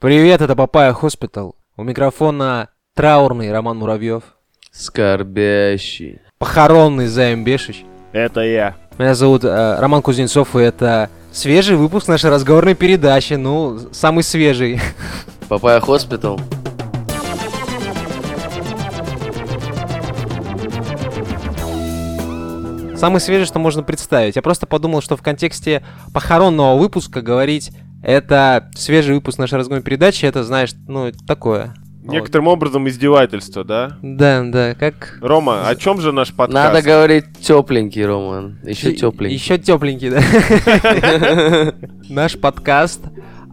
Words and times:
Привет, 0.00 0.40
это 0.40 0.56
Папая 0.56 0.94
Хоспитал. 0.94 1.56
У 1.76 1.82
микрофона 1.82 2.70
траурный 2.94 3.52
Роман 3.52 3.76
Муравьев. 3.76 4.22
Скорбящий. 4.72 6.20
Похоронный 6.38 7.06
Заем 7.06 7.44
Бешич. 7.44 7.84
Это 8.12 8.40
я. 8.40 8.76
Меня 8.96 9.14
зовут 9.14 9.44
э, 9.44 9.76
Роман 9.78 10.00
Кузнецов, 10.00 10.56
и 10.56 10.60
это 10.60 11.10
свежий 11.32 11.76
выпуск 11.76 12.08
нашей 12.08 12.30
разговорной 12.30 12.74
передачи. 12.74 13.34
Ну, 13.34 13.78
самый 13.92 14.22
свежий. 14.22 14.80
Папая 15.50 15.80
Хоспитал. 15.80 16.40
Самый 22.96 23.20
свежий, 23.20 23.44
что 23.44 23.58
можно 23.58 23.82
представить. 23.82 24.36
Я 24.36 24.40
просто 24.40 24.64
подумал, 24.64 25.02
что 25.02 25.18
в 25.18 25.22
контексте 25.22 25.82
похоронного 26.14 26.78
выпуска 26.78 27.20
говорить 27.20 27.70
это 28.02 28.70
свежий 28.74 29.14
выпуск 29.14 29.38
нашей 29.38 29.58
разговорной 29.58 29.84
передачи, 29.84 30.24
это, 30.24 30.44
знаешь, 30.44 30.70
ну, 30.88 31.12
такое. 31.26 31.74
Некоторым 32.02 32.48
образом 32.48 32.88
издевательство, 32.88 33.62
да? 33.62 33.98
Да, 34.02 34.42
да, 34.44 34.74
как... 34.74 35.18
Рома, 35.20 35.68
о 35.68 35.76
чем 35.76 36.00
же 36.00 36.12
наш 36.12 36.32
подкаст? 36.32 36.54
Надо 36.54 36.82
говорить 36.82 37.26
тепленький, 37.40 38.04
Роман. 38.04 38.58
Еще 38.64 38.94
тепленький. 38.94 39.36
Еще 39.36 39.58
тепленький, 39.58 40.10
да. 40.10 41.74
Наш 42.08 42.38
подкаст. 42.38 43.02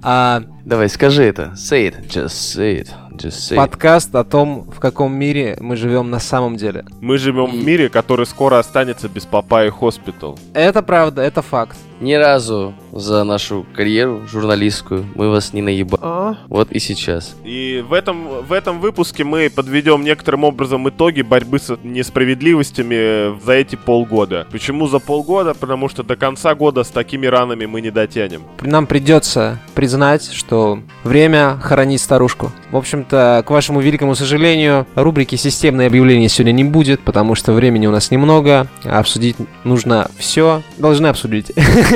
а, 0.02 0.44
Давай, 0.64 0.90
скажи 0.90 1.24
это. 1.24 1.54
Say 1.56 1.90
it. 1.90 2.08
Just 2.08 2.28
say 2.28 2.82
it. 2.82 2.90
Just 3.18 3.52
say. 3.52 3.56
Подкаст 3.56 4.16
о 4.16 4.24
том, 4.24 4.70
в 4.72 4.80
каком 4.80 5.14
мире 5.14 5.58
мы 5.60 5.76
живем 5.76 6.10
на 6.10 6.20
самом 6.20 6.56
деле. 6.56 6.86
Мы 7.02 7.18
живем 7.18 7.52
в 7.52 7.66
мире, 7.66 7.90
который 7.90 8.26
скоро 8.26 8.60
останется 8.60 9.10
без 9.10 9.26
Папайи 9.26 9.70
Хоспитал. 9.70 10.40
Это 10.54 10.82
правда, 10.82 11.22
это 11.22 11.42
факт. 11.42 11.78
Ни 12.00 12.14
разу 12.14 12.74
за 12.92 13.24
нашу 13.24 13.66
карьеру 13.76 14.28
журналистскую 14.28 15.06
мы 15.16 15.30
вас 15.30 15.54
не 15.54 15.62
наебали. 15.62 16.38
Вот 16.48 16.72
и 16.72 16.80
сейчас. 16.80 17.36
И 17.44 17.84
в 17.88 17.94
этом, 17.94 18.44
в 18.44 18.54
этом 18.54 18.80
выпуске 18.80 19.24
мы 19.24 19.50
подведем 19.50 20.04
некоторым 20.04 20.44
образом 20.44 20.88
итоги 20.90 21.22
борьбы 21.22 21.60
с 21.60 21.76
несправедливостями 21.84 23.40
за 23.44 23.54
эти 23.54 23.76
полгода. 23.76 24.48
Почему 24.52 24.88
за 24.88 25.00
полгода? 25.00 25.54
Потому 25.54 25.90
что 25.90 26.04
до 26.04 26.16
конца 26.16 26.54
года 26.54 26.84
с 26.84 26.90
такими 26.90 27.26
ранами 27.26 27.66
мы 27.66 27.82
не 27.82 27.90
дотянем. 27.90 28.44
Нам 28.62 28.86
придется 28.86 29.60
признать, 29.74 30.32
что 30.32 30.80
время 31.04 31.60
хоронить 31.62 32.02
старушку. 32.02 32.52
В 32.72 32.78
общем-то, 32.78 33.44
к 33.46 33.50
вашему 33.50 33.80
великому 33.80 34.14
сожалению, 34.16 34.86
рубрики 34.96 35.36
«Системные 35.36 35.88
объявления» 35.88 36.30
сегодня 36.30 36.52
не 36.52 36.64
будет, 36.64 37.02
потому 37.02 37.36
что 37.36 37.54
времени 37.54 37.88
у 37.88 37.92
нас 37.92 38.12
немного, 38.12 38.68
а 38.84 39.00
обсудить 39.00 39.38
нужно 39.64 40.12
все. 40.18 40.62
Должны 40.78 41.08
обсудить. 41.08 41.52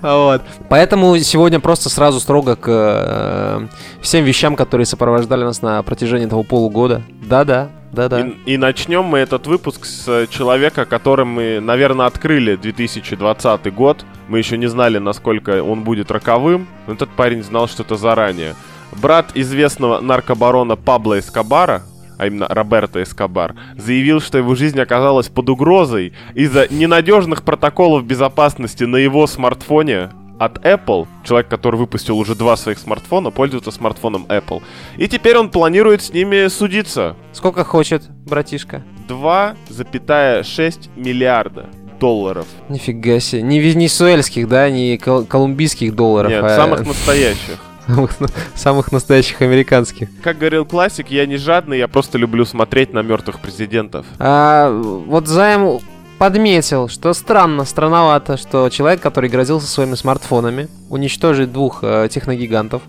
Вот. 0.00 0.42
Поэтому 0.68 1.16
сегодня 1.18 1.60
просто 1.60 1.88
сразу 1.88 2.20
строго 2.20 2.56
к 2.56 2.68
э, 2.68 3.66
всем 4.00 4.24
вещам, 4.24 4.56
которые 4.56 4.86
сопровождали 4.86 5.44
нас 5.44 5.62
на 5.62 5.82
протяжении 5.82 6.26
этого 6.26 6.42
полугода. 6.42 7.02
Да-да, 7.22 7.70
да-да. 7.92 8.20
И, 8.20 8.54
и 8.54 8.56
начнем 8.56 9.04
мы 9.04 9.18
этот 9.18 9.46
выпуск 9.46 9.84
с 9.84 10.26
человека, 10.28 10.84
которым 10.84 11.28
мы, 11.28 11.60
наверное, 11.60 12.06
открыли 12.06 12.56
2020 12.56 13.74
год. 13.74 14.04
Мы 14.28 14.38
еще 14.38 14.58
не 14.58 14.66
знали, 14.66 14.98
насколько 14.98 15.62
он 15.62 15.84
будет 15.84 16.10
роковым, 16.10 16.66
но 16.86 16.94
этот 16.94 17.10
парень 17.10 17.42
знал 17.42 17.68
что-то 17.68 17.96
заранее. 17.96 18.54
Брат 18.92 19.30
известного 19.34 20.00
наркобарона 20.00 20.76
Пабло 20.76 21.18
Эскобара, 21.18 21.82
а 22.18 22.26
именно 22.26 22.46
Роберто 22.48 23.02
Эскобар, 23.02 23.54
заявил, 23.76 24.20
что 24.20 24.38
его 24.38 24.54
жизнь 24.54 24.80
оказалась 24.80 25.28
под 25.28 25.48
угрозой 25.48 26.12
из-за 26.34 26.66
ненадежных 26.72 27.42
протоколов 27.42 28.04
безопасности 28.04 28.84
на 28.84 28.96
его 28.96 29.26
смартфоне 29.26 30.10
от 30.38 30.58
Apple. 30.66 31.06
Человек, 31.24 31.48
который 31.48 31.76
выпустил 31.76 32.18
уже 32.18 32.34
два 32.34 32.56
своих 32.56 32.78
смартфона, 32.78 33.30
пользуется 33.30 33.70
смартфоном 33.70 34.26
Apple. 34.28 34.62
И 34.96 35.08
теперь 35.08 35.36
он 35.36 35.48
планирует 35.48 36.02
с 36.02 36.12
ними 36.12 36.48
судиться. 36.48 37.16
Сколько 37.32 37.64
хочет, 37.64 38.02
братишка? 38.26 38.82
2,6 39.08 40.88
миллиарда 40.96 41.66
долларов. 42.00 42.46
Нифига 42.68 43.20
себе. 43.20 43.42
Не 43.42 43.60
венесуэльских, 43.60 44.48
да, 44.48 44.68
не 44.70 44.98
кол- 44.98 45.24
колумбийских 45.24 45.94
долларов, 45.94 46.30
Нет, 46.30 46.42
а 46.42 46.56
самых 46.56 46.86
настоящих. 46.86 47.58
Самых, 47.86 48.10
самых 48.54 48.92
настоящих 48.92 49.42
американских. 49.42 50.08
Как 50.22 50.38
говорил 50.38 50.64
классик, 50.64 51.10
я 51.10 51.26
не 51.26 51.36
жадный, 51.36 51.78
я 51.78 51.88
просто 51.88 52.18
люблю 52.18 52.44
смотреть 52.44 52.92
на 52.92 53.02
мертвых 53.02 53.40
президентов. 53.40 54.06
А, 54.18 54.70
вот 54.70 55.26
Займ 55.28 55.80
подметил, 56.18 56.88
что 56.88 57.12
странно, 57.12 57.64
странновато, 57.64 58.36
что 58.36 58.68
человек, 58.70 59.00
который 59.00 59.28
грозился 59.28 59.66
своими 59.66 59.94
смартфонами 59.94 60.68
уничтожить 60.88 61.52
двух 61.52 61.80
э, 61.82 62.08
техногигантов 62.10 62.82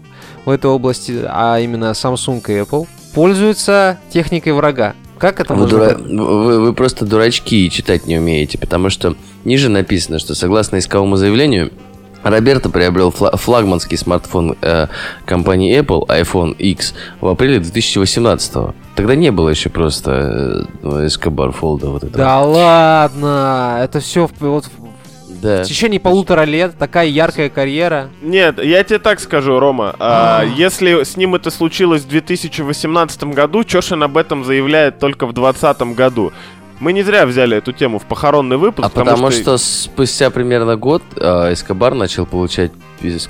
в 0.46 0.50
этой 0.50 0.68
области, 0.68 1.22
а 1.28 1.60
именно 1.60 1.92
Samsung 1.92 2.42
и 2.48 2.62
Apple, 2.62 2.88
пользуется 3.14 3.98
техникой 4.12 4.54
врага. 4.54 4.94
Как 5.18 5.40
это 5.40 5.54
Вы, 5.54 5.62
можно... 5.62 5.78
дура- 5.78 5.98
вы- 5.98 6.60
вы 6.62 6.74
просто 6.74 7.06
дурачки 7.06 7.66
и 7.66 7.70
читать 7.72 8.06
не 8.06 8.18
умеете, 8.20 8.58
потому 8.58 8.90
что 8.90 9.16
ниже 9.44 9.70
написано, 9.70 10.20
что 10.20 10.36
согласно 10.36 10.78
исковому 10.78 11.16
заявлению, 11.16 11.72
Роберто 12.26 12.70
приобрел 12.70 13.12
фла- 13.12 13.38
флагманский 13.38 13.98
смартфон 13.98 14.58
э, 14.62 14.88
компании 15.26 15.80
Apple, 15.80 16.08
iPhone 16.08 16.56
X, 16.58 16.96
в 17.22 17.28
апреле 17.28 17.60
2018 17.60 18.54
Тогда 18.96 19.16
не 19.16 19.32
было 19.32 19.50
еще 19.50 19.70
просто 19.70 20.12
э, 20.12 20.74
ну, 20.82 21.06
Fold 21.06 21.86
вот 21.86 22.04
этого. 22.04 22.18
Да 22.18 22.40
ладно, 22.42 23.80
это 23.84 24.00
все 24.00 24.28
вот 24.40 24.66
в 24.66 25.42
Да. 25.42 25.64
в 25.64 25.68
течение 25.68 26.00
полутора 26.00 26.46
лет 26.46 26.76
такая 26.80 27.08
яркая 27.08 27.50
карьера. 27.50 28.10
Нет, 28.24 28.64
я 28.64 28.84
тебе 28.84 28.98
так 29.00 29.20
скажу, 29.20 29.60
Рома. 29.60 29.96
а, 30.00 30.44
если 30.44 31.04
с 31.04 31.18
ним 31.18 31.36
это 31.36 31.52
случилось 31.52 32.02
в 32.02 32.08
2018 32.08 33.24
году, 33.36 33.64
Чошин 33.64 34.02
об 34.02 34.18
этом 34.18 34.44
заявляет 34.46 34.98
только 34.98 35.28
в 35.28 35.34
2020 35.34 35.94
году. 35.96 36.32
Мы 36.80 36.94
не 36.94 37.04
зря 37.04 37.26
взяли 37.26 37.58
эту 37.58 37.72
тему 37.72 38.00
в 38.00 38.06
похоронный 38.06 38.58
выпуск, 38.58 38.86
А 38.88 38.90
потому 38.90 39.32
что 39.32 39.58
спустя 39.58 40.30
примерно 40.30 40.76
год 40.76 41.02
э, 41.16 41.54
Эскобар 41.54 41.94
начал 41.94 42.26
получать 42.26 42.72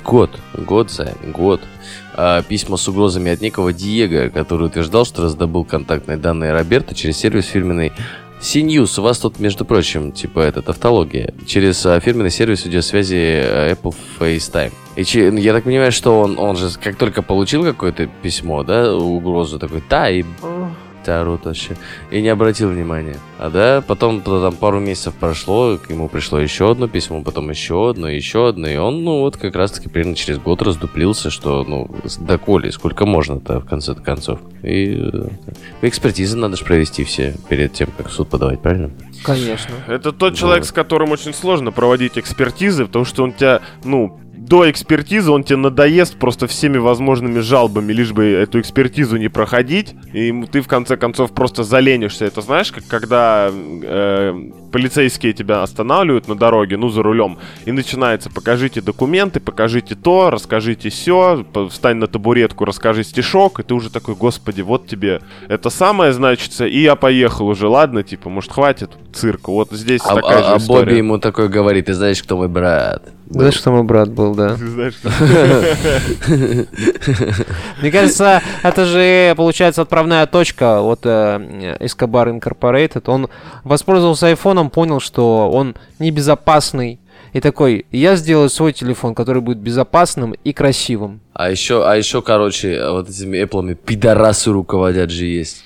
год, 0.04 0.30
год 0.54 0.90
за 0.90 1.12
год 1.32 1.60
э, 2.16 2.42
письма 2.48 2.76
с 2.76 2.88
угрозами 2.88 3.30
от 3.30 3.40
некого 3.40 3.72
Диего, 3.72 4.28
который 4.30 4.66
утверждал, 4.66 5.04
что 5.04 5.22
раздобыл 5.22 5.64
контактные 5.64 6.16
данные 6.16 6.52
Роберта 6.52 6.94
через 6.94 7.16
сервис 7.18 7.46
фирменный 7.46 7.92
CNews. 8.40 8.98
У 8.98 9.02
вас 9.02 9.18
тут, 9.18 9.38
между 9.38 9.64
прочим, 9.64 10.12
типа 10.12 10.40
это 10.40 10.60
тавтология. 10.62 11.32
Через 11.46 11.86
э, 11.86 12.00
фирменный 12.00 12.30
сервис 12.30 12.64
видеосвязи 12.64 13.14
э, 13.16 13.72
Apple 13.74 13.94
FaceTime. 14.18 14.72
И 14.96 15.04
че- 15.04 15.30
ну, 15.30 15.38
я 15.38 15.52
так 15.52 15.64
понимаю, 15.64 15.92
что 15.92 16.20
он, 16.20 16.38
он 16.38 16.56
же 16.56 16.68
как 16.82 16.96
только 16.96 17.22
получил 17.22 17.62
какое-то 17.64 18.08
письмо, 18.22 18.62
да, 18.64 18.94
угрозу 18.94 19.58
такой, 19.58 19.82
да, 19.88 20.10
и 20.10 20.24
орут 21.10 21.44
вообще. 21.44 21.76
И 22.10 22.20
не 22.22 22.28
обратил 22.28 22.70
внимания. 22.70 23.16
А 23.38 23.50
да, 23.50 23.82
потом 23.86 24.20
то 24.22 24.40
там 24.42 24.54
пару 24.54 24.80
месяцев 24.80 25.14
прошло, 25.14 25.76
к 25.78 25.90
нему 25.90 26.08
пришло 26.08 26.38
еще 26.38 26.70
одно 26.70 26.88
письмо, 26.88 27.22
потом 27.22 27.50
еще 27.50 27.90
одно, 27.90 28.08
еще 28.08 28.48
одно, 28.48 28.68
и 28.68 28.76
он, 28.76 29.04
ну, 29.04 29.20
вот 29.20 29.36
как 29.36 29.54
раз-таки 29.54 29.88
примерно 29.88 30.14
через 30.16 30.38
год 30.38 30.62
раздуплился, 30.62 31.30
что, 31.30 31.64
ну, 31.64 31.90
с- 32.04 32.16
доколе, 32.16 32.72
сколько 32.72 33.04
можно-то 33.06 33.60
в 33.60 33.66
конце 33.66 33.94
концов. 33.94 34.40
И 34.62 34.98
э, 35.12 35.28
экспертизы 35.82 36.36
надо 36.36 36.56
же 36.56 36.64
провести 36.64 37.04
все 37.04 37.34
перед 37.48 37.72
тем, 37.72 37.88
как 37.96 38.08
в 38.08 38.12
суд 38.12 38.28
подавать, 38.28 38.60
правильно? 38.62 38.90
Конечно. 39.24 39.74
Это 39.86 40.12
тот 40.12 40.34
человек, 40.34 40.64
с 40.64 40.72
которым 40.72 41.10
очень 41.10 41.34
сложно 41.34 41.72
проводить 41.72 42.18
экспертизы, 42.18 42.86
потому 42.86 43.04
что 43.04 43.22
он 43.24 43.32
тебя, 43.32 43.60
ну, 43.84 44.18
до 44.48 44.70
экспертизы 44.70 45.30
он 45.30 45.42
тебе 45.42 45.56
надоест 45.56 46.16
просто 46.18 46.46
всеми 46.46 46.78
возможными 46.78 47.40
жалобами, 47.40 47.92
лишь 47.92 48.12
бы 48.12 48.24
эту 48.24 48.60
экспертизу 48.60 49.16
не 49.16 49.28
проходить, 49.28 49.94
и 50.12 50.32
ты 50.50 50.60
в 50.60 50.68
конце 50.68 50.96
концов 50.96 51.32
просто 51.32 51.64
заленишься. 51.64 52.24
Это 52.26 52.40
знаешь, 52.42 52.70
как 52.70 52.86
когда 52.86 53.50
э, 53.50 54.50
полицейские 54.70 55.32
тебя 55.32 55.62
останавливают 55.62 56.28
на 56.28 56.36
дороге, 56.36 56.76
ну, 56.76 56.90
за 56.90 57.02
рулем, 57.02 57.38
и 57.64 57.72
начинается 57.72 58.30
покажите 58.30 58.80
документы, 58.80 59.40
покажите 59.40 59.96
то, 59.96 60.30
расскажите 60.30 60.90
все, 60.90 61.44
встань 61.70 61.96
на 61.96 62.06
табуретку, 62.06 62.64
расскажи 62.64 63.02
стишок, 63.02 63.58
и 63.58 63.62
ты 63.64 63.74
уже 63.74 63.90
такой, 63.90 64.14
господи, 64.14 64.60
вот 64.60 64.86
тебе 64.86 65.22
это 65.48 65.70
самое 65.70 66.12
значится, 66.12 66.66
и 66.66 66.78
я 66.78 66.94
поехал 66.94 67.48
уже, 67.48 67.66
ладно, 67.66 68.04
типа, 68.04 68.30
может, 68.30 68.52
хватит 68.52 68.92
цирка, 69.12 69.50
вот 69.50 69.72
здесь 69.72 70.02
А, 70.04 70.14
такая 70.14 70.38
а- 70.38 70.42
же 70.42 70.54
а 70.54 70.56
история. 70.58 70.84
Бобби 70.86 70.98
ему 70.98 71.18
такой 71.18 71.48
говорит, 71.48 71.86
ты 71.86 71.94
знаешь, 71.94 72.22
кто 72.22 72.36
мой 72.36 72.48
брат? 72.48 73.15
Знаешь, 73.28 73.54
что 73.54 73.72
мой 73.72 73.82
брат 73.82 74.08
был, 74.08 74.34
да. 74.34 74.56
Мне 77.80 77.90
кажется, 77.90 78.40
это 78.62 78.84
же, 78.84 79.34
получается, 79.36 79.82
отправная 79.82 80.26
точка 80.26 80.80
от 80.80 81.00
э, 81.04 81.76
Escobar 81.80 82.38
Incorporated. 82.38 83.02
Он 83.06 83.28
воспользовался 83.64 84.28
айфоном, 84.28 84.70
понял, 84.70 85.00
что 85.00 85.50
он 85.50 85.74
небезопасный. 85.98 87.00
И 87.32 87.40
такой, 87.40 87.86
я 87.90 88.14
сделаю 88.16 88.48
свой 88.48 88.72
телефон, 88.72 89.14
который 89.14 89.42
будет 89.42 89.58
безопасным 89.58 90.32
и 90.32 90.52
красивым. 90.52 91.20
А 91.34 91.50
еще, 91.50 91.86
а 91.86 91.96
еще, 91.96 92.22
короче, 92.22 92.88
вот 92.88 93.10
этими 93.10 93.42
Apple 93.44 93.74
пидорасы 93.74 94.52
руководят 94.52 95.10
же 95.10 95.24
есть. 95.26 95.64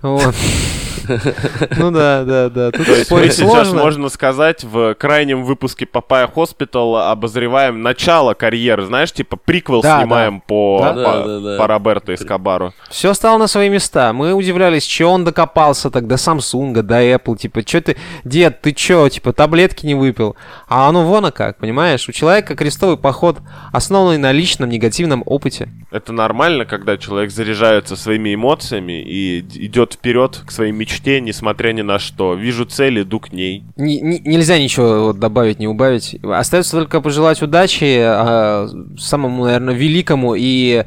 Вот. 0.00 0.34
Ну 1.76 1.90
да, 1.90 2.24
да, 2.24 2.48
да. 2.48 2.70
Тут 2.70 2.86
То 2.86 2.92
есть 2.92 3.10
мы 3.10 3.28
сейчас, 3.30 3.72
можно 3.72 4.08
сказать, 4.08 4.64
в 4.64 4.94
крайнем 4.94 5.44
выпуске 5.44 5.86
Папая 5.86 6.26
Хоспитал 6.26 6.96
обозреваем 6.96 7.82
начало 7.82 8.34
карьеры. 8.34 8.86
Знаешь, 8.86 9.12
типа 9.12 9.36
приквел 9.36 9.82
Да, 9.82 10.00
снимаем 10.00 10.40
по, 10.40 10.80
Да, 10.82 10.92
по, 10.92 11.02
да, 11.02 11.24
да, 11.24 11.40
да. 11.40 11.58
по 11.58 11.66
Роберто 11.66 12.14
Эскобару. 12.14 12.72
Все 12.88 13.14
стало 13.14 13.38
на 13.38 13.46
свои 13.46 13.68
места. 13.68 14.12
Мы 14.12 14.32
удивлялись, 14.34 14.84
че 14.84 15.04
он 15.04 15.24
докопался 15.24 15.90
так 15.90 16.06
до 16.06 16.14
Samsung, 16.14 16.82
до 16.82 17.02
Apple. 17.02 17.36
Типа, 17.36 17.62
что 17.66 17.80
ты, 17.80 17.96
дед, 18.24 18.60
ты 18.60 18.72
че, 18.72 19.08
типа, 19.08 19.32
таблетки 19.32 19.86
не 19.86 19.94
выпил? 19.94 20.36
А 20.68 20.88
оно 20.88 21.04
вон 21.04 21.26
а 21.26 21.30
как, 21.30 21.58
понимаешь? 21.58 22.08
У 22.08 22.12
человека 22.12 22.54
крестовый 22.54 22.96
поход, 22.96 23.38
основанный 23.72 24.18
на 24.18 24.32
личном 24.32 24.68
негативном 24.68 25.22
опыте. 25.26 25.68
Это 25.90 26.12
нормально, 26.12 26.64
когда 26.64 26.96
человек 26.96 27.30
заряжается 27.30 27.96
своими 27.96 28.34
эмоциями 28.34 29.02
и 29.02 29.40
идет 29.40 29.94
вперед 29.94 30.40
к 30.46 30.50
своей 30.50 30.72
мечте, 30.72 30.99
несмотря 31.06 31.72
ни 31.72 31.82
на 31.82 31.98
что. 31.98 32.34
Вижу 32.34 32.64
цель, 32.64 33.02
иду 33.02 33.20
к 33.20 33.32
ней. 33.32 33.64
Нельзя 33.76 34.58
ничего 34.58 35.12
добавить, 35.12 35.58
не 35.58 35.68
убавить. 35.68 36.16
Остается 36.22 36.72
только 36.72 37.00
пожелать 37.00 37.42
удачи 37.42 38.00
а, 38.02 38.68
самому, 38.98 39.44
наверное, 39.44 39.74
великому 39.74 40.34
и 40.36 40.84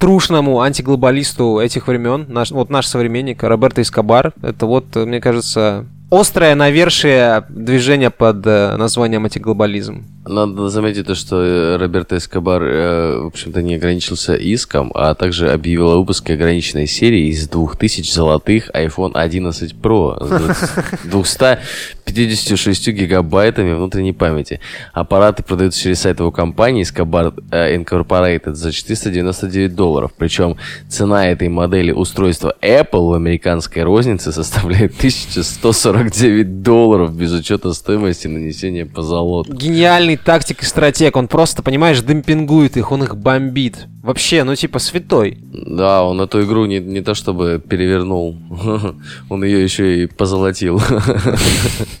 трушному 0.00 0.60
антиглобалисту 0.60 1.60
этих 1.60 1.86
времен, 1.86 2.26
наш, 2.28 2.50
вот 2.50 2.70
наш 2.70 2.86
современник 2.86 3.42
Роберто 3.44 3.82
Эскобар. 3.82 4.32
Это 4.42 4.66
вот, 4.66 4.96
мне 4.96 5.20
кажется, 5.20 5.86
острое 6.10 6.54
навершие 6.54 7.44
движения 7.48 8.10
под 8.10 8.46
э, 8.46 8.76
названием 8.76 9.24
антиглобализм. 9.24 10.04
Надо 10.24 10.68
заметить 10.68 11.06
то, 11.06 11.16
что 11.16 11.42
э, 11.42 11.76
Роберто 11.78 12.16
Эскобар, 12.16 12.62
э, 12.62 13.18
в 13.22 13.26
общем-то, 13.26 13.60
не 13.60 13.74
ограничился 13.74 14.34
иском, 14.34 14.92
а 14.94 15.14
также 15.14 15.50
объявил 15.50 15.90
о 15.90 15.98
выпуске 15.98 16.34
ограниченной 16.34 16.86
серии 16.86 17.26
из 17.26 17.48
2000 17.48 18.08
золотых 18.08 18.70
iPhone 18.70 19.12
11 19.14 19.74
Pro 19.74 20.22
с 20.22 21.08
256 21.08 22.88
гигабайтами 22.92 23.72
внутренней 23.72 24.12
памяти. 24.12 24.60
Аппараты 24.92 25.42
продаются 25.42 25.82
через 25.82 26.00
сайт 26.00 26.20
его 26.20 26.30
компании 26.30 26.84
Escobar 26.84 27.34
э, 27.50 27.76
Incorporated 27.76 28.54
за 28.54 28.70
499 28.70 29.74
долларов. 29.74 30.12
Причем 30.16 30.56
цена 30.88 31.26
этой 31.26 31.48
модели 31.48 31.90
устройства 31.90 32.54
Apple 32.62 33.10
в 33.10 33.14
американской 33.14 33.82
рознице 33.82 34.30
составляет 34.32 34.94
1149 34.98 36.62
долларов 36.62 37.12
без 37.12 37.32
учета 37.32 37.72
стоимости 37.72 38.28
нанесения 38.28 38.86
позолоты. 38.86 39.52
Гениальный 39.52 40.11
тактик 40.16 40.62
и 40.62 40.64
стратег. 40.64 41.16
Он 41.16 41.28
просто, 41.28 41.62
понимаешь, 41.62 42.00
демпингует 42.00 42.76
их, 42.76 42.92
он 42.92 43.04
их 43.04 43.16
бомбит. 43.16 43.86
Вообще, 44.02 44.44
ну 44.44 44.54
типа 44.54 44.78
святой. 44.78 45.38
Да, 45.40 46.02
он 46.04 46.20
эту 46.20 46.42
игру 46.42 46.66
не, 46.66 46.80
не 46.80 47.02
то 47.02 47.14
чтобы 47.14 47.62
перевернул, 47.66 48.36
он 49.28 49.44
ее 49.44 49.62
еще 49.62 50.02
и 50.02 50.06
позолотил. 50.06 50.80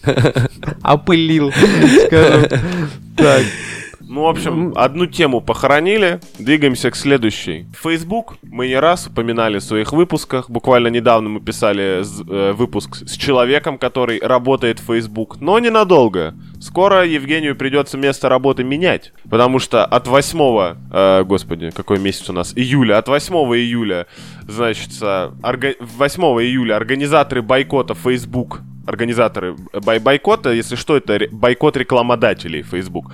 Опылил, 0.82 1.52
скажем. 2.06 2.46
Так. 3.16 3.42
Ну, 4.12 4.24
в 4.24 4.26
общем, 4.26 4.74
одну 4.76 5.06
тему 5.06 5.40
похоронили, 5.40 6.20
двигаемся 6.38 6.90
к 6.90 6.96
следующей. 6.96 7.66
Facebook 7.82 8.34
мы 8.42 8.68
не 8.68 8.78
раз 8.78 9.06
упоминали 9.06 9.58
в 9.58 9.62
своих 9.62 9.92
выпусках. 9.92 10.50
Буквально 10.50 10.88
недавно 10.88 11.30
мы 11.30 11.40
писали 11.40 12.02
э, 12.02 12.52
выпуск 12.52 12.96
с 13.06 13.16
человеком, 13.16 13.78
который 13.78 14.20
работает 14.20 14.80
в 14.80 14.84
Facebook, 14.84 15.40
но 15.40 15.58
ненадолго. 15.58 16.34
Скоро 16.62 17.04
Евгению 17.04 17.56
придется 17.56 17.98
место 17.98 18.28
работы 18.28 18.62
менять, 18.62 19.12
потому 19.28 19.58
что 19.58 19.84
от 19.84 20.06
8, 20.06 20.76
э, 20.92 21.24
господи, 21.24 21.70
какой 21.70 21.98
месяц 21.98 22.30
у 22.30 22.32
нас, 22.32 22.52
июля, 22.54 22.98
от 22.98 23.08
8 23.08 23.34
июля, 23.56 24.06
значит, 24.46 24.90
э, 25.02 25.30
орга- 25.42 25.74
8 25.80 26.40
июля 26.40 26.76
организаторы 26.76 27.42
бойкота 27.42 27.94
Facebook. 27.94 28.60
Организаторы 28.86 29.56
бой- 29.84 29.98
бойкота, 29.98 30.52
если 30.52 30.76
что, 30.76 30.96
это 30.96 31.26
бойкот 31.32 31.76
рекламодателей 31.76 32.62
Facebook, 32.62 33.12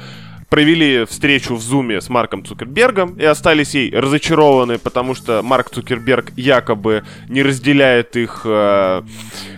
провели 0.48 1.04
встречу 1.04 1.54
в 1.54 1.60
Зуме 1.60 2.00
с 2.00 2.08
Марком 2.08 2.44
Цукербергом 2.44 3.14
и 3.14 3.24
остались 3.24 3.74
ей 3.74 3.94
разочарованы, 3.94 4.78
потому 4.78 5.14
что 5.14 5.42
Марк 5.42 5.70
Цукерберг 5.70 6.32
якобы 6.36 7.04
не 7.28 7.42
разделяет 7.42 8.16
их 8.16 8.42
э, 8.44 9.02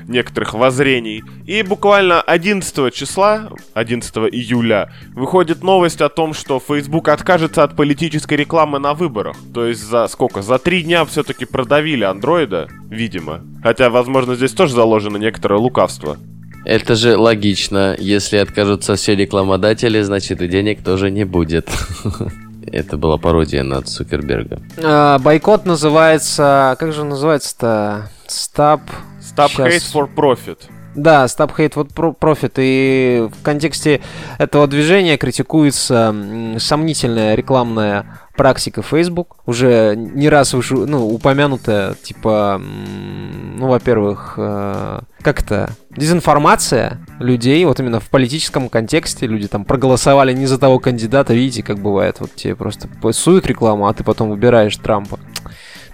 некоторых 0.08 0.54
воззрений. 0.54 1.22
И 1.46 1.62
буквально 1.62 2.20
11 2.20 2.92
числа, 2.92 3.50
11 3.74 4.16
июля, 4.32 4.92
выходит 5.14 5.62
новость 5.62 6.00
о 6.00 6.08
том, 6.08 6.34
что 6.34 6.60
Facebook 6.60 7.08
откажется 7.08 7.62
от 7.62 7.76
политической 7.76 8.34
рекламы 8.34 8.78
на 8.78 8.94
выборах. 8.94 9.36
То 9.54 9.66
есть 9.66 9.82
за 9.82 10.08
сколько? 10.08 10.42
За 10.42 10.58
три 10.58 10.82
дня 10.82 11.04
все-таки 11.04 11.44
продавили 11.44 12.04
андроида, 12.04 12.68
видимо. 12.88 13.42
Хотя, 13.62 13.90
возможно, 13.90 14.34
здесь 14.34 14.52
тоже 14.52 14.74
заложено 14.74 15.18
некоторое 15.18 15.60
лукавство. 15.60 16.16
Это 16.64 16.94
же 16.94 17.16
логично. 17.16 17.96
Если 17.98 18.36
откажутся 18.36 18.96
все 18.96 19.14
рекламодатели, 19.14 20.00
значит 20.02 20.42
и 20.42 20.48
денег 20.48 20.82
тоже 20.82 21.10
не 21.10 21.24
будет. 21.24 21.68
Это 22.72 22.96
была 22.96 23.16
пародия 23.16 23.62
на 23.62 23.82
Цукерберга. 23.82 24.60
А, 24.82 25.18
бойкот 25.18 25.66
называется... 25.66 26.76
Как 26.78 26.92
же 26.92 27.02
он 27.02 27.10
называется-то? 27.10 28.10
Stop... 28.28 28.82
Stop 29.20 29.48
Щас. 29.48 29.66
hate 29.66 29.92
for 29.92 30.08
profit. 30.14 30.58
Да, 30.94 31.24
Stop 31.26 31.54
Hate 31.56 31.92
про- 31.94 32.12
Profit. 32.18 32.52
И 32.56 33.28
в 33.32 33.42
контексте 33.42 34.00
этого 34.38 34.66
движения 34.66 35.16
критикуется 35.16 36.14
сомнительная 36.58 37.34
рекламная 37.34 38.06
практика 38.36 38.82
Facebook. 38.82 39.36
Уже 39.46 39.94
не 39.96 40.28
раз 40.28 40.54
уже, 40.54 40.74
ну, 40.74 41.06
упомянутая, 41.06 41.94
типа, 41.94 42.60
ну, 42.60 43.68
во-первых, 43.68 44.34
э, 44.36 45.00
как 45.22 45.42
это? 45.42 45.70
Дезинформация 45.90 46.98
людей, 47.18 47.64
вот 47.66 47.78
именно 47.80 48.00
в 48.00 48.08
политическом 48.08 48.68
контексте, 48.68 49.26
люди 49.26 49.46
там 49.46 49.64
проголосовали 49.64 50.32
не 50.32 50.46
за 50.46 50.58
того 50.58 50.78
кандидата, 50.78 51.34
видите, 51.34 51.62
как 51.62 51.78
бывает, 51.80 52.16
вот 52.20 52.34
тебе 52.34 52.56
просто 52.56 52.88
суют 53.12 53.46
рекламу, 53.46 53.86
а 53.86 53.92
ты 53.92 54.04
потом 54.04 54.30
выбираешь 54.30 54.76
Трампа. 54.76 55.18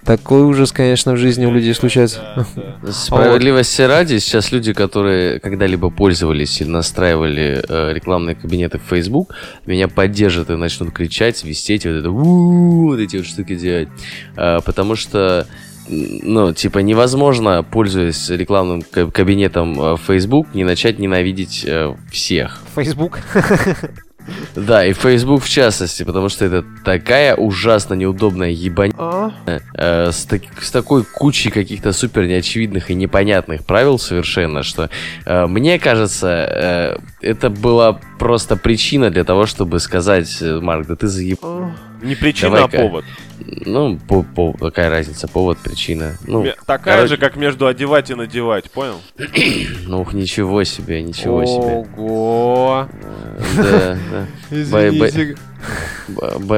Такой 0.07 0.43
ужас, 0.43 0.71
конечно, 0.71 1.11
в 1.11 1.17
жизни 1.17 1.45
у 1.45 1.51
людей 1.51 1.73
случается. 1.73 2.21
Справедливости 2.89 3.81
ради, 3.81 4.19
сейчас 4.19 4.53
люди, 4.53 4.71
которые 4.71 5.41
когда-либо 5.41 5.89
пользовались 5.89 6.61
или 6.61 6.69
настраивали 6.69 7.61
э, 7.67 7.93
рекламные 7.93 8.35
кабинеты 8.35 8.79
в 8.79 8.83
Facebook, 8.83 9.35
меня 9.65 9.89
поддержат 9.89 10.49
и 10.49 10.55
начнут 10.55 10.93
кричать, 10.93 11.35
свистеть, 11.35 11.85
вот 11.85 11.91
это 11.91 12.09
вот 12.09 12.99
эти 12.99 13.17
вот 13.17 13.25
штуки 13.25 13.55
делать. 13.55 13.89
Э, 14.37 14.59
потому 14.63 14.95
что 14.95 15.45
ну, 15.89 16.53
типа, 16.53 16.79
невозможно, 16.79 17.63
пользуясь 17.63 18.29
рекламным 18.29 18.83
ка- 18.83 19.11
кабинетом 19.11 19.77
э, 19.77 19.97
Facebook, 19.97 20.47
не 20.53 20.63
начать 20.63 20.99
ненавидеть 20.99 21.65
э, 21.67 21.93
всех. 22.09 22.61
Facebook. 22.75 23.19
Да, 24.55 24.85
и 24.85 24.93
Facebook 24.93 25.43
в 25.43 25.49
частности, 25.49 26.03
потому 26.03 26.29
что 26.29 26.45
это 26.45 26.65
такая 26.83 27.35
ужасно 27.35 27.93
неудобная 27.93 28.49
ебань 28.49 28.91
э, 29.73 30.11
с, 30.11 30.25
так- 30.25 30.61
с 30.61 30.71
такой 30.71 31.03
кучей 31.03 31.49
каких-то 31.49 31.93
супер 31.93 32.25
неочевидных 32.25 32.89
и 32.89 32.95
непонятных 32.95 33.65
правил 33.65 33.99
совершенно, 33.99 34.63
что 34.63 34.89
э, 35.25 35.47
мне 35.47 35.79
кажется, 35.79 36.99
э, 37.21 37.25
это 37.27 37.49
была 37.49 37.99
просто 38.19 38.55
причина 38.55 39.09
для 39.09 39.23
того, 39.23 39.45
чтобы 39.45 39.79
сказать, 39.79 40.41
Марк, 40.41 40.87
да 40.87 40.95
ты 40.95 41.07
заеб... 41.07 41.39
Не 42.01 42.15
причина, 42.15 42.63
а 42.63 42.67
повод. 42.67 43.05
Ну, 43.65 43.97
по, 44.07 44.23
по- 44.23 44.53
какая 44.53 44.89
разница, 44.89 45.27
повод, 45.27 45.57
причина. 45.59 46.17
Ну, 46.25 46.45
Такая 46.65 46.95
короче- 46.97 47.15
же, 47.15 47.17
как 47.17 47.35
между 47.35 47.67
одевать 47.67 48.09
и 48.09 48.15
надевать, 48.15 48.69
понял? 48.71 48.99
ну 49.87 50.01
ух, 50.01 50.13
ничего 50.13 50.63
себе, 50.63 51.01
ничего 51.01 51.45
себе. 51.45 51.85
Ого. 51.97 52.87
Да, 53.55 53.97
да. 54.11 54.25
Извините. 54.51 55.35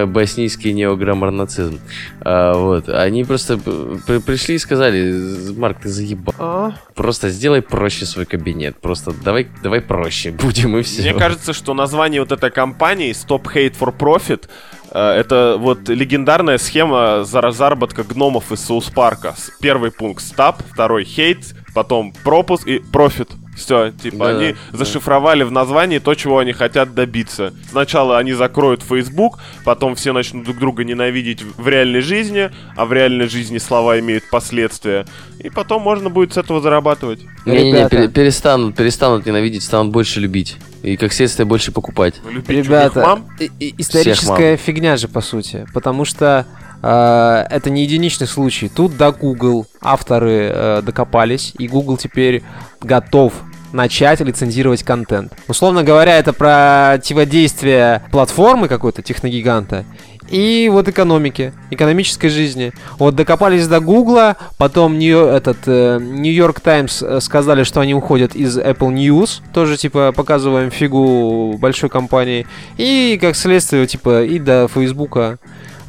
Боснийский 0.05 0.73
неограммарнацизм. 0.73 1.79
А, 2.21 2.53
вот. 2.53 2.87
Они 2.89 3.23
просто 3.23 3.57
при- 3.57 4.19
пришли 4.19 4.55
и 4.55 4.59
сказали, 4.59 5.51
Марк, 5.57 5.79
ты 5.81 5.89
заебал. 5.89 6.35
А? 6.37 6.73
Просто 6.95 7.29
сделай 7.29 7.61
проще 7.61 8.05
свой 8.05 8.25
кабинет. 8.25 8.77
Просто 8.77 9.11
давай, 9.23 9.47
давай 9.63 9.81
проще 9.81 10.31
будем 10.43 10.77
и 10.77 10.83
все. 10.83 11.01
Мне 11.01 11.13
кажется, 11.13 11.53
что 11.53 11.73
название 11.73 12.21
вот 12.21 12.31
этой 12.31 12.51
компании 12.51 13.11
Stop 13.11 13.43
Hate 13.53 13.75
for 13.79 13.95
Profit 13.97 14.43
э, 14.45 14.78
это 14.97 15.55
вот 15.59 15.87
легендарная 15.89 16.57
схема 16.57 17.23
зар- 17.23 17.51
заработка 17.51 18.03
гномов 18.03 18.51
из 18.51 18.65
Соус 18.65 18.85
Парка. 18.89 19.35
Первый 19.61 19.91
пункт 19.91 20.23
Stop, 20.23 20.55
второй 20.73 21.03
Hate, 21.03 21.55
потом 21.73 22.13
пропуск 22.23 22.67
и 22.67 22.77
Profit. 22.79 23.29
Все, 23.57 23.91
типа, 23.91 24.17
Да, 24.19 24.27
они 24.29 24.55
да. 24.71 24.77
зашифровали 24.77 25.43
в 25.43 25.51
названии 25.51 25.99
то, 25.99 26.15
чего 26.15 26.39
они 26.39 26.53
хотят 26.53 26.93
добиться. 26.95 27.53
Сначала 27.69 28.17
они 28.17 28.31
закроют 28.31 28.81
Facebook, 28.83 29.37
потом 29.65 29.95
все 29.95 30.13
начнут 30.13 30.45
друг 30.45 30.57
друга 30.59 30.85
ненавидеть 30.85 31.41
в 31.57 31.67
реальной 31.67 31.99
жизни, 31.99 32.51
а 32.77 32.85
в 32.85 32.93
реальной 32.93 33.27
жизни 33.27 33.57
слова 33.57 33.99
имеют 33.99 34.29
последствия. 34.29 35.05
И 35.39 35.49
потом 35.49 35.81
можно 35.81 36.09
будет 36.09 36.33
с 36.33 36.37
этого 36.37 36.61
зарабатывать. 36.61 37.19
Не-не-не, 37.45 37.71
Ребята. 37.73 37.89
пере- 37.89 38.07
перестанут, 38.07 38.75
перестанут 38.77 39.25
ненавидеть, 39.25 39.63
станут 39.63 39.91
больше 39.91 40.21
любить. 40.21 40.55
И 40.83 40.95
как 40.97 41.11
следствие 41.13 41.45
больше 41.45 41.71
покупать. 41.71 42.15
Любить 42.29 42.65
Ребята, 42.65 43.01
мам. 43.01 43.27
и- 43.39 43.51
и- 43.59 43.75
историческая 43.77 44.55
фигня 44.57 44.95
же, 44.97 45.07
по 45.07 45.21
сути. 45.21 45.65
Потому 45.73 46.05
что 46.05 46.45
э, 46.81 47.45
это 47.49 47.69
не 47.69 47.83
единичный 47.83 48.27
случай. 48.27 48.69
Тут 48.69 48.95
до 48.95 49.11
Google 49.11 49.65
авторы 49.81 50.49
э, 50.53 50.81
докопались, 50.81 51.53
и 51.57 51.67
Google 51.67 51.97
теперь 51.97 52.43
готов 52.81 53.33
начать 53.73 54.19
лицензировать 54.21 54.83
контент. 54.83 55.33
Условно 55.47 55.83
говоря, 55.83 56.17
это 56.17 56.33
противодействие 56.33 58.03
платформы 58.11 58.67
какой-то 58.67 59.01
техногиганта 59.01 59.85
и 60.29 60.69
вот 60.69 60.87
экономики, 60.87 61.53
экономической 61.71 62.29
жизни. 62.29 62.71
Вот 62.97 63.15
докопались 63.15 63.67
до 63.67 63.79
Гугла, 63.79 64.37
потом 64.57 64.97
Нью, 64.97 65.25
этот 65.25 65.57
э, 65.65 65.99
New 65.99 66.33
York 66.33 66.61
Times 66.61 67.01
э, 67.01 67.19
сказали, 67.21 67.63
что 67.63 67.81
они 67.81 67.93
уходят 67.93 68.35
из 68.35 68.57
Apple 68.57 68.93
News, 68.93 69.41
тоже 69.53 69.77
типа 69.77 70.11
показываем 70.11 70.71
фигу 70.71 71.57
большой 71.59 71.89
компании, 71.89 72.45
и 72.77 73.17
как 73.19 73.35
следствие 73.35 73.87
типа 73.87 74.23
и 74.23 74.39
до 74.39 74.67
Фейсбука 74.67 75.39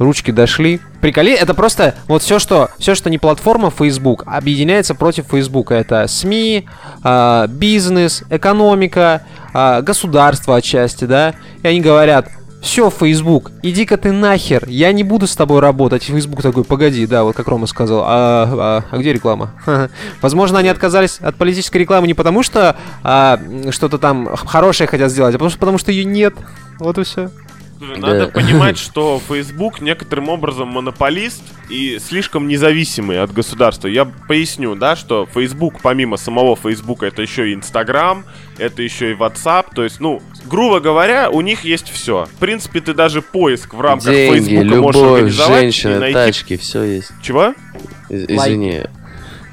ручки 0.00 0.30
дошли. 0.30 0.80
Приколи, 1.00 1.32
это 1.32 1.54
просто 1.54 1.94
вот 2.08 2.22
все, 2.22 2.38
что 2.38 2.70
все, 2.78 2.94
что 2.94 3.10
не 3.10 3.18
платформа 3.18 3.70
Facebook, 3.70 4.24
объединяется 4.26 4.94
против 4.94 5.26
Facebook. 5.30 5.70
Это 5.70 6.06
СМИ, 6.08 6.66
э, 7.04 7.46
бизнес, 7.48 8.24
экономика, 8.30 9.22
э, 9.54 9.82
государство 9.82 10.56
отчасти, 10.56 11.04
да. 11.04 11.34
И 11.62 11.68
они 11.68 11.80
говорят, 11.80 12.28
все, 12.60 12.90
Facebook, 12.90 13.52
иди-ка 13.62 13.96
ты 13.96 14.12
нахер, 14.12 14.68
я 14.68 14.92
не 14.92 15.02
буду 15.02 15.26
с 15.26 15.34
тобой 15.34 15.60
работать. 15.60 16.02
Facebook 16.02 16.42
такой, 16.42 16.62
погоди, 16.64 17.06
да, 17.06 17.24
вот 17.24 17.34
как 17.34 17.48
Рома 17.48 17.66
сказал, 17.66 18.02
а, 18.04 18.04
а, 18.10 18.84
а 18.90 18.98
где 18.98 19.12
реклама? 19.12 19.54
Возможно, 20.20 20.58
они 20.58 20.68
отказались 20.68 21.18
от 21.20 21.36
политической 21.36 21.78
рекламы 21.78 22.06
не 22.06 22.14
потому, 22.14 22.42
что 22.42 22.76
а, 23.02 23.40
что-то 23.70 23.98
там 23.98 24.28
хорошее 24.36 24.88
хотят 24.88 25.10
сделать, 25.10 25.34
а 25.34 25.38
потому 25.38 25.50
что, 25.50 25.58
потому 25.58 25.78
что 25.78 25.90
ее 25.90 26.04
нет. 26.04 26.34
Вот 26.78 26.98
и 26.98 27.04
все. 27.04 27.30
Надо 27.80 28.28
понимать, 28.28 28.78
что 28.78 29.20
Facebook 29.26 29.80
некоторым 29.80 30.28
образом 30.28 30.68
монополист 30.68 31.42
и 31.70 31.98
слишком 31.98 32.46
независимый 32.46 33.22
от 33.22 33.32
государства. 33.32 33.88
Я 33.88 34.04
поясню, 34.04 34.74
да, 34.74 34.96
что 34.96 35.26
Facebook, 35.32 35.80
помимо 35.82 36.16
самого 36.16 36.56
Facebook, 36.56 37.02
это 37.02 37.22
еще 37.22 37.50
и 37.50 37.54
Instagram, 37.54 38.24
это 38.58 38.82
еще 38.82 39.12
и 39.12 39.14
WhatsApp. 39.14 39.66
То 39.74 39.84
есть, 39.84 39.98
ну, 40.00 40.22
грубо 40.44 40.80
говоря, 40.80 41.30
у 41.30 41.40
них 41.40 41.64
есть 41.64 41.88
все. 41.90 42.26
В 42.26 42.38
принципе, 42.38 42.80
ты 42.80 42.92
даже 42.92 43.22
поиск 43.22 43.72
в 43.72 43.80
рамках 43.80 44.12
Деньги, 44.12 44.38
Facebook 44.38 44.64
любовь, 44.64 44.94
можешь 44.94 45.12
организовать. 45.12 45.60
женщины, 45.60 45.98
найти... 45.98 46.14
тачки, 46.14 46.56
все 46.56 46.82
есть. 46.82 47.10
Чего? 47.22 47.54
Из- 48.10 48.24
извини. 48.28 48.82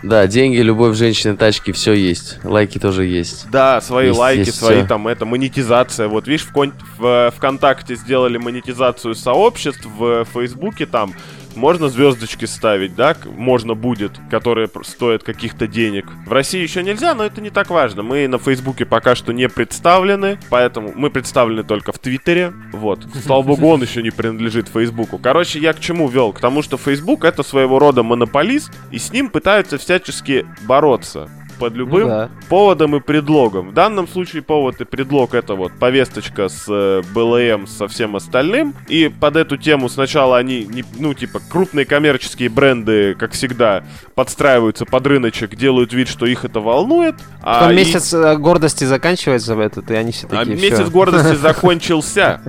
Да, 0.04 0.28
деньги, 0.28 0.58
любовь, 0.58 0.96
женщины, 0.96 1.36
тачки, 1.36 1.72
все 1.72 1.94
есть. 1.94 2.38
Лайки 2.44 2.78
тоже 2.78 3.06
есть. 3.06 3.50
Да, 3.50 3.82
свои 3.82 4.08
Есть, 4.08 4.20
лайки, 4.20 4.40
есть 4.40 4.56
свои 4.60 4.80
всё. 4.80 4.88
там, 4.88 5.08
это, 5.08 5.26
монетизация. 5.26 6.08
Вот 6.08 6.28
видишь, 6.28 6.46
в, 6.46 6.52
кон- 6.52 6.74
в 6.98 7.34
ВКонтакте 7.36 7.96
сделали 7.96 8.38
монетизацию 8.38 9.16
сообществ, 9.16 9.86
в 9.86 10.26
Фейсбуке 10.34 10.86
там 10.86 11.14
можно 11.58 11.90
звездочки 11.90 12.46
ставить, 12.46 12.96
да, 12.96 13.16
можно 13.26 13.74
будет, 13.74 14.14
которые 14.32 14.70
стоят 14.84 15.24
каких-то 15.24 15.68
денег. 15.68 16.06
В 16.26 16.32
России 16.32 16.62
еще 16.62 16.84
нельзя, 16.84 17.14
но 17.16 17.26
это 17.26 17.42
не 17.42 17.50
так 17.50 17.70
важно. 17.70 18.04
Мы 18.04 18.28
на 18.28 18.38
Фейсбуке 18.38 18.86
пока 18.86 19.16
что 19.16 19.34
не 19.34 19.50
представлены, 19.50 20.40
поэтому 20.50 20.94
мы 20.96 21.10
представлены 21.10 21.64
только 21.64 21.92
в 21.92 22.00
Твиттере. 22.00 22.54
Вот. 22.72 23.06
Слава 23.26 23.44
богу, 23.48 23.68
он 23.68 23.82
еще 23.82 24.02
не 24.02 24.12
принадлежит 24.12 24.70
Фейсбуку. 24.70 25.18
Короче, 25.18 25.60
я 25.60 25.74
к 25.74 25.80
чему 25.80 26.08
вел? 26.08 26.32
К 26.32 26.40
тому, 26.40 26.62
что 26.62 26.78
Фейсбук 26.78 27.26
это 27.26 27.44
своего 27.44 27.80
рода 27.80 28.04
монополист, 28.04 28.72
и 28.92 29.00
с 29.00 29.12
ним 29.12 29.30
пытаются 29.30 29.78
всячески 29.78 30.46
бороться 30.62 31.30
под 31.60 31.74
любым 31.74 32.02
Ну 32.04 32.08
да. 32.08 32.30
поводом 32.50 32.96
и 32.96 33.00
предлогом. 33.00 33.70
В 33.70 33.74
данном 33.74 34.08
случае 34.08 34.42
повод 34.42 34.80
и 34.82 34.86
предлог 34.86 35.34
это 35.34 35.56
вот 35.56 35.74
повесточка 35.80 36.50
с 36.50 36.66
э, 36.70 37.02
БЛМ 37.14 37.68
со 37.68 37.88
всем 37.88 38.16
остальным. 38.16 38.74
И 38.88 39.08
под 39.10 39.36
эту 39.36 39.58
тему 39.58 39.90
сначала 39.90 40.38
они, 40.38 40.66
не- 40.66 40.84
ну, 41.00 41.14
типа, 41.14 41.40
крупные 41.50 41.86
коммерческие 41.86 42.50
бренды, 42.50 43.16
как 43.16 43.32
всегда, 43.34 43.84
подстраиваются 44.16 44.86
под 44.86 45.06
рыночек, 45.08 45.56
делают 45.56 45.94
вид, 45.94 46.08
что 46.08 46.26
их 46.26 46.46
это 46.46 46.60
волнует. 46.60 47.16
А 47.42 47.60
Потом 47.60 47.74
и- 47.74 47.76
месяц 47.76 48.14
э, 48.14 48.36
гордости 48.38 48.84
заканчивается 48.84 49.56
в 49.56 49.60
этот, 49.60 49.90
и 49.92 49.96
они 49.96 50.12
все 50.12 50.28
а 50.28 50.38
такие, 50.38 50.56
месяц 50.56 50.82
«Всё». 50.84 50.92
гордости 50.92 51.36
закончился. 51.42 52.42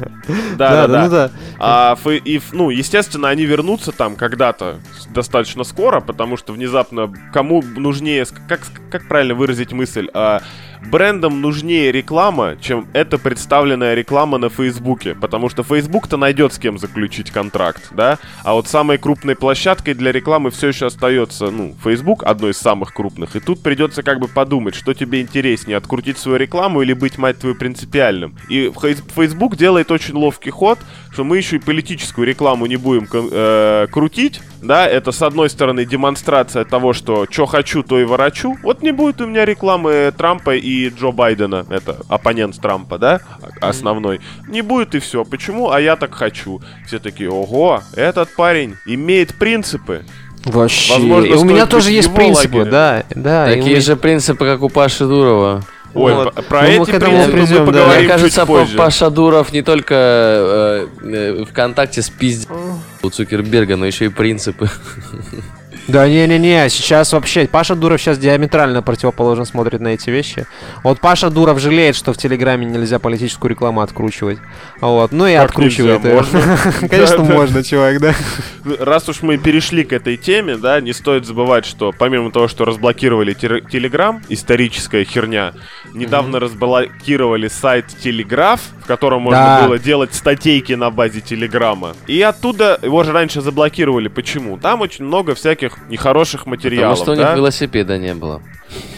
Да, 0.56 0.86
Да, 0.86 0.86
да, 0.88 1.08
да, 1.08 1.30
ну. 1.34 1.56
А, 1.58 1.96
и, 2.24 2.40
ну, 2.52 2.70
естественно, 2.70 3.28
они 3.28 3.44
вернутся 3.44 3.92
там 3.92 4.16
когда-то 4.16 4.76
достаточно 5.10 5.64
скоро, 5.64 6.00
потому 6.00 6.36
что 6.36 6.52
внезапно 6.52 7.12
кому 7.32 7.62
нужнее, 7.62 8.26
как, 8.48 8.60
как 8.98 9.08
правильно 9.08 9.34
выразить 9.34 9.72
мысль, 9.72 10.08
а, 10.12 10.42
брендам 10.86 11.40
нужнее 11.40 11.92
реклама, 11.92 12.56
чем 12.60 12.88
эта 12.92 13.18
представленная 13.18 13.94
реклама 13.94 14.38
на 14.38 14.48
Фейсбуке, 14.48 15.14
потому 15.14 15.48
что 15.48 15.62
Фейсбук-то 15.62 16.16
найдет 16.16 16.52
с 16.52 16.58
кем 16.58 16.78
заключить 16.78 17.30
контракт, 17.30 17.88
да, 17.90 18.18
а 18.44 18.54
вот 18.54 18.68
самой 18.68 18.98
крупной 18.98 19.36
площадкой 19.36 19.94
для 19.94 20.12
рекламы 20.12 20.50
все 20.50 20.68
еще 20.68 20.86
остается, 20.86 21.50
ну, 21.50 21.74
Фейсбук 21.84 22.24
одной 22.24 22.52
из 22.52 22.58
самых 22.58 22.94
крупных, 22.94 23.36
и 23.36 23.40
тут 23.40 23.62
придется 23.62 24.02
как 24.02 24.20
бы 24.20 24.28
подумать, 24.28 24.74
что 24.74 24.94
тебе 24.94 25.20
интереснее, 25.20 25.76
открутить 25.76 26.18
свою 26.18 26.38
рекламу 26.38 26.82
или 26.82 26.92
быть, 26.92 27.18
мать 27.18 27.38
твою, 27.38 27.54
принципиальным. 27.54 28.36
И 28.48 28.70
Фейс- 28.80 29.02
Фейсбук 29.14 29.56
делает 29.56 29.90
очень 29.90 30.14
ловкий 30.14 30.50
ход, 30.50 30.78
что 31.12 31.24
мы 31.24 31.36
еще 31.36 31.56
и 31.56 31.58
политическую 31.58 32.26
рекламу 32.26 32.66
не 32.66 32.76
будем 32.76 33.08
э, 33.12 33.86
крутить, 33.90 34.40
да, 34.62 34.86
это 34.86 35.12
с 35.12 35.22
одной 35.22 35.50
стороны 35.50 35.84
демонстрация 35.84 36.64
того, 36.64 36.92
что 36.92 37.26
что 37.30 37.46
хочу, 37.46 37.82
то 37.82 37.98
и 37.98 38.04
ворочу. 38.04 38.56
Вот 38.62 38.82
не 38.82 38.92
будет 38.92 39.20
у 39.20 39.26
меня 39.26 39.44
рекламы 39.44 40.12
Трампа 40.16 40.56
и 40.56 40.67
Джо 40.96 41.10
Байдена, 41.12 41.66
это 41.70 41.96
оппонент 42.08 42.60
Трампа, 42.60 42.98
да, 42.98 43.20
основной. 43.60 44.20
Не 44.48 44.62
будет 44.62 44.94
и 44.94 44.98
все. 44.98 45.24
Почему? 45.24 45.70
А 45.70 45.80
я 45.80 45.96
так 45.96 46.14
хочу. 46.14 46.60
Все 46.86 46.98
такие, 46.98 47.30
ого, 47.30 47.82
этот 47.94 48.34
парень 48.36 48.76
имеет 48.86 49.34
принципы. 49.38 50.04
Вообще. 50.44 50.94
Возможно, 50.94 51.26
И 51.26 51.34
у 51.34 51.44
меня 51.44 51.66
тоже 51.66 51.90
есть 51.90 52.14
принципы, 52.14 52.58
лагерем. 52.58 52.70
да, 52.72 53.04
да. 53.14 53.52
и 53.52 53.56
Такие 53.56 53.76
мы- 53.76 53.82
же 53.82 53.96
принципы, 53.96 54.44
как 54.44 54.62
у 54.62 54.68
Паши 54.68 55.04
Дурова. 55.04 55.62
Ой, 55.94 56.14
Вот. 56.14 56.34
про 56.46 56.62
Ну, 56.62 56.68
мы 56.68 56.74
эти 56.82 56.90
к 56.90 56.94
этому 56.94 57.24
принципы 57.24 57.32
придем, 57.32 57.56
да. 57.56 57.60
мы 57.60 57.66
поговорим 57.66 57.98
Мне 58.00 58.08
кажется, 58.08 58.40
чуть 58.40 58.46
позже. 58.48 58.76
Паша 58.76 59.10
Дуров 59.10 59.52
не 59.52 59.62
только 59.62 59.94
э, 59.94 60.86
э, 61.02 61.44
ВКонтакте 61.50 62.02
спиздил 62.02 62.54
у 63.02 63.08
Цукерберга, 63.10 63.76
но 63.76 63.86
еще 63.86 64.04
и 64.04 64.08
принципы. 64.08 64.68
Да 65.88 66.06
не-не-не, 66.06 66.68
сейчас 66.68 67.14
вообще, 67.14 67.48
Паша 67.48 67.74
Дуров 67.74 67.98
сейчас 67.98 68.18
диаметрально 68.18 68.82
противоположно 68.82 69.46
смотрит 69.46 69.80
на 69.80 69.88
эти 69.88 70.10
вещи. 70.10 70.46
Вот 70.84 71.00
Паша 71.00 71.30
Дуров 71.30 71.58
жалеет, 71.60 71.96
что 71.96 72.12
в 72.12 72.18
Телеграме 72.18 72.66
нельзя 72.66 72.98
политическую 72.98 73.48
рекламу 73.50 73.80
откручивать. 73.80 74.38
Вот, 74.82 75.12
ну 75.12 75.26
и 75.26 75.34
Как 75.34 75.46
откручивает 75.46 76.04
нельзя? 76.04 76.18
ее. 76.18 76.88
Конечно, 76.90 77.24
можно, 77.24 77.64
чувак, 77.64 78.00
да. 78.00 78.14
Раз 78.78 79.08
уж 79.08 79.22
мы 79.22 79.38
перешли 79.38 79.82
к 79.82 79.94
этой 79.94 80.18
теме, 80.18 80.58
да, 80.58 80.78
не 80.82 80.92
стоит 80.92 81.24
забывать, 81.24 81.64
что 81.64 81.94
помимо 81.98 82.30
того, 82.30 82.48
что 82.48 82.66
разблокировали 82.66 83.32
Телеграм, 83.32 84.22
историческая 84.28 85.04
херня, 85.04 85.54
недавно 85.94 86.38
разблокировали 86.38 87.48
сайт 87.48 87.86
Телеграф, 87.86 88.60
в 88.82 88.86
котором 88.86 89.22
можно 89.22 89.62
было 89.64 89.78
делать 89.78 90.12
статейки 90.12 90.74
на 90.74 90.90
базе 90.90 91.22
Телеграма. 91.22 91.94
И 92.06 92.20
оттуда 92.20 92.78
его 92.82 93.04
же 93.04 93.12
раньше 93.12 93.40
заблокировали. 93.40 94.08
Почему? 94.08 94.58
Там 94.58 94.82
очень 94.82 95.06
много 95.06 95.34
всяких 95.34 95.77
нехороших 95.88 96.40
Потому 96.40 96.56
материалов. 96.56 96.98
что 96.98 97.12
у 97.12 97.14
них 97.14 97.24
да? 97.24 97.34
велосипеда 97.34 97.98
не 97.98 98.14
было. 98.14 98.42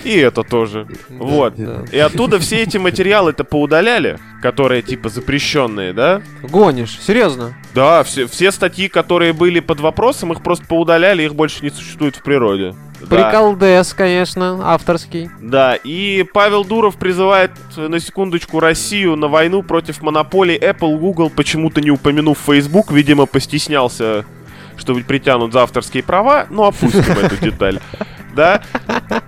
И 0.04 0.16
это 0.16 0.42
тоже. 0.42 0.86
Вот. 1.08 1.54
да. 1.56 1.84
И 1.92 1.98
оттуда 1.98 2.38
все 2.38 2.62
эти 2.62 2.76
материалы-то 2.78 3.44
поудаляли, 3.44 4.18
которые 4.42 4.82
типа 4.82 5.08
запрещенные, 5.08 5.92
да? 5.92 6.22
Гонишь, 6.42 6.98
серьезно? 7.00 7.54
Да, 7.74 8.02
все, 8.02 8.26
все 8.26 8.50
статьи, 8.50 8.88
которые 8.88 9.32
были 9.32 9.60
под 9.60 9.80
вопросом, 9.80 10.32
их 10.32 10.42
просто 10.42 10.66
поудаляли, 10.66 11.22
их 11.22 11.34
больше 11.34 11.62
не 11.62 11.70
существует 11.70 12.16
в 12.16 12.22
природе. 12.22 12.74
Да. 13.00 13.16
Приколдес, 13.16 13.94
конечно, 13.94 14.60
авторский. 14.62 15.30
Да, 15.40 15.74
и 15.76 16.24
Павел 16.34 16.64
Дуров 16.64 16.96
призывает, 16.96 17.50
на 17.76 17.98
секундочку, 17.98 18.60
Россию 18.60 19.16
на 19.16 19.28
войну 19.28 19.62
против 19.62 20.02
монополий 20.02 20.58
Apple, 20.58 20.98
Google, 20.98 21.30
почему-то 21.30 21.80
не 21.80 21.90
упомянув 21.90 22.38
Facebook, 22.38 22.92
видимо, 22.92 23.26
постеснялся, 23.26 24.26
что 24.80 24.94
притянут 24.94 25.52
за 25.52 25.62
авторские 25.62 26.02
права, 26.02 26.46
ну, 26.50 26.64
опустим 26.64 27.18
эту 27.18 27.36
деталь. 27.36 27.80
Да? 28.34 28.62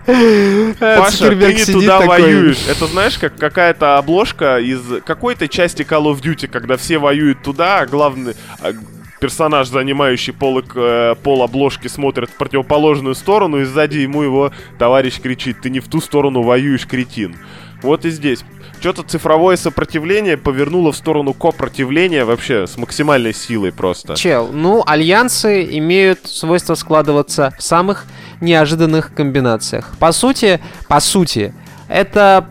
Паша, 0.06 1.30
ты 1.30 1.54
не 1.54 1.64
туда 1.64 2.00
воюешь. 2.00 2.66
Это 2.68 2.87
знаешь, 2.87 3.18
как 3.18 3.37
какая-то 3.37 3.99
обложка 3.99 4.59
из 4.59 4.80
какой-то 5.04 5.49
части 5.49 5.82
Call 5.82 6.04
of 6.04 6.21
Duty, 6.21 6.49
когда 6.49 6.76
все 6.76 6.99
воюют 6.99 7.42
туда, 7.42 7.80
а 7.80 7.87
главный 7.87 8.35
а, 8.61 8.73
персонаж, 9.21 9.68
занимающий 9.68 10.32
пол, 10.32 10.62
э, 10.75 11.14
пол 11.23 11.42
обложки, 11.42 11.88
смотрит 11.88 12.30
в 12.30 12.37
противоположную 12.37 13.14
сторону, 13.14 13.61
и 13.61 13.64
сзади 13.64 13.99
ему 13.99 14.23
его 14.23 14.52
товарищ 14.78 15.21
кричит, 15.21 15.61
ты 15.61 15.71
не 15.71 15.80
в 15.80 15.88
ту 15.88 16.00
сторону 16.00 16.42
воюешь, 16.42 16.87
кретин. 16.87 17.37
Вот 17.82 18.04
и 18.04 18.11
здесь. 18.11 18.44
Что-то 18.82 19.04
цифровое 19.04 19.56
сопротивление 19.56 20.36
повернуло 20.36 20.90
в 20.90 20.96
сторону 20.96 21.34
копротивления 21.34 22.24
вообще 22.24 22.66
с 22.66 22.76
максимальной 22.76 23.32
силой 23.32 23.70
просто. 23.70 24.16
Чел, 24.16 24.48
ну, 24.52 24.82
альянсы 24.84 25.62
имеют 25.78 26.26
свойство 26.26 26.74
складываться 26.74 27.54
в 27.56 27.62
самых 27.62 28.06
неожиданных 28.40 29.14
комбинациях. 29.14 29.92
По 30.00 30.10
сути, 30.10 30.60
по 30.88 30.98
сути, 30.98 31.54
это 31.88 32.48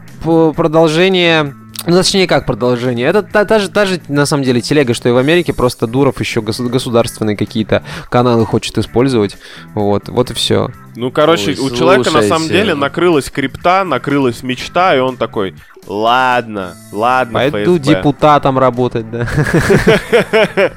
продолжение 0.56 1.54
Ну, 1.88 1.96
точнее, 1.98 2.28
как 2.28 2.46
продолжение. 2.46 3.08
Это 3.08 3.24
та, 3.24 3.44
та, 3.44 3.58
же, 3.58 3.68
та 3.68 3.86
же, 3.88 4.00
на 4.08 4.28
самом 4.28 4.44
деле, 4.44 4.62
телега, 4.62 4.94
что 4.94 5.10
и 5.10 5.12
в 5.12 5.18
Америке, 5.18 5.52
просто 5.52 5.88
Дуров 5.88 6.20
еще 6.20 6.40
гос- 6.42 6.70
государственные 6.70 7.36
какие-то 7.36 7.84
каналы 8.10 8.46
хочет 8.46 8.78
использовать. 8.78 9.36
Вот, 9.74 10.08
вот 10.08 10.30
и 10.30 10.34
все. 10.36 10.70
Ну, 10.96 11.12
короче, 11.12 11.52
Ой, 11.52 11.58
у 11.58 11.70
человека 11.70 12.12
на 12.12 12.22
самом 12.22 12.48
деле 12.48 12.76
накрылась 12.76 13.30
крипта, 13.30 13.84
накрылась 13.84 14.44
мечта, 14.44 14.96
и 14.96 15.00
он 15.00 15.18
такой, 15.18 15.56
ладно, 15.88 16.76
ладно, 16.92 17.50
Пойду 17.52 17.78
ФСБ». 17.78 17.96
депутатом 17.96 18.60
работать, 18.60 19.10
да. 19.10 19.28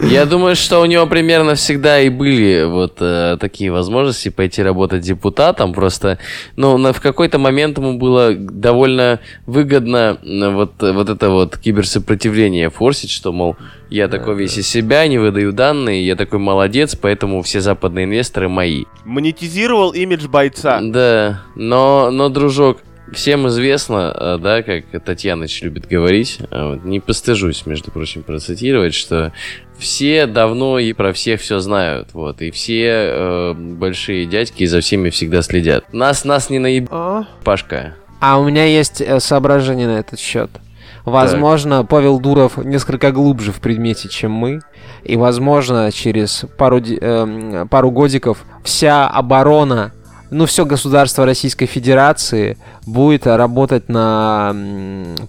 Я 0.00 0.26
думаю, 0.26 0.56
что 0.56 0.80
у 0.80 0.84
него 0.86 1.06
примерно 1.06 1.54
всегда 1.54 2.00
и 2.00 2.08
были 2.08 2.64
вот 2.64 2.96
э, 3.00 3.36
такие 3.40 3.70
возможности 3.70 4.28
пойти 4.28 4.62
работать 4.62 5.02
депутатом. 5.02 5.72
Просто, 5.72 6.18
ну, 6.56 6.76
на, 6.78 6.92
в 6.92 7.00
какой-то 7.00 7.38
момент 7.38 7.78
ему 7.78 7.98
было 7.98 8.34
довольно 8.34 9.20
выгодно 9.46 10.18
м, 10.22 10.56
вот, 10.56 10.72
вот 10.80 11.08
это 11.08 11.30
вот 11.30 11.56
киберсопротивление 11.58 12.70
форсить, 12.70 13.10
что, 13.10 13.32
мол, 13.32 13.56
я 13.90 14.08
такой 14.08 14.36
весь 14.36 14.56
из 14.56 14.68
себя, 14.68 15.06
не 15.08 15.18
выдаю 15.18 15.52
данные, 15.52 16.06
я 16.06 16.16
такой 16.16 16.38
молодец, 16.38 16.94
поэтому 16.94 17.42
все 17.42 17.60
западные 17.60 18.04
инвесторы 18.04 18.48
мои. 18.48 18.84
Монетизировал 19.50 19.90
имидж 19.90 20.28
бойца. 20.28 20.80
Да, 20.80 21.42
но, 21.56 22.10
но, 22.12 22.28
дружок, 22.28 22.78
всем 23.12 23.48
известно, 23.48 24.14
э, 24.14 24.38
да, 24.40 24.62
как 24.62 24.84
Татьяныч 25.04 25.62
любит 25.62 25.88
говорить, 25.88 26.38
а 26.50 26.70
вот, 26.70 26.84
не 26.84 27.00
постыжусь, 27.00 27.66
между 27.66 27.90
прочим, 27.90 28.22
процитировать, 28.22 28.94
что 28.94 29.32
все 29.76 30.26
давно 30.26 30.78
и 30.78 30.92
про 30.92 31.12
всех 31.12 31.40
все 31.40 31.58
знают, 31.58 32.10
вот, 32.12 32.42
и 32.42 32.52
все 32.52 32.84
э, 32.86 33.54
большие 33.54 34.26
дядьки 34.26 34.64
за 34.66 34.80
всеми 34.80 35.10
всегда 35.10 35.42
следят. 35.42 35.92
Нас, 35.92 36.24
нас 36.24 36.48
не 36.48 36.60
наеб... 36.60 36.88
Пашка. 37.42 37.96
А 38.20 38.38
у 38.38 38.44
меня 38.44 38.66
есть 38.66 39.00
э, 39.00 39.18
соображение 39.18 39.88
на 39.88 39.98
этот 39.98 40.20
счет. 40.20 40.50
Возможно, 41.10 41.84
Павел 41.84 42.20
Дуров 42.20 42.56
несколько 42.56 43.12
глубже 43.12 43.52
в 43.52 43.60
предмете, 43.60 44.08
чем 44.08 44.32
мы. 44.32 44.60
И, 45.02 45.16
возможно, 45.16 45.90
через 45.92 46.44
пару, 46.56 46.78
эм, 46.78 47.68
пару 47.68 47.90
годиков 47.90 48.38
вся 48.62 49.08
оборона, 49.08 49.92
ну, 50.30 50.46
все 50.46 50.64
государство 50.64 51.26
Российской 51.26 51.66
Федерации 51.66 52.56
будет 52.86 53.26
э, 53.26 53.34
работать 53.36 53.88
на 53.88 54.54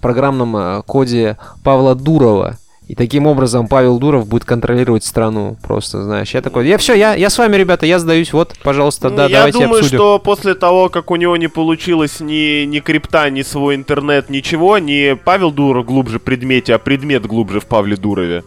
программном 0.00 0.56
э, 0.56 0.82
коде 0.86 1.38
Павла 1.64 1.94
Дурова. 1.94 2.56
И 2.88 2.94
таким 2.94 3.26
образом 3.26 3.68
Павел 3.68 3.98
Дуров 3.98 4.26
будет 4.26 4.44
контролировать 4.44 5.04
страну. 5.04 5.56
Просто, 5.62 6.02
знаешь, 6.02 6.34
я 6.34 6.42
такой, 6.42 6.66
я 6.66 6.76
все, 6.78 6.94
я, 6.94 7.14
я 7.14 7.30
с 7.30 7.38
вами, 7.38 7.56
ребята, 7.56 7.86
я 7.86 7.98
сдаюсь, 7.98 8.32
вот, 8.32 8.54
пожалуйста, 8.62 9.08
да, 9.08 9.24
Ну, 9.24 9.28
Я 9.30 9.36
давайте 9.38 9.58
думаю, 9.60 9.78
обсудим. 9.78 9.98
что 9.98 10.18
после 10.18 10.54
того, 10.54 10.88
как 10.88 11.10
у 11.10 11.16
него 11.16 11.36
не 11.36 11.48
получилось 11.48 12.20
ни, 12.20 12.64
ни 12.64 12.80
крипта, 12.80 13.30
ни 13.30 13.42
свой 13.42 13.76
интернет, 13.76 14.28
ничего, 14.30 14.78
не 14.78 15.16
Павел 15.16 15.52
Дуров 15.52 15.86
глубже 15.86 16.18
в 16.18 16.22
предмете, 16.22 16.74
а 16.74 16.78
предмет 16.78 17.24
глубже 17.24 17.60
в 17.60 17.66
Павле 17.66 17.96
Дурове. 17.96 18.42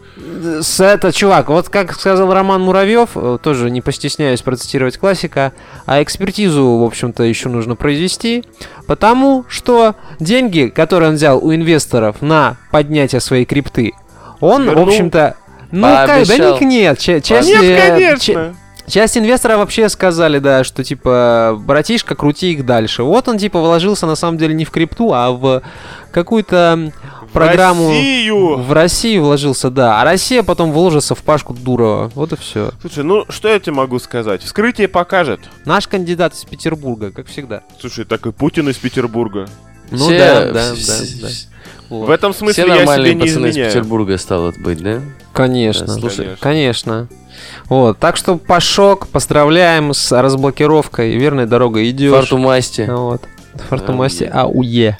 С 0.60 0.80
это, 0.80 1.12
чувак, 1.12 1.48
вот 1.48 1.70
как 1.70 1.92
сказал 1.94 2.32
Роман 2.32 2.60
Муравьев, 2.60 3.10
э, 3.14 3.38
тоже 3.42 3.70
не 3.70 3.80
постесняюсь 3.80 4.42
процитировать 4.42 4.98
классика, 4.98 5.54
а 5.86 6.02
экспертизу, 6.02 6.76
в 6.76 6.84
общем-то, 6.84 7.22
еще 7.24 7.48
нужно 7.48 7.74
произвести, 7.74 8.44
потому 8.86 9.44
что 9.48 9.94
деньги, 10.20 10.66
которые 10.66 11.08
он 11.08 11.14
взял 11.16 11.42
у 11.44 11.54
инвесторов 11.54 12.20
на 12.20 12.58
поднятие 12.70 13.20
своей 13.20 13.44
крипты, 13.46 13.94
он, 14.40 14.64
Вернул. 14.64 14.84
в 14.84 14.88
общем-то, 14.88 15.36
ну, 15.72 15.82
как, 15.82 16.26
да 16.26 16.38
ник 16.38 16.60
нет, 16.60 16.98
ча- 16.98 17.20
часть, 17.20 17.48
Нет, 17.48 17.90
конечно. 17.90 18.34
ча- 18.34 18.54
часть 18.90 19.18
инвесторов 19.18 19.58
вообще 19.58 19.88
сказали, 19.88 20.38
да, 20.38 20.64
что, 20.64 20.84
типа, 20.84 21.56
братишка, 21.58 22.14
крути 22.14 22.52
их 22.52 22.64
дальше. 22.64 23.02
Вот 23.02 23.28
он, 23.28 23.38
типа, 23.38 23.60
вложился, 23.60 24.06
на 24.06 24.14
самом 24.14 24.38
деле, 24.38 24.54
не 24.54 24.64
в 24.64 24.70
крипту, 24.70 25.12
а 25.12 25.32
в 25.32 25.62
какую-то 26.12 26.92
программу... 27.32 27.88
В 27.88 27.90
Россию! 27.90 28.56
В 28.56 28.72
Россию 28.72 29.24
вложился, 29.24 29.70
да. 29.70 30.00
А 30.00 30.04
Россия 30.04 30.42
потом 30.42 30.72
вложится 30.72 31.14
в 31.14 31.22
Пашку 31.22 31.52
Дурова. 31.52 32.10
Вот 32.14 32.32
и 32.32 32.36
все. 32.36 32.70
Слушай, 32.80 33.04
ну 33.04 33.24
что 33.28 33.48
я 33.48 33.58
тебе 33.58 33.72
могу 33.72 33.98
сказать? 33.98 34.42
Вскрытие 34.42 34.88
покажет. 34.88 35.40
Наш 35.64 35.88
кандидат 35.88 36.34
из 36.34 36.44
Петербурга, 36.44 37.10
как 37.10 37.26
всегда. 37.26 37.62
Слушай, 37.80 38.04
так 38.04 38.26
и 38.26 38.32
Путин 38.32 38.68
из 38.68 38.76
Петербурга. 38.76 39.48
Ну 39.90 39.98
Все- 40.06 40.18
да, 40.18 40.44
да, 40.46 40.52
да, 40.52 40.74
все- 40.74 41.20
да. 41.22 41.28
все 41.28 41.46
Вот. 41.88 42.08
В 42.08 42.10
этом 42.10 42.34
смысле 42.34 42.64
я 42.66 42.74
нормальные 42.76 43.12
себе 43.12 43.14
не 43.14 43.26
пацаны 43.28 43.46
из 43.46 43.50
изменяю. 43.52 43.70
Петербурга 43.72 44.18
стало 44.18 44.52
быть, 44.58 44.82
да? 44.82 45.00
Конечно, 45.32 45.86
Да, 45.86 45.92
слушай, 45.92 46.16
конечно. 46.16 46.36
конечно. 46.40 47.08
Вот, 47.68 47.98
так 47.98 48.16
что 48.16 48.36
Пашок, 48.36 49.06
поздравляем 49.08 49.92
с 49.92 50.10
разблокировкой. 50.10 51.16
Верной 51.16 51.46
дорогой 51.46 51.90
идешь. 51.90 52.12
Фарту 52.12 52.38
масти. 52.38 52.88
Вот. 52.90 53.22
Фартумасти 53.68 54.24
АУЕ. 54.24 54.98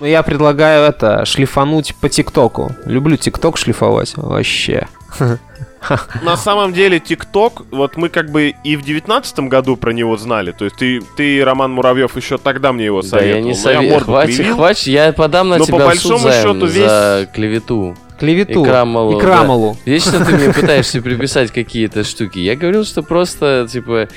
Я 0.00 0.22
предлагаю 0.22 0.84
это 0.84 1.24
шлифануть 1.24 1.94
по 1.96 2.08
ТикТоку. 2.08 2.74
Люблю 2.86 3.16
ТикТок 3.16 3.58
шлифовать. 3.58 4.14
Вообще. 4.16 4.88
На 6.22 6.36
самом 6.36 6.72
деле, 6.72 7.00
ТикТок, 7.00 7.62
вот 7.70 7.96
мы 7.96 8.08
как 8.10 8.30
бы 8.30 8.54
и 8.64 8.76
в 8.76 8.82
девятнадцатом 8.82 9.48
году 9.48 9.76
про 9.76 9.92
него 9.92 10.16
знали. 10.16 10.52
То 10.52 10.64
есть 10.66 10.76
ты, 10.76 11.00
ты 11.16 11.42
Роман 11.44 11.72
Муравьев, 11.72 12.16
еще 12.16 12.38
тогда 12.38 12.72
мне 12.72 12.84
его 12.86 13.02
Да, 13.02 13.08
советовал. 13.08 13.36
я 13.36 13.42
не 13.42 13.54
советую. 13.54 14.00
Хватит, 14.00 14.36
кривил. 14.36 14.56
хватит, 14.56 14.86
я 14.88 15.12
подам 15.12 15.48
на 15.48 15.56
Но 15.58 15.64
по 15.64 15.72
тебя 15.72 15.84
в 15.84 15.86
большому 15.86 16.18
суд 16.18 16.30
займ 16.30 16.42
счету 16.42 16.66
за 16.66 17.28
клевету. 17.34 17.96
Клевету. 18.18 18.62
И 18.62 18.64
крамолу, 18.64 19.18
И 19.18 19.20
крамолу. 19.20 19.76
Вечно 19.86 20.22
ты 20.24 20.34
мне 20.34 20.52
пытаешься 20.52 21.00
приписать 21.00 21.50
какие-то 21.50 22.04
штуки. 22.04 22.38
Я 22.38 22.56
говорил, 22.56 22.84
что 22.84 23.02
просто, 23.02 23.66
типа, 23.70 24.08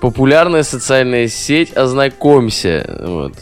популярная 0.00 0.64
социальная 0.64 1.28
сеть, 1.28 1.72
ознакомься. 1.76 2.84
Вот. 3.00 3.34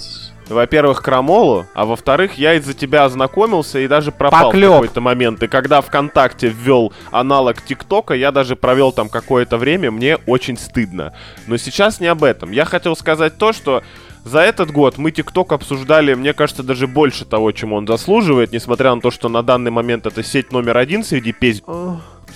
Во-первых, 0.51 1.03
крамолу, 1.03 1.67
а 1.75 1.85
во-вторых, 1.85 2.35
я 2.35 2.55
из-за 2.55 2.75
тебя 2.75 3.05
ознакомился 3.05 3.79
и 3.79 3.87
даже 3.87 4.11
пропал 4.11 4.51
Поклёп. 4.51 4.71
в 4.71 4.75
какой-то 4.75 5.01
момент. 5.01 5.43
И 5.43 5.47
когда 5.47 5.81
ВКонтакте 5.81 6.49
ввел 6.49 6.93
аналог 7.13 7.63
ТикТока, 7.63 8.15
я 8.15 8.33
даже 8.33 8.57
провел 8.57 8.91
там 8.91 9.09
какое-то 9.09 9.59
время, 9.59 9.91
мне 9.93 10.17
очень 10.27 10.59
стыдно. 10.59 11.15
Но 11.47 11.57
сейчас 11.57 12.01
не 12.01 12.09
об 12.09 12.25
этом. 12.25 12.51
Я 12.51 12.65
хотел 12.65 12.97
сказать 12.97 13.39
то, 13.39 13.53
что 13.53 13.85
за 14.25 14.41
этот 14.41 14.73
год 14.73 14.99
мы 14.99 15.13
ТикТок 15.13 15.53
обсуждали, 15.53 16.15
мне 16.15 16.33
кажется, 16.33 16.65
даже 16.65 16.87
больше 16.89 17.25
того, 17.25 17.53
чем 17.53 17.73
он 17.73 17.87
заслуживает, 17.87 18.53
несмотря 18.53 18.95
на 18.95 19.01
то, 19.01 19.11
что 19.11 19.29
на 19.29 19.43
данный 19.43 19.71
момент 19.71 20.07
это 20.07 20.23
сеть 20.25 20.53
номер 20.53 20.79
один 20.79 21.05
среди 21.05 21.33
песен. 21.33 21.63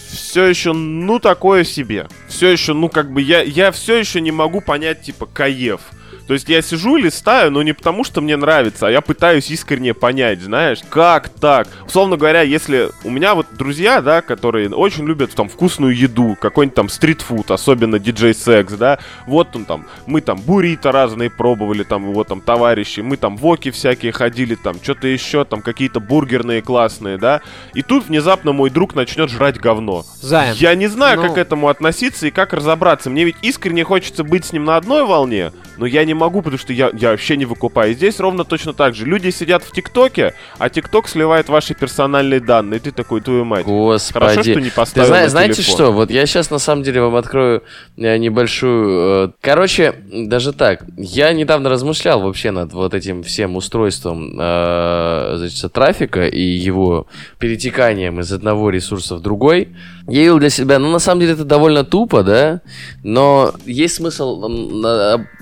Все 0.09 0.44
еще, 0.44 0.72
ну, 0.72 1.18
такое 1.18 1.64
себе. 1.64 2.07
Все 2.29 2.48
еще, 2.50 2.74
ну, 2.74 2.88
как 2.88 3.12
бы, 3.12 3.20
я, 3.20 3.42
я 3.42 3.72
все 3.72 3.96
еще 3.96 4.20
не 4.20 4.31
могу 4.31 4.61
понять, 4.61 5.03
типа, 5.03 5.27
каев. 5.27 5.81
То 6.26 6.32
есть 6.32 6.48
я 6.48 6.62
сижу 6.62 6.96
и 6.96 7.02
листаю, 7.02 7.50
но 7.50 7.62
не 7.62 7.72
потому, 7.74 8.02
что 8.02 8.20
мне 8.22 8.37
нравится, 8.37 8.87
а 8.87 8.90
я 8.90 9.00
пытаюсь 9.02 9.50
искренне 9.50 9.92
понять, 9.92 10.40
знаешь, 10.40 10.78
как 10.88 11.28
так? 11.28 11.68
Условно 11.87 12.16
говоря, 12.16 12.40
если 12.40 12.88
у 13.04 13.10
меня 13.10 13.34
вот 13.34 13.46
друзья, 13.52 14.00
да, 14.00 14.22
которые 14.22 14.70
очень 14.70 15.04
любят 15.06 15.32
там 15.32 15.48
вкусную 15.50 15.94
еду, 15.94 16.37
какой-нибудь 16.40 16.74
там 16.74 16.88
стритфуд, 16.88 17.50
особенно 17.50 17.98
диджей 17.98 18.34
секс, 18.34 18.72
да, 18.72 18.98
вот 19.26 19.54
он 19.54 19.66
там, 19.66 19.87
мы 20.06 20.22
там 20.22 20.38
буррито 20.40 20.92
разные 20.92 21.28
пробовали, 21.28 21.82
там 21.82 22.08
его 22.10 22.24
там 22.24 22.40
товарищи, 22.40 23.00
мы 23.00 23.18
там 23.18 23.37
воки 23.37 23.70
всякие 23.70 24.12
ходили, 24.12 24.54
там 24.54 24.76
что-то 24.82 25.08
еще, 25.08 25.44
там 25.44 25.60
какие-то 25.60 26.00
бургерные 26.00 26.62
классные, 26.62 27.18
да, 27.18 27.42
и 27.74 27.82
тут 27.82 28.06
внезапно 28.06 28.52
мой 28.52 28.70
друг 28.70 28.94
начнет 28.94 29.28
жрать 29.30 29.58
говно. 29.60 30.04
Займ. 30.22 30.54
Я 30.56 30.74
не 30.74 30.87
знаю, 30.87 31.16
Ну- 31.20 31.26
как 31.26 31.34
к 31.34 31.38
этому 31.38 31.68
относиться 31.68 32.26
и 32.26 32.30
как 32.30 32.54
разобраться. 32.54 33.10
Мне 33.10 33.24
ведь 33.24 33.37
искренне 33.42 33.84
хочется 33.84 34.24
быть 34.24 34.46
с 34.46 34.52
ним 34.52 34.64
на 34.64 34.76
одной 34.78 35.04
волне, 35.04 35.52
но 35.76 35.84
я 35.84 36.04
не 36.04 36.13
могу, 36.14 36.40
потому 36.42 36.59
что 36.59 36.72
я, 36.72 36.90
я 36.94 37.11
вообще 37.11 37.37
не 37.37 37.44
выкупаю. 37.44 37.90
И 37.92 37.94
здесь 37.94 38.18
ровно 38.20 38.44
точно 38.44 38.72
так 38.72 38.94
же. 38.94 39.05
Люди 39.07 39.31
сидят 39.31 39.62
в 39.62 39.70
ТикТоке, 39.72 40.35
а 40.59 40.68
ТикТок 40.68 41.09
сливает 41.09 41.48
ваши 41.48 41.74
персональные 41.74 42.40
данные. 42.40 42.81
Ты 42.81 42.90
такой, 42.90 43.20
твою 43.20 43.44
мать. 43.44 43.64
Господи. 43.64 44.12
Хорошо, 44.24 44.42
что 44.42 44.61
не 44.61 44.70
Ты 44.70 44.74
поставил 44.77 45.09
зна- 45.09 45.20
на 45.22 45.29
знаете 45.29 45.55
телефон. 45.55 45.74
что? 45.74 45.92
Вот 45.92 46.11
я 46.11 46.27
сейчас 46.27 46.50
на 46.50 46.59
самом 46.59 46.83
деле 46.83 47.00
вам 47.03 47.16
открою 47.16 47.62
э, 47.96 48.16
небольшую. 48.16 49.29
э, 49.29 49.33
Короче, 49.40 49.94
даже 50.12 50.53
так. 50.53 50.85
Я 50.96 51.33
недавно 51.33 51.68
размышлял 51.70 52.20
вообще 52.22 52.50
над 52.50 52.72
вот 52.72 52.94
этим 52.94 53.22
всем 53.22 53.57
устройством 53.57 54.37
э, 54.38 55.35
значит, 55.38 55.72
трафика 55.72 56.27
и 56.27 56.40
его 56.40 57.07
перетеканием 57.38 58.20
из 58.20 58.33
одного 58.33 58.70
ресурса 58.70 59.16
в 59.16 59.20
другой. 59.20 59.68
Я 60.07 60.21
видел 60.21 60.38
для 60.38 60.51
себя, 60.51 60.79
ну 60.79 60.90
на 60.90 60.99
самом 60.99 61.21
деле 61.21 61.33
это 61.33 61.45
довольно 61.45 61.85
тупо, 61.85 62.23
да, 62.23 62.61
но 63.03 63.55
есть 63.64 63.95
смысл 63.95 64.45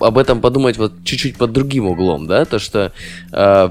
об- 0.01 0.18
этом 0.18 0.40
подумать 0.40 0.79
вот 0.79 0.92
чуть-чуть 1.05 1.37
под 1.37 1.53
другим 1.53 1.87
углом, 1.87 2.27
да, 2.29 2.44
то 2.44 2.59
что 2.59 2.92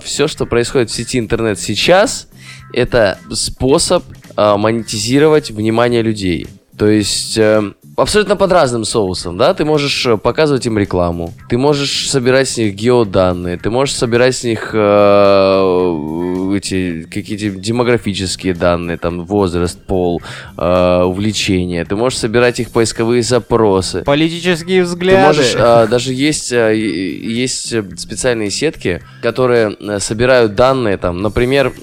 все, 0.03 0.27
что 0.27 0.45
происходит 0.45 0.89
в 0.89 0.93
сети 0.93 1.17
интернет 1.17 1.59
сейчас, 1.59 2.27
это 2.73 3.17
способ 3.31 4.03
а, 4.35 4.57
монетизировать 4.57 5.51
внимание 5.51 6.01
людей. 6.01 6.47
То 6.77 6.87
есть 6.87 7.37
э, 7.37 7.73
абсолютно 7.97 8.35
под 8.35 8.51
разным 8.51 8.85
соусом, 8.85 9.37
да, 9.37 9.53
ты 9.53 9.65
можешь 9.65 10.05
э, 10.05 10.17
показывать 10.17 10.65
им 10.65 10.77
рекламу, 10.77 11.33
ты 11.49 11.57
можешь 11.57 12.09
собирать 12.09 12.47
с 12.49 12.57
них 12.57 12.73
геоданные, 12.75 13.57
ты 13.57 13.69
можешь 13.69 13.95
собирать 13.95 14.35
с 14.35 14.43
них 14.43 14.71
э, 14.73 16.55
эти 16.57 17.03
какие-то 17.03 17.49
демографические 17.59 18.53
данные, 18.53 18.97
там 18.97 19.25
возраст, 19.25 19.79
пол, 19.85 20.21
э, 20.57 21.01
увлечения. 21.03 21.85
Ты 21.85 21.95
можешь 21.95 22.19
собирать 22.19 22.59
их 22.59 22.71
поисковые 22.71 23.23
запросы. 23.23 24.03
Политические 24.03 24.81
Ты 24.83 24.87
взгляды. 24.87 25.27
можешь, 25.27 25.55
а, 25.59 25.87
даже 25.87 26.13
есть, 26.13 26.51
и- 26.51 27.19
есть 27.23 27.73
э, 27.73 27.83
специальные 27.97 28.51
сетки, 28.51 29.01
которые 29.21 29.75
э, 29.79 29.99
собирают 29.99 30.55
данные, 30.55 30.97
там, 30.97 31.21
например, 31.21 31.73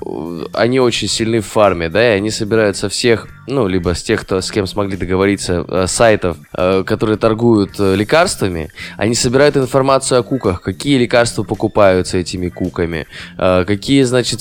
у- 0.00 0.42
они 0.52 0.80
очень 0.80 1.08
сильны 1.08 1.40
в 1.40 1.46
фарме, 1.46 1.88
да, 1.88 2.14
и 2.14 2.16
они 2.16 2.30
собирают 2.30 2.76
со 2.76 2.88
всех, 2.88 3.28
ну, 3.48 3.66
либо 3.66 3.94
с 3.94 4.02
тех, 4.02 4.20
кто, 4.20 4.40
с 4.40 4.50
кем 4.50 4.66
смогли 4.66 4.96
договориться, 4.96 5.64
э, 5.66 5.86
сайтов, 5.86 6.36
э, 6.56 6.84
которые 6.84 7.16
торгуют 7.16 7.72
э, 7.78 7.96
лекарствами, 7.96 8.70
они 8.96 9.14
собирают 9.14 9.56
информацию 9.56 10.20
о 10.20 10.22
куках, 10.22 10.62
какие 10.62 10.98
лекарства 10.98 11.42
покупаются 11.42 12.18
этими 12.18 12.48
куками, 12.48 13.06
какие, 13.36 14.02
значит, 14.02 14.38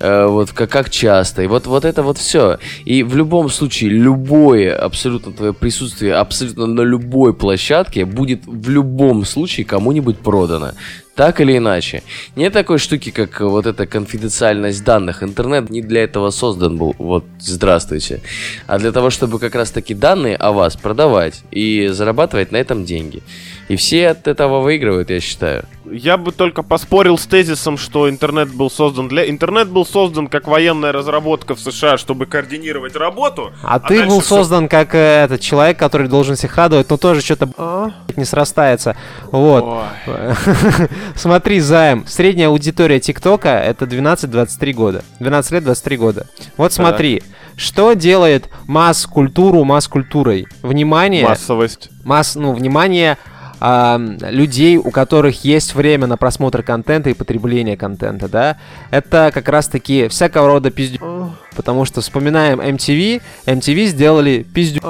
вот 0.00 0.52
как, 0.52 0.70
как 0.70 0.90
часто, 0.90 1.42
и 1.42 1.46
вот, 1.46 1.66
вот 1.66 1.84
это 1.84 2.02
вот 2.02 2.18
все. 2.18 2.58
И 2.84 3.02
в 3.02 3.16
любом 3.16 3.48
случае, 3.48 3.90
любое 3.90 4.74
абсолютно 4.74 5.32
твое 5.32 5.52
присутствие 5.52 6.14
абсолютно 6.14 6.66
на 6.66 6.82
любой 6.82 7.34
площадке 7.34 8.04
будет 8.04 8.46
в 8.46 8.68
любом 8.68 9.24
случае 9.24 9.66
кому-нибудь 9.66 10.18
продано. 10.18 10.72
Так 11.20 11.38
или 11.42 11.58
иначе. 11.58 12.02
Нет 12.34 12.54
такой 12.54 12.78
штуки, 12.78 13.10
как 13.10 13.42
вот 13.42 13.66
эта 13.66 13.86
конфиденциальность 13.86 14.82
данных. 14.84 15.22
Интернет 15.22 15.68
не 15.68 15.82
для 15.82 16.04
этого 16.04 16.30
создан 16.30 16.78
был. 16.78 16.94
Вот, 16.96 17.26
здравствуйте. 17.38 18.22
А 18.66 18.78
для 18.78 18.90
того, 18.90 19.10
чтобы 19.10 19.38
как 19.38 19.54
раз 19.54 19.70
таки 19.70 19.92
данные 19.92 20.36
о 20.36 20.52
вас 20.52 20.76
продавать 20.76 21.42
и 21.50 21.88
зарабатывать 21.88 22.52
на 22.52 22.56
этом 22.56 22.86
деньги. 22.86 23.22
И 23.70 23.76
все 23.76 24.08
от 24.08 24.26
этого 24.26 24.62
выигрывают, 24.62 25.10
я 25.10 25.20
считаю. 25.20 25.64
Я 25.88 26.16
бы 26.16 26.32
только 26.32 26.64
поспорил 26.64 27.16
с 27.16 27.24
тезисом, 27.24 27.78
что 27.78 28.10
интернет 28.10 28.52
был 28.52 28.68
создан 28.68 29.06
для... 29.06 29.30
Интернет 29.30 29.68
был 29.68 29.86
создан 29.86 30.26
как 30.26 30.48
военная 30.48 30.90
разработка 30.90 31.54
в 31.54 31.60
США, 31.60 31.96
чтобы 31.96 32.26
координировать 32.26 32.96
работу. 32.96 33.52
А 33.62 33.78
ты 33.78 33.98
дальше 33.98 34.08
был 34.08 34.20
всё- 34.22 34.38
создан 34.38 34.66
как 34.68 34.96
э, 34.96 35.22
этот 35.24 35.40
человек, 35.40 35.78
который 35.78 36.08
должен 36.08 36.34
всех 36.34 36.56
радовать, 36.56 36.90
но 36.90 36.96
тоже 36.96 37.20
что-то 37.20 37.92
не 38.16 38.24
срастается. 38.24 38.96
Вот. 39.30 39.84
Смотри, 41.14 41.60
Займ, 41.60 42.06
средняя 42.08 42.48
аудитория 42.48 42.98
ТикТока 42.98 43.50
это 43.50 43.84
12-23 43.84 44.72
года. 44.72 45.04
12 45.20 45.52
лет, 45.52 45.62
23 45.64 45.96
года. 45.96 46.26
Вот 46.56 46.72
смотри, 46.72 47.22
что 47.54 47.92
делает 47.92 48.48
масс-культуру 48.66 49.62
масс-культурой? 49.62 50.48
Внимание, 50.62 51.24
Массовость. 51.24 51.90
масс, 52.02 52.34
ну, 52.34 52.52
внимание 52.52 53.16
а, 53.60 53.98
людей, 54.30 54.76
у 54.78 54.90
которых 54.90 55.44
есть 55.44 55.74
время 55.74 56.06
на 56.06 56.16
просмотр 56.16 56.62
контента 56.62 57.10
и 57.10 57.14
потребление 57.14 57.76
контента, 57.76 58.28
да, 58.28 58.56
это 58.90 59.30
как 59.32 59.48
раз-таки 59.48 60.08
всякого 60.08 60.46
рода 60.48 60.70
пиздю. 60.70 61.32
Потому 61.56 61.84
что 61.84 62.00
вспоминаем 62.00 62.60
MTV, 62.60 63.20
MTV 63.46 63.86
сделали 63.86 64.46
пиздю. 64.54 64.80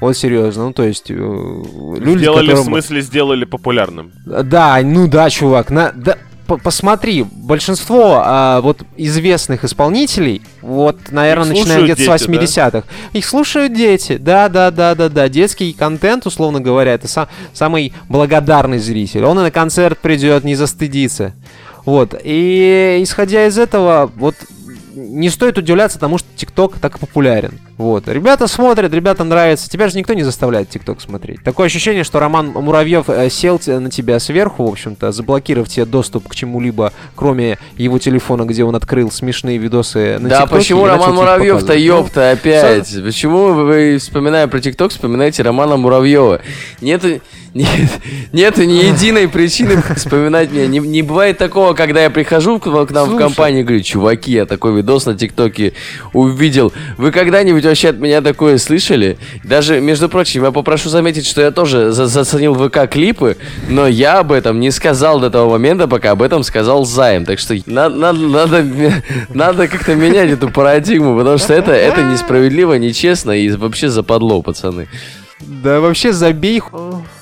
Вот 0.00 0.16
серьезно, 0.16 0.66
ну 0.66 0.72
то 0.72 0.84
есть 0.84 1.10
э, 1.10 1.14
люди, 1.14 2.18
Сделали, 2.20 2.46
в 2.46 2.50
которым- 2.50 2.64
смысле, 2.64 3.00
сделали 3.00 3.44
популярным. 3.44 4.12
да, 4.26 4.78
ну 4.84 5.08
да, 5.08 5.28
чувак, 5.30 5.70
на, 5.70 5.90
да, 5.92 6.18
посмотри, 6.58 7.24
большинство 7.24 8.22
а, 8.24 8.60
вот 8.60 8.82
известных 8.96 9.64
исполнителей, 9.64 10.42
вот, 10.60 10.98
наверное, 11.10 11.48
начиная 11.48 11.64
слушают 11.64 11.84
где-то 11.84 12.18
с 12.18 12.20
дети, 12.26 12.30
80-х, 12.30 12.82
их 13.12 13.24
слушают 13.26 13.74
дети, 13.74 14.16
да, 14.16 14.48
да, 14.48 14.70
да, 14.70 14.94
да, 14.94 15.08
да, 15.08 15.28
детский 15.28 15.72
контент, 15.72 16.26
условно 16.26 16.60
говоря, 16.60 16.94
это 16.94 17.06
са- 17.06 17.28
самый 17.52 17.92
благодарный 18.08 18.78
зритель, 18.78 19.24
он 19.24 19.38
и 19.38 19.42
на 19.42 19.50
концерт 19.50 19.98
придет, 19.98 20.44
не 20.44 20.54
застыдится, 20.54 21.34
вот, 21.84 22.14
и 22.22 22.98
исходя 23.02 23.46
из 23.46 23.58
этого, 23.58 24.10
вот, 24.16 24.34
не 25.02 25.30
стоит 25.30 25.58
удивляться 25.58 25.98
тому, 25.98 26.18
что 26.18 26.28
ТикТок 26.36 26.78
так 26.78 26.98
популярен. 26.98 27.58
Вот. 27.76 28.08
Ребята 28.08 28.46
смотрят, 28.46 28.92
ребятам 28.92 29.28
нравится. 29.28 29.68
Тебя 29.68 29.88
же 29.88 29.98
никто 29.98 30.14
не 30.14 30.22
заставляет 30.22 30.68
ТикТок 30.68 31.00
смотреть. 31.00 31.42
Такое 31.42 31.66
ощущение, 31.66 32.04
что 32.04 32.20
Роман 32.20 32.48
Муравьев 32.48 33.08
э, 33.08 33.28
сел 33.30 33.60
на 33.66 33.90
тебя 33.90 34.18
сверху, 34.20 34.64
в 34.64 34.70
общем-то, 34.70 35.12
заблокировав 35.12 35.68
тебе 35.68 35.84
доступ 35.84 36.28
к 36.28 36.34
чему-либо, 36.34 36.92
кроме 37.14 37.58
его 37.76 37.98
телефона, 37.98 38.44
где 38.44 38.64
он 38.64 38.76
открыл 38.76 39.10
смешные 39.10 39.58
видосы 39.58 40.18
на 40.18 40.28
да 40.28 40.42
ТикТоке 40.42 40.60
почему 40.60 40.86
Роман 40.86 41.14
Муравьев-то, 41.14 41.66
показывать. 41.66 41.82
ёпта, 41.82 42.30
опять? 42.30 43.02
Почему 43.04 43.52
вы, 43.52 43.98
вспоминая 43.98 44.46
про 44.46 44.60
ТикТок, 44.60 44.92
вспоминаете 44.92 45.42
Романа 45.42 45.76
Муравьева? 45.76 46.40
Нету, 46.80 47.20
нет, 47.54 47.90
нету 48.32 48.64
ни 48.64 48.72
единой 48.92 49.28
причины 49.28 49.82
вспоминать 49.96 50.50
меня. 50.52 50.66
Не, 50.66 50.78
не 50.78 51.02
бывает 51.02 51.36
такого, 51.38 51.74
когда 51.74 52.02
я 52.02 52.10
прихожу 52.10 52.58
к, 52.58 52.62
к 52.64 52.90
нам 52.90 53.04
в 53.04 53.10
Слушай. 53.10 53.18
компанию 53.18 53.60
и 53.60 53.64
говорю, 53.64 53.82
чуваки, 53.82 54.32
я 54.32 54.46
такой 54.46 54.74
видос 54.76 55.04
на 55.06 55.14
ТикТоке 55.16 55.74
увидел. 56.12 56.72
Вы 56.96 57.10
когда-нибудь 57.12 57.64
вообще 57.64 57.90
от 57.90 57.98
меня 57.98 58.20
такое 58.22 58.58
слышали? 58.58 59.18
Даже, 59.44 59.80
между 59.80 60.08
прочим, 60.08 60.44
я 60.44 60.50
попрошу 60.50 60.88
заметить, 60.88 61.26
что 61.26 61.40
я 61.42 61.50
тоже 61.50 61.92
за- 61.92 62.06
заценил 62.06 62.54
ВК-клипы, 62.54 63.36
но 63.68 63.86
я 63.86 64.20
об 64.20 64.32
этом 64.32 64.58
не 64.60 64.70
сказал 64.70 65.20
до 65.20 65.28
того 65.30 65.50
момента, 65.50 65.88
пока 65.88 66.12
об 66.12 66.22
этом 66.22 66.42
сказал 66.44 66.84
Займ. 66.86 67.24
Так 67.26 67.38
что 67.38 67.54
на- 67.66 67.88
на- 67.88 68.12
надо, 68.12 68.64
надо 69.34 69.68
как-то 69.68 69.94
менять 69.94 70.30
эту 70.30 70.48
парадигму, 70.48 71.16
потому 71.18 71.36
что 71.38 71.52
это, 71.52 71.72
это 71.72 72.02
несправедливо, 72.02 72.74
нечестно 72.74 73.32
и 73.32 73.50
вообще 73.50 73.88
западло, 73.90 74.40
пацаны. 74.42 74.88
Да 75.40 75.80
вообще 75.80 76.12
забей 76.12 76.62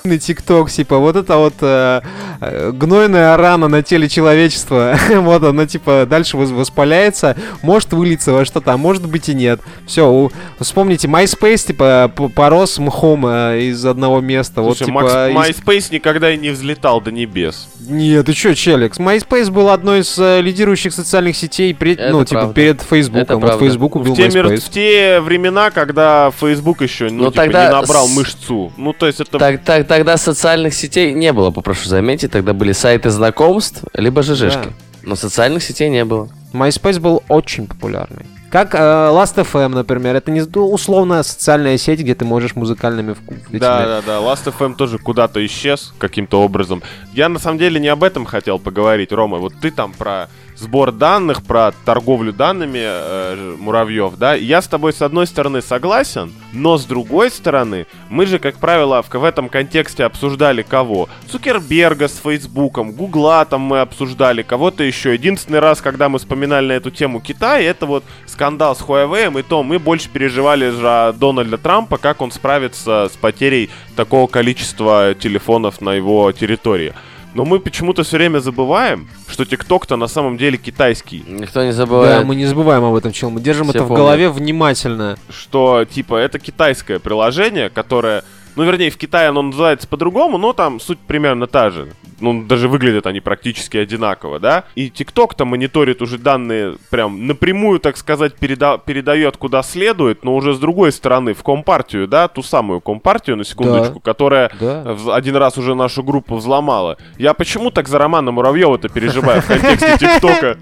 на 0.03 0.17
ТикТок, 0.17 0.69
типа, 0.71 0.97
вот 0.97 1.15
это 1.15 1.37
вот 1.37 1.53
э, 1.61 2.01
э, 2.41 2.71
гнойная 2.73 3.37
рана 3.37 3.67
на 3.67 3.83
теле 3.83 4.09
человечества, 4.09 4.97
вот 5.09 5.43
она, 5.43 5.65
типа, 5.67 6.05
дальше 6.09 6.37
вос- 6.37 6.53
воспаляется, 6.53 7.35
может 7.61 7.93
вылиться 7.93 8.31
во 8.33 8.45
что-то, 8.45 8.73
а 8.73 8.77
может 8.77 9.05
быть 9.07 9.29
и 9.29 9.33
нет. 9.33 9.59
Все, 9.85 10.29
вспомните, 10.59 11.07
MySpace, 11.07 11.67
типа, 11.67 12.11
порос 12.35 12.79
мхом 12.79 13.25
э, 13.27 13.61
из 13.61 13.85
одного 13.85 14.21
места, 14.21 14.61
вот, 14.61 14.77
Слушай, 14.77 14.87
типа... 14.89 15.01
Макс- 15.33 15.49
из- 15.49 15.57
MySpace 15.59 15.93
никогда 15.93 16.31
и 16.31 16.37
не 16.37 16.49
взлетал 16.49 17.01
до 17.01 17.11
небес. 17.11 17.67
Нет, 17.87 18.25
ты 18.25 18.33
чё, 18.33 18.53
Челикс? 18.53 18.99
MySpace 18.99 19.51
был 19.51 19.69
одной 19.69 19.99
из 20.01 20.17
э, 20.17 20.41
лидирующих 20.41 20.93
социальных 20.93 21.35
сетей, 21.35 21.73
пред- 21.75 21.99
Это 21.99 22.11
ну, 22.11 22.25
типа, 22.25 22.41
правда. 22.41 22.53
перед 22.55 22.81
Фейсбуком. 22.81 23.21
Это 23.23 23.35
Вот 23.37 23.47
правда. 23.47 23.65
Facebook 23.65 23.95
убил 23.95 24.13
В 24.13 24.17
те, 24.17 24.29
мер- 24.29 24.47
MySpace. 24.47 24.57
в 24.61 24.69
те 24.69 25.19
времена, 25.19 25.69
когда 25.71 26.31
Facebook 26.31 26.81
еще 26.81 27.05
ну, 27.09 27.25
Ну, 27.25 27.31
типа, 27.31 27.43
тогда 27.43 27.67
не 27.67 27.71
набрал 27.73 28.07
с- 28.07 28.15
мышцу. 28.15 28.71
Ну, 28.77 28.93
то 28.93 29.05
есть 29.07 29.19
это... 29.19 29.37
Так, 29.37 29.63
так, 29.63 29.87
тогда 29.91 30.15
социальных 30.15 30.73
сетей 30.73 31.13
не 31.13 31.33
было, 31.33 31.51
попрошу 31.51 31.89
заметить. 31.89 32.31
Тогда 32.31 32.53
были 32.53 32.71
сайты 32.71 33.09
знакомств, 33.09 33.83
либо 33.93 34.23
ЖЖшки. 34.23 34.67
Да. 34.67 34.69
Но 35.03 35.15
социальных 35.15 35.63
сетей 35.63 35.89
не 35.89 36.05
было. 36.05 36.29
MySpace 36.53 36.99
был 37.01 37.23
очень 37.27 37.67
популярный. 37.67 38.25
Как 38.51 38.73
э, 38.73 38.77
Last.fm, 38.77 39.69
например, 39.69 40.15
это 40.15 40.31
не 40.31 40.41
условная 40.41 41.23
социальная 41.23 41.77
сеть, 41.77 41.99
где 41.99 42.15
ты 42.15 42.23
можешь 42.23 42.55
музыкальными 42.55 43.13
вку- 43.13 43.35
этими- 43.49 43.59
Да, 43.59 43.85
да, 43.85 44.01
да. 44.05 44.17
Last 44.19 44.45
FM 44.57 44.75
тоже 44.75 44.97
куда-то 44.97 45.45
исчез 45.45 45.93
каким-то 45.97 46.41
образом. 46.41 46.81
Я 47.13 47.27
на 47.27 47.39
самом 47.39 47.57
деле 47.57 47.77
не 47.79 47.87
об 47.89 48.03
этом 48.03 48.23
хотел 48.25 48.59
поговорить, 48.59 49.11
Рома. 49.11 49.39
Вот 49.39 49.53
ты 49.61 49.71
там 49.71 49.91
про 49.91 50.29
сбор 50.61 50.91
данных, 50.91 51.43
про 51.43 51.73
торговлю 51.85 52.31
данными 52.31 52.79
э, 52.81 53.55
Муравьев, 53.59 54.15
да? 54.17 54.35
Я 54.35 54.61
с 54.61 54.67
тобой 54.67 54.93
с 54.93 55.01
одной 55.01 55.27
стороны 55.27 55.61
согласен, 55.61 56.31
но 56.53 56.77
с 56.77 56.85
другой 56.85 57.31
стороны, 57.31 57.87
мы 58.09 58.25
же, 58.25 58.39
как 58.39 58.55
правило, 58.57 59.01
в, 59.01 59.09
в 59.13 59.23
этом 59.23 59.49
контексте 59.49 60.03
обсуждали 60.03 60.61
кого? 60.61 61.09
Цукерберга 61.29 62.07
с 62.07 62.17
Фейсбуком, 62.19 62.91
Гугла 62.91 63.45
там 63.45 63.61
мы 63.61 63.81
обсуждали, 63.81 64.43
кого-то 64.43 64.83
еще. 64.83 65.13
Единственный 65.13 65.59
раз, 65.59 65.81
когда 65.81 66.09
мы 66.09 66.19
вспоминали 66.19 66.67
на 66.67 66.73
эту 66.73 66.91
тему 66.91 67.19
Китай, 67.19 67.65
это 67.65 67.85
вот 67.85 68.03
скандал 68.25 68.75
с 68.75 68.81
Huawei, 68.81 69.39
и 69.39 69.43
то 69.43 69.63
мы 69.63 69.79
больше 69.79 70.09
переживали 70.09 70.69
за 70.69 71.15
Дональда 71.17 71.57
Трампа, 71.57 71.97
как 71.97 72.21
он 72.21 72.31
справится 72.31 73.09
с 73.11 73.17
потерей 73.17 73.69
такого 73.95 74.27
количества 74.27 75.15
телефонов 75.19 75.81
на 75.81 75.93
его 75.93 76.31
территории. 76.31 76.93
Но 77.33 77.45
мы 77.45 77.59
почему-то 77.59 78.03
все 78.03 78.17
время 78.17 78.39
забываем, 78.39 79.07
что 79.29 79.45
ТикТок-то 79.45 79.95
на 79.95 80.07
самом 80.07 80.37
деле 80.37 80.57
китайский. 80.57 81.23
Никто 81.27 81.61
не 81.63 81.69
Да, 81.71 81.73
забывает. 81.77 82.25
мы 82.25 82.35
не 82.35 82.45
забываем 82.45 82.83
об 82.83 82.95
этом, 82.95 83.11
чел. 83.13 83.29
Мы 83.29 83.39
держим 83.41 83.67
Все 83.67 83.77
это 83.77 83.83
в 83.85 83.87
помнят. 83.87 84.03
голове 84.03 84.29
внимательно. 84.29 85.17
Что, 85.29 85.85
типа, 85.85 86.15
это 86.15 86.39
китайское 86.39 86.99
приложение, 86.99 87.69
которое... 87.69 88.23
Ну, 88.57 88.63
вернее, 88.63 88.89
в 88.89 88.97
Китае 88.97 89.29
оно 89.29 89.41
называется 89.43 89.87
по-другому, 89.87 90.37
но 90.37 90.51
там 90.51 90.81
суть 90.81 90.99
примерно 90.99 91.47
та 91.47 91.69
же. 91.69 91.93
Ну, 92.21 92.43
даже 92.43 92.67
выглядят 92.67 93.07
они 93.07 93.19
практически 93.19 93.77
одинаково, 93.77 94.39
да? 94.39 94.63
И 94.75 94.87
TikTok-то 94.89 95.45
мониторит 95.45 96.01
уже 96.01 96.17
данные 96.17 96.77
прям 96.89 97.27
напрямую, 97.27 97.79
так 97.79 97.97
сказать, 97.97 98.33
переда- 98.39 98.79
передает 98.83 99.37
куда 99.37 99.63
следует, 99.63 100.23
но 100.23 100.35
уже 100.35 100.53
с 100.53 100.59
другой 100.59 100.91
стороны, 100.91 101.33
в 101.33 101.43
Компартию, 101.43 102.07
да? 102.07 102.27
Ту 102.27 102.43
самую 102.43 102.81
Компартию, 102.81 103.37
на 103.37 103.43
секундочку, 103.43 103.99
которая 103.99 104.51
Да. 104.59 104.95
один 105.13 105.35
раз 105.35 105.57
уже 105.57 105.75
нашу 105.75 106.03
группу 106.03 106.35
взломала. 106.35 106.97
Я 107.17 107.33
почему 107.33 107.71
так 107.71 107.87
за 107.87 107.97
Романа 107.97 108.31
Муравьева-то 108.31 108.89
переживаю 108.89 109.41
в 109.41 109.47
контексте 109.47 109.97
ТикТока? 109.97 110.57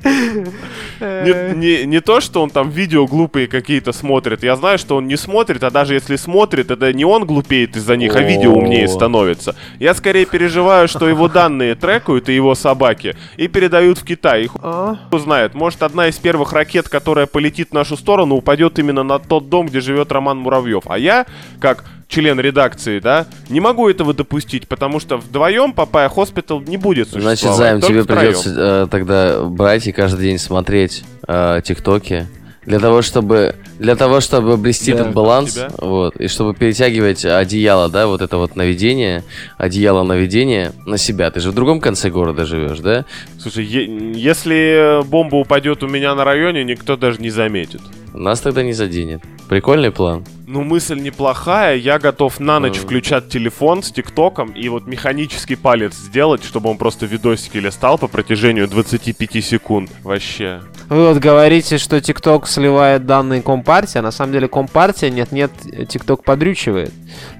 Не, 1.00 2.00
то, 2.02 2.22
что 2.22 2.42
он 2.42 2.50
там 2.50 2.70
видео 2.70 3.06
глупые 3.06 3.48
какие-то 3.48 3.92
смотрит. 3.92 4.44
Я 4.44 4.56
знаю, 4.56 4.78
что 4.78 4.96
он 4.96 5.08
не 5.08 5.18
смотрит, 5.18 5.64
а 5.64 5.72
даже 5.72 5.94
если 5.94 6.16
смотрит, 6.16 6.72
это 6.72 6.94
не 6.94 7.06
он 7.06 7.26
глупеет 7.26 7.76
из-за 7.76 7.96
них, 7.98 8.16
а 8.16 8.22
видео 8.22 8.54
умнее 8.54 8.88
становится. 8.88 9.56
Я 9.80 9.94
скорее 9.94 10.26
переживаю, 10.26 10.88
что 10.88 11.08
его 11.10 11.28
данные 11.28 11.49
данные 11.50 11.76
трекают 11.76 12.30
и 12.30 12.36
его 12.36 12.56
собаки 12.56 13.16
и 13.38 13.48
передают 13.48 13.98
в 13.98 14.04
Китай. 14.06 14.44
И 14.44 14.48
хуй 14.48 15.20
знает, 15.20 15.56
может 15.56 15.84
одна 15.84 16.08
из 16.08 16.18
первых 16.18 16.54
ракет, 16.54 16.88
которая 16.88 17.26
полетит 17.26 17.70
в 17.70 17.74
нашу 17.74 17.98
сторону, 17.98 18.36
упадет 18.36 18.80
именно 18.80 19.04
на 19.04 19.20
тот 19.20 19.50
дом, 19.50 19.68
где 19.68 19.82
живет 19.82 20.12
Роман 20.12 20.38
Муравьев. 20.38 20.84
А 20.86 20.98
я, 20.98 21.26
как 21.60 21.86
член 22.08 22.40
редакции, 22.40 23.00
да, 23.00 23.28
не 23.50 23.60
могу 23.60 23.90
этого 23.90 24.14
допустить, 24.14 24.68
потому 24.68 25.00
что 25.00 25.18
вдвоем 25.18 25.74
Папая 25.74 26.10
Хоспитал 26.10 26.62
не 26.62 26.78
будет 26.78 27.10
существовать. 27.10 27.40
Значит, 27.40 27.58
Займ, 27.58 27.82
тебе 27.82 28.04
втроем. 28.04 28.22
придется 28.22 28.56
э, 28.58 28.88
тогда 28.90 29.44
брать 29.44 29.88
и 29.88 29.92
каждый 29.92 30.24
день 30.24 30.40
смотреть 30.40 31.04
э, 31.28 31.62
ТикТоки. 31.64 32.28
Для 32.70 32.78
того, 32.80 33.02
чтобы 33.02 33.56
для 33.80 33.96
того, 33.96 34.20
чтобы 34.20 34.54
обрести 34.54 34.94
Да. 34.94 35.00
этот 35.00 35.14
баланс, 35.14 35.54
Тебя? 35.54 35.70
вот, 35.80 36.16
и 36.18 36.28
чтобы 36.28 36.54
перетягивать 36.54 37.26
одеяло, 37.26 37.90
да, 37.90 38.06
вот 38.06 38.22
это 38.22 38.38
вот 38.38 38.56
наведение, 38.56 39.24
одеяло 39.58 40.04
наведения 40.04 40.74
на 40.86 40.98
себя. 41.00 41.32
Ты 41.32 41.40
же 41.40 41.50
в 41.50 41.56
другом 41.56 41.80
конце 41.82 42.12
города 42.12 42.46
живешь, 42.46 42.78
да? 42.80 43.06
Слушай, 43.40 43.66
е- 43.66 44.12
если 44.14 45.02
бомба 45.08 45.38
упадет 45.38 45.82
у 45.82 45.88
меня 45.88 46.14
на 46.14 46.24
районе, 46.26 46.64
никто 46.64 46.96
даже 46.96 47.20
не 47.20 47.32
заметит. 47.32 47.82
Нас 48.14 48.42
тогда 48.42 48.64
не 48.64 48.74
заденет. 48.74 49.22
Прикольный 49.48 49.92
план. 49.92 50.26
Ну, 50.48 50.64
мысль 50.64 51.00
неплохая. 51.00 51.76
Я 51.76 52.00
готов 52.00 52.40
на 52.40 52.60
ночь 52.60 52.78
включать 52.78 53.30
телефон 53.30 53.84
с 53.84 53.92
ТикТоком 53.92 54.52
и 54.52 54.68
вот 54.70 54.88
механический 54.88 55.56
палец 55.56 55.96
сделать, 55.96 56.44
чтобы 56.44 56.70
он 56.70 56.78
просто 56.78 57.06
видосики 57.06 57.58
листал 57.58 57.98
по 57.98 58.08
протяжению 58.08 58.68
25 58.68 59.44
секунд. 59.44 59.92
Вообще. 60.04 60.62
Вы 60.90 61.08
вот 61.08 61.18
говорите, 61.18 61.78
что 61.78 62.02
ТикТок 62.02 62.48
сливает 62.48 63.06
данные 63.06 63.42
Компартии, 63.44 64.00
а 64.00 64.02
на 64.02 64.12
самом 64.12 64.34
деле 64.34 64.48
Компартия 64.48 65.12
нет-нет, 65.12 65.52
ТикТок 65.88 66.24
подрючивает. 66.24 66.92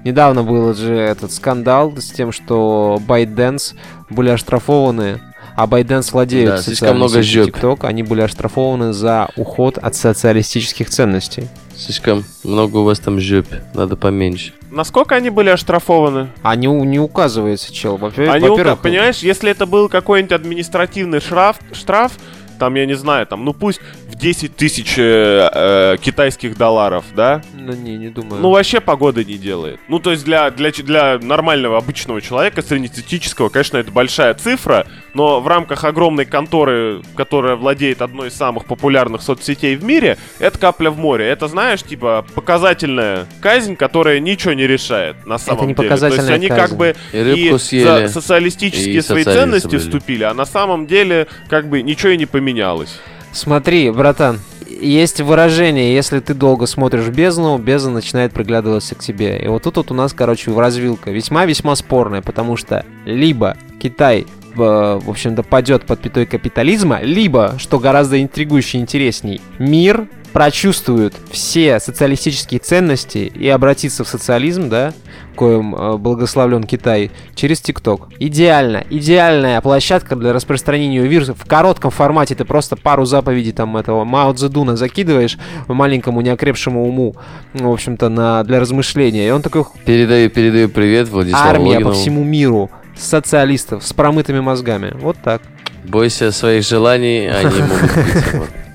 Недавно 0.04 0.44
был 0.44 0.72
же 0.74 0.94
этот 0.94 1.32
скандал 1.32 1.96
с 1.96 2.10
тем, 2.10 2.30
что 2.30 3.00
ByteDance 3.06 3.74
были 4.08 4.30
оштрафованы, 4.30 5.20
а 5.62 5.66
ByteDance 5.66 6.12
владеют 6.12 6.50
Да, 6.56 6.62
слишком 6.62 6.96
много 6.96 7.22
сетью 7.22 7.44
жёп. 7.44 7.54
TikTok, 7.56 7.86
они 7.86 8.02
были 8.02 8.22
оштрафованы 8.22 8.92
за 8.94 9.28
уход 9.36 9.76
от 9.78 9.94
социалистических 9.94 10.88
ценностей. 10.88 11.48
Слишком 11.76 12.24
много 12.44 12.78
у 12.78 12.84
вас 12.84 12.98
там 13.00 13.20
жопь, 13.20 13.52
надо 13.74 13.96
поменьше. 13.96 14.52
Насколько 14.70 15.16
они 15.16 15.28
были 15.30 15.48
оштрафованы? 15.50 16.28
Не, 16.56 16.68
у- 16.68 16.84
не 16.84 16.98
указывается, 16.98 17.72
чел. 17.74 17.96
Во- 17.96 18.08
Они, 18.16 18.48
Во-первых, 18.48 18.78
ука- 18.78 18.82
понимаешь, 18.82 19.18
если 19.18 19.50
это 19.50 19.66
был 19.66 19.88
какой-нибудь 19.88 20.32
административный 20.32 21.20
штраф, 21.20 21.58
штраф, 21.72 22.12
там, 22.58 22.74
я 22.74 22.86
не 22.86 22.94
знаю, 22.94 23.26
там, 23.26 23.44
ну 23.44 23.52
пусть 23.54 23.80
10 24.20 24.54
тысяч 24.54 24.98
э, 24.98 25.48
э, 25.52 25.96
китайских 26.00 26.56
долларов, 26.56 27.04
да? 27.16 27.42
Ну, 27.54 27.72
не, 27.72 27.96
не 27.96 28.08
думаю. 28.08 28.40
Ну, 28.42 28.50
вообще 28.50 28.80
погода 28.80 29.24
не 29.24 29.38
делает. 29.38 29.80
Ну, 29.88 29.98
то 29.98 30.10
есть 30.10 30.24
для, 30.24 30.50
для, 30.50 30.70
для 30.70 31.18
нормального 31.18 31.78
обычного 31.78 32.20
человека, 32.20 32.62
среднестатистического, 32.62 33.48
конечно, 33.48 33.78
это 33.78 33.90
большая 33.90 34.34
цифра, 34.34 34.86
но 35.14 35.40
в 35.40 35.48
рамках 35.48 35.84
огромной 35.84 36.26
конторы, 36.26 37.02
которая 37.16 37.56
владеет 37.56 38.02
одной 38.02 38.28
из 38.28 38.34
самых 38.34 38.66
популярных 38.66 39.22
соцсетей 39.22 39.74
в 39.76 39.84
мире, 39.84 40.18
это 40.38 40.58
капля 40.58 40.90
в 40.90 40.98
море. 40.98 41.26
Это, 41.26 41.48
знаешь, 41.48 41.82
типа, 41.82 42.26
показательная 42.34 43.26
казнь, 43.40 43.74
которая 43.74 44.20
ничего 44.20 44.52
не 44.52 44.66
решает 44.66 45.26
на 45.26 45.38
самом 45.38 45.68
не 45.68 45.74
деле. 45.74 45.76
То 45.76 45.82
есть 45.82 46.02
показательная 46.02 46.34
они 46.34 46.48
казнь. 46.48 46.60
как 46.60 46.76
бы 46.76 46.96
И 47.12 47.22
рыбку 47.22 47.58
съели, 47.58 48.06
за 48.06 48.08
социалистические 48.08 48.96
и 48.96 49.00
свои 49.00 49.24
ценности 49.24 49.66
были. 49.68 49.78
вступили, 49.78 50.24
а 50.24 50.34
на 50.34 50.44
самом 50.44 50.86
деле 50.86 51.26
как 51.48 51.68
бы 51.68 51.82
ничего 51.82 52.10
и 52.10 52.18
не 52.18 52.26
поменялось. 52.26 53.00
Смотри, 53.32 53.90
братан, 53.90 54.40
есть 54.80 55.20
выражение, 55.20 55.94
если 55.94 56.20
ты 56.20 56.34
долго 56.34 56.66
смотришь 56.66 57.08
бездну, 57.08 57.58
бездна 57.58 57.92
начинает 57.92 58.32
приглядываться 58.32 58.94
к 58.94 59.00
тебе. 59.00 59.38
И 59.38 59.46
вот 59.48 59.62
тут 59.62 59.76
вот 59.76 59.90
у 59.90 59.94
нас, 59.94 60.12
короче, 60.12 60.56
развилка 60.58 61.10
весьма-весьма 61.10 61.74
спорная, 61.74 62.22
потому 62.22 62.56
что 62.56 62.84
либо 63.04 63.56
Китай 63.80 64.22
э, 64.22 64.54
в 64.54 65.08
общем-то, 65.08 65.42
падет 65.42 65.84
под 65.84 66.00
пятой 66.00 66.26
капитализма, 66.26 67.00
либо, 67.02 67.54
что 67.58 67.78
гораздо 67.78 68.22
интригующе 68.22 68.78
интересней, 68.78 69.40
мир 69.58 70.08
прочувствует 70.32 71.14
все 71.30 71.80
социалистические 71.80 72.60
ценности 72.60 73.18
и 73.18 73.48
обратится 73.48 74.04
в 74.04 74.08
социализм, 74.08 74.68
да, 74.68 74.92
коим 75.34 75.74
э, 75.74 75.96
благословлен 75.96 76.64
Китай, 76.64 77.10
через 77.34 77.60
ТикТок. 77.60 78.08
Идеально, 78.18 78.84
идеальная 78.90 79.60
площадка 79.60 80.16
для 80.16 80.32
распространения 80.32 81.00
вирусов. 81.00 81.38
В 81.38 81.46
коротком 81.46 81.90
формате 81.90 82.34
ты 82.34 82.44
просто 82.44 82.76
пару 82.76 83.04
заповедей 83.04 83.52
там 83.52 83.76
этого 83.76 84.04
Мао 84.04 84.32
Цзэдуна 84.32 84.76
закидываешь 84.76 85.38
маленькому 85.68 86.20
неокрепшему 86.20 86.86
уму, 86.86 87.16
в 87.54 87.68
общем-то, 87.70 88.08
на, 88.08 88.44
для 88.44 88.60
размышления. 88.60 89.28
И 89.28 89.30
он 89.30 89.42
такой, 89.42 89.64
Передаю, 89.84 90.30
передаю 90.30 90.68
привет 90.68 91.08
Владиславу 91.08 91.48
армия 91.48 91.64
по 91.64 91.74
Логинову. 91.76 91.94
всему 91.94 92.24
миру 92.24 92.70
социалистов 92.96 93.86
с 93.86 93.92
промытыми 93.92 94.40
мозгами. 94.40 94.92
Вот 95.00 95.16
так. 95.22 95.42
Бойся 95.84 96.30
своих 96.30 96.64
желаний, 96.64 97.28
они 97.28 97.62
могут 97.62 97.82
быть. 97.82 98.50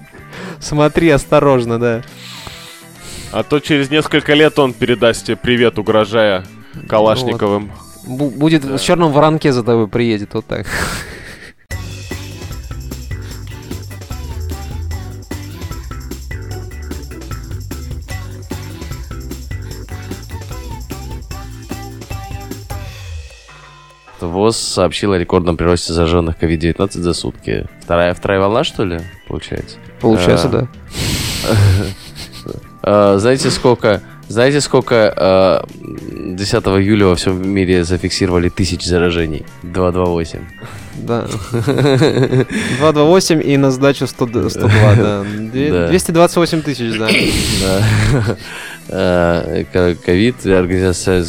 вот. 0.71 0.78
Смотри 0.78 1.10
осторожно, 1.10 1.80
да. 1.80 2.01
А 3.32 3.43
то 3.43 3.60
через 3.60 3.89
несколько 3.89 4.34
лет 4.34 4.58
он 4.60 4.73
передаст 4.73 5.25
тебе 5.25 5.38
привет, 5.38 5.78
угрожая 5.78 6.45
Калашниковым. 6.88 7.71
Бу- 8.08 8.30
будет 8.30 8.63
в 8.63 8.80
черном 8.80 9.12
воронке 9.12 9.51
за 9.51 9.63
тобой 9.63 9.88
приедет, 9.88 10.34
вот 10.34 10.45
так. 10.45 10.67
ВОЗ 24.21 24.58
сообщил 24.58 25.13
о 25.13 25.17
рекордном 25.17 25.56
приросте 25.58 25.93
зараженных 25.93 26.41
COVID-19 26.41 26.91
за 26.91 27.13
сутки. 27.13 27.67
Вторая, 27.82 28.13
вторая 28.13 28.39
волна, 28.39 28.63
что 28.63 28.84
ли, 28.84 28.99
получается? 29.28 29.78
Получается, 30.01 30.47
А. 30.47 30.49
да. 30.49 30.67
А, 32.88 33.17
знаете, 33.17 33.49
сколько... 33.49 34.01
Знаете, 34.27 34.62
сколько 34.62 35.13
а, 35.17 35.65
10 35.79 36.53
июля 36.79 37.05
во 37.08 37.15
всем 37.15 37.47
мире 37.47 37.84
зафиксировали 37.84 38.49
тысяч 38.49 38.84
заражений? 38.86 39.43
228. 39.63 40.39
Да. 40.97 41.25
228 42.79 43.41
и 43.43 43.58
на 43.58 43.71
сдачу 43.71 44.08
100 44.08 44.25
д- 44.27 44.49
102, 44.49 44.95
да. 44.95 45.23
Две- 45.51 45.71
Да. 45.71 45.88
228 45.88 46.62
тысяч, 46.62 46.97
да. 46.97 47.08
Да. 47.62 48.36
Ко- 48.88 49.95
Ковид, 49.95 50.45
организация 50.45 51.24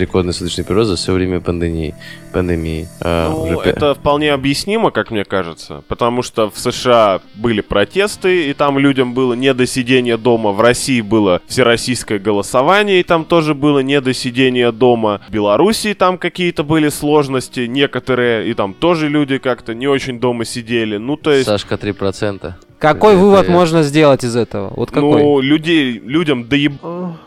рекордный 0.00 0.32
суточный 0.32 0.64
прирост 0.64 0.90
за 0.90 0.96
все 0.96 1.12
время 1.12 1.40
пандемии. 1.40 1.94
пандемии. 2.32 2.88
А, 3.00 3.30
Ну, 3.30 3.56
уже 3.58 3.70
это 3.70 3.94
вполне 3.94 4.32
объяснимо, 4.32 4.90
как 4.90 5.10
мне 5.10 5.24
кажется, 5.24 5.82
потому 5.88 6.22
что 6.22 6.50
в 6.50 6.58
США 6.58 7.20
были 7.34 7.60
протесты, 7.60 8.50
и 8.50 8.52
там 8.52 8.78
людям 8.78 9.14
было 9.14 9.34
не 9.34 9.54
до 9.54 9.66
сидения 9.66 10.16
дома. 10.16 10.52
В 10.52 10.60
России 10.60 11.00
было 11.00 11.40
всероссийское 11.46 12.18
голосование, 12.18 13.00
и 13.00 13.02
там 13.02 13.24
тоже 13.24 13.54
было 13.54 13.78
не 13.80 14.00
до 14.00 14.12
сидения 14.12 14.72
дома. 14.72 15.20
В 15.28 15.32
Белоруссии 15.32 15.94
там 15.94 16.18
какие-то 16.18 16.64
были 16.64 16.88
сложности, 16.88 17.60
некоторые, 17.60 18.48
и 18.48 18.54
там 18.54 18.74
тоже 18.74 19.08
люди 19.08 19.38
как-то 19.38 19.74
не 19.74 19.86
очень 19.86 20.20
дома 20.20 20.44
сидели. 20.44 20.96
Ну, 20.96 21.16
то 21.16 21.32
есть... 21.32 21.46
Сашка 21.46 21.76
3%. 21.76 22.52
Какой 22.78 23.14
Это 23.14 23.22
вывод 23.22 23.48
можно 23.48 23.82
сделать 23.82 24.24
из 24.24 24.36
этого? 24.36 24.72
Вот 24.76 24.90
какой? 24.90 25.22
Ну, 25.22 25.40
людей, 25.40 25.98
людям 25.98 26.48
доеб... 26.48 26.74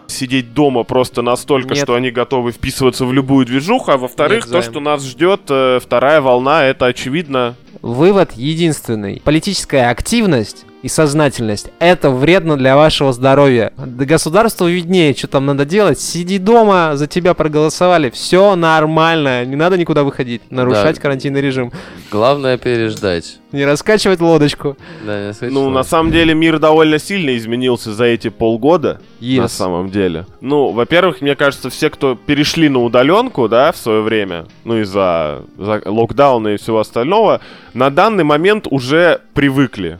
сидеть 0.07 0.53
дома 0.53 0.83
просто 0.83 1.21
настолько, 1.21 1.73
Нет. 1.73 1.83
что 1.83 1.95
они 1.95 2.11
готовы 2.11 2.51
вписываться 2.51 3.05
в 3.05 3.13
любую 3.13 3.45
движуху, 3.45 3.91
а 3.91 3.97
во-вторых, 3.97 4.45
Нет, 4.45 4.51
то, 4.51 4.61
что 4.61 4.79
нас 4.79 5.03
ждет 5.03 5.41
э, 5.49 5.79
вторая 5.81 6.21
волна, 6.21 6.65
это 6.65 6.85
очевидно. 6.85 7.55
Вывод 7.81 8.31
единственный. 8.33 9.21
Политическая 9.23 9.89
активность 9.89 10.65
и 10.81 10.87
сознательность– 10.87 11.69
это 11.79 12.09
вредно 12.09 12.57
для 12.57 12.75
вашего 12.75 13.13
здоровья. 13.13 13.71
Да 13.77 14.05
государству 14.05 14.67
виднее, 14.67 15.13
что 15.15 15.27
там 15.27 15.45
надо 15.45 15.65
делать. 15.65 15.99
Сиди 15.99 16.37
дома, 16.39 16.91
за 16.95 17.07
тебя 17.07 17.33
проголосовали. 17.33 18.09
Все 18.09 18.55
нормально, 18.55 19.45
не 19.45 19.55
надо 19.55 19.77
никуда 19.77 20.03
выходить, 20.03 20.41
нарушать 20.49 20.95
Да. 20.95 21.01
карантинный 21.01 21.41
режим. 21.41 21.71
Главное 22.11 22.57
переждать. 22.57 23.37
Не 23.51 23.65
раскачивать 23.65 24.21
лодочку. 24.21 24.77
Да, 25.05 25.27
не 25.27 25.33
сказать, 25.33 25.53
Ну, 25.53 25.61
что- 25.63 25.69
на 25.71 25.83
самом 25.83 26.11
деле, 26.11 26.33
мир 26.33 26.57
довольно 26.57 26.99
сильно 26.99 27.35
изменился 27.37 27.93
за 27.93 28.05
эти 28.05 28.29
полгода. 28.29 28.99
На 29.19 29.25
Yes. 29.25 29.49
самом 29.49 29.89
деле. 29.91 30.25
Ну, 30.39 30.71
во-первых, 30.71 31.21
мне 31.21 31.35
кажется, 31.35 31.69
все, 31.69 31.89
кто 31.89 32.15
перешли 32.15 32.69
на 32.69 32.79
удаленку, 32.79 33.47
да, 33.49 33.71
в 33.71 33.77
свое 33.77 34.01
время, 34.01 34.45
ну, 34.63 34.79
из-за 34.81 35.43
за 35.57 35.81
локдауна 35.85 36.49
и 36.49 36.57
всего 36.57 36.79
остального, 36.79 37.41
на 37.73 37.89
данный 37.89 38.23
момент 38.23 38.67
уже 38.69 39.19
привыкли. 39.33 39.99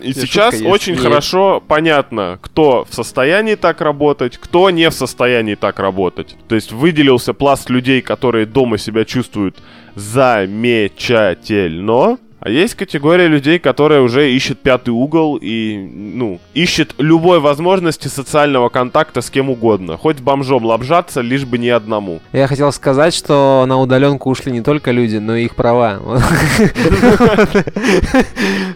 И 0.00 0.12
шутка 0.12 0.26
сейчас 0.26 0.54
есть. 0.54 0.66
очень 0.66 0.94
Нет. 0.94 1.02
хорошо 1.02 1.62
понятно, 1.66 2.38
кто 2.42 2.84
в 2.88 2.94
состоянии 2.94 3.54
так 3.54 3.80
работать, 3.80 4.36
кто 4.38 4.70
не 4.70 4.90
в 4.90 4.94
состоянии 4.94 5.54
так 5.54 5.78
работать. 5.78 6.36
То 6.48 6.54
есть 6.54 6.72
выделился 6.72 7.34
пласт 7.34 7.70
людей, 7.70 8.02
которые 8.02 8.46
дома 8.46 8.78
себя 8.78 9.04
чувствуют 9.04 9.56
замечательно, 9.94 12.18
А 12.38 12.50
есть 12.50 12.74
категория 12.74 13.28
людей, 13.28 13.58
которая 13.58 14.02
уже 14.02 14.30
ищет 14.30 14.58
пятый 14.60 14.90
угол 14.90 15.38
и, 15.40 15.78
ну, 15.78 16.38
ищет 16.52 16.94
любой 16.98 17.40
возможности 17.40 18.08
социального 18.08 18.68
контакта 18.68 19.22
с 19.22 19.30
кем 19.30 19.48
угодно. 19.48 19.96
Хоть 19.96 20.20
бомжом 20.20 20.64
лобжаться, 20.64 21.22
лишь 21.22 21.46
бы 21.46 21.56
не 21.56 21.70
одному. 21.70 22.20
Я 22.32 22.46
хотел 22.46 22.70
сказать, 22.72 23.14
что 23.14 23.64
на 23.66 23.80
удаленку 23.80 24.28
ушли 24.30 24.52
не 24.52 24.60
только 24.60 24.90
люди, 24.90 25.16
но 25.16 25.34
и 25.34 25.46
их 25.46 25.56
права. 25.56 25.98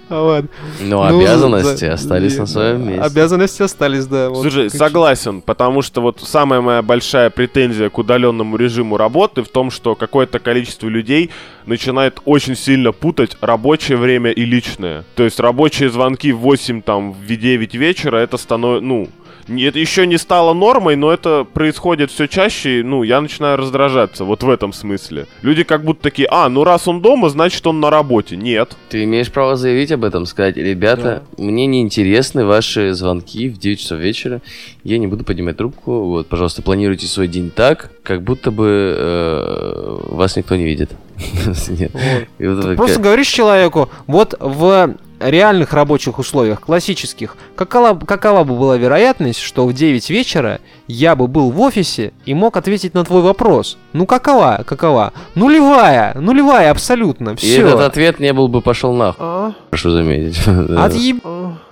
Но 0.08 0.42
Ну, 0.80 1.02
обязанности 1.02 1.84
да, 1.84 1.92
остались 1.94 2.38
на 2.38 2.46
своем 2.46 2.86
месте. 2.88 3.02
Обязанности 3.02 3.62
остались, 3.62 4.06
да. 4.06 4.34
Слушай, 4.34 4.70
согласен, 4.70 5.42
потому 5.42 5.82
что 5.82 6.00
вот 6.00 6.20
самая 6.22 6.60
моя 6.60 6.82
большая 6.82 7.28
претензия 7.30 7.90
к 7.90 7.98
удаленному 7.98 8.56
режиму 8.56 8.96
работы 8.96 9.42
в 9.42 9.48
том, 9.48 9.70
что 9.70 9.94
какое-то 9.94 10.38
количество 10.38 10.88
людей 10.88 11.30
начинает 11.66 12.20
очень 12.24 12.56
сильно 12.56 12.92
путать 12.92 13.36
рабочее 13.40 13.98
время 13.98 14.30
и 14.30 14.44
личное. 14.44 15.04
То 15.14 15.24
есть 15.24 15.40
рабочие 15.40 15.90
звонки 15.90 16.32
в 16.32 16.38
8, 16.38 16.82
там, 16.82 17.12
в 17.12 17.26
9 17.26 17.74
вечера, 17.74 18.16
это 18.18 18.36
становится, 18.36 18.84
ну, 18.84 19.08
это 19.48 19.78
еще 19.78 20.06
не 20.06 20.18
стало 20.18 20.54
нормой, 20.54 20.96
но 20.96 21.10
это 21.12 21.44
происходит 21.44 22.10
все 22.10 22.26
чаще, 22.26 22.80
и, 22.80 22.82
ну, 22.82 23.02
я 23.02 23.20
начинаю 23.20 23.56
раздражаться, 23.56 24.24
вот 24.24 24.42
в 24.42 24.50
этом 24.50 24.72
смысле. 24.72 25.26
Люди 25.42 25.64
как 25.64 25.84
будто 25.84 26.02
такие, 26.02 26.28
а, 26.30 26.48
ну 26.48 26.64
раз 26.64 26.86
он 26.86 27.00
дома, 27.00 27.28
значит 27.30 27.66
он 27.66 27.80
на 27.80 27.90
работе. 27.90 28.36
Нет. 28.36 28.76
Ты 28.88 29.04
имеешь 29.04 29.30
право 29.30 29.56
заявить 29.56 29.92
об 29.92 30.04
этом, 30.04 30.26
сказать, 30.26 30.56
ребята, 30.56 31.22
мне 31.36 31.66
не 31.66 31.80
интересны 31.80 32.44
ваши 32.44 32.92
звонки 32.94 33.48
в 33.48 33.58
9 33.58 33.80
часов 33.80 33.98
вечера, 33.98 34.40
я 34.84 34.98
не 34.98 35.06
буду 35.06 35.24
поднимать 35.24 35.56
трубку, 35.56 36.04
вот, 36.04 36.28
пожалуйста, 36.28 36.62
планируйте 36.62 37.06
свой 37.06 37.28
день 37.28 37.50
так, 37.50 37.90
как 38.02 38.22
будто 38.22 38.50
бы 38.50 38.94
э, 38.96 39.98
вас 40.10 40.36
никто 40.36 40.56
не 40.56 40.64
видит. 40.64 40.90
И 42.38 42.74
Просто 42.76 43.00
говоришь 43.00 43.28
человеку, 43.28 43.88
вот 44.06 44.34
в 44.38 44.94
реальных 45.20 45.74
рабочих 45.74 46.18
условиях, 46.18 46.60
классических, 46.60 47.36
какова, 47.54 47.98
какова 47.98 48.44
бы 48.44 48.56
была 48.56 48.76
вероятность, 48.76 49.40
что 49.40 49.66
в 49.66 49.72
9 49.72 50.08
вечера 50.10 50.60
я 50.88 51.14
бы 51.14 51.26
был 51.26 51.50
в 51.50 51.60
офисе 51.60 52.12
и 52.24 52.34
мог 52.34 52.56
ответить 52.56 52.94
на 52.94 53.04
твой 53.04 53.22
вопрос? 53.22 53.76
Ну 53.92 54.06
какова? 54.06 54.64
Какова? 54.66 55.12
Нулевая, 55.34 56.14
нулевая 56.14 56.70
абсолютно, 56.70 57.30
И 57.30 57.36
все. 57.36 57.66
этот 57.66 57.80
ответ 57.80 58.18
не 58.18 58.32
был 58.32 58.48
бы 58.48 58.62
пошел 58.62 58.94
нахуй, 58.94 59.54
прошу 59.68 59.90
заметить. 59.90 60.40
Отъеб... 60.46 61.18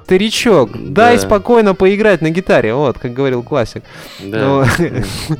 Старичок, 0.04 0.70
дай 0.72 1.16
Да. 1.16 1.22
спокойно 1.22 1.74
поиграть 1.74 2.22
на 2.22 2.30
гитаре, 2.30 2.72
вот, 2.72 2.98
как 2.98 3.12
говорил 3.12 3.42
классик. 3.42 3.82
Да. 4.20 4.38
Ну, 4.38 4.62
э, 4.62 4.66
э, 5.28 5.34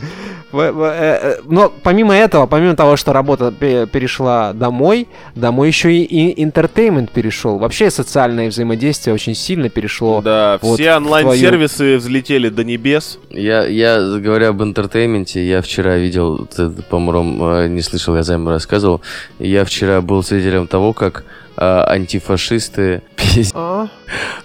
Но 0.52 1.72
помимо 1.82 2.14
этого, 2.14 2.46
помимо 2.46 2.74
того, 2.74 2.96
что 2.96 3.12
работа 3.12 3.52
пе- 3.52 3.86
перешла 3.86 4.52
домой, 4.52 5.06
домой 5.34 5.68
еще 5.68 5.94
и- 5.94 6.42
entertainment 6.42 7.10
перешел. 7.10 7.58
Вообще 7.58 7.90
социальное 7.90 8.48
взаимодействие 8.48 9.14
очень 9.14 9.34
сильно 9.34 9.68
перешло. 9.68 10.22
Да, 10.22 10.58
вот 10.62 10.78
все 10.80 10.96
онлайн-сервисы 10.96 11.96
взлетели 11.98 12.48
до 12.48 12.64
небес. 12.64 13.18
Я, 13.30 13.66
я 13.66 13.98
говорю 14.00 14.48
об 14.48 14.62
entertainment 14.62 15.35
е, 15.35 15.46
я 15.46 15.60
вчера 15.60 15.96
видел, 15.96 16.46
ты, 16.46 16.70
по-моему, 16.70 17.46
э, 17.50 17.68
не 17.68 17.82
слышал, 17.82 18.16
я 18.16 18.22
Займу 18.22 18.50
рассказывал, 18.50 19.00
я 19.38 19.64
вчера 19.64 20.00
был 20.00 20.22
свидетелем 20.22 20.66
того, 20.66 20.92
как 20.92 21.24
э, 21.56 21.60
антифашисты 21.88 23.02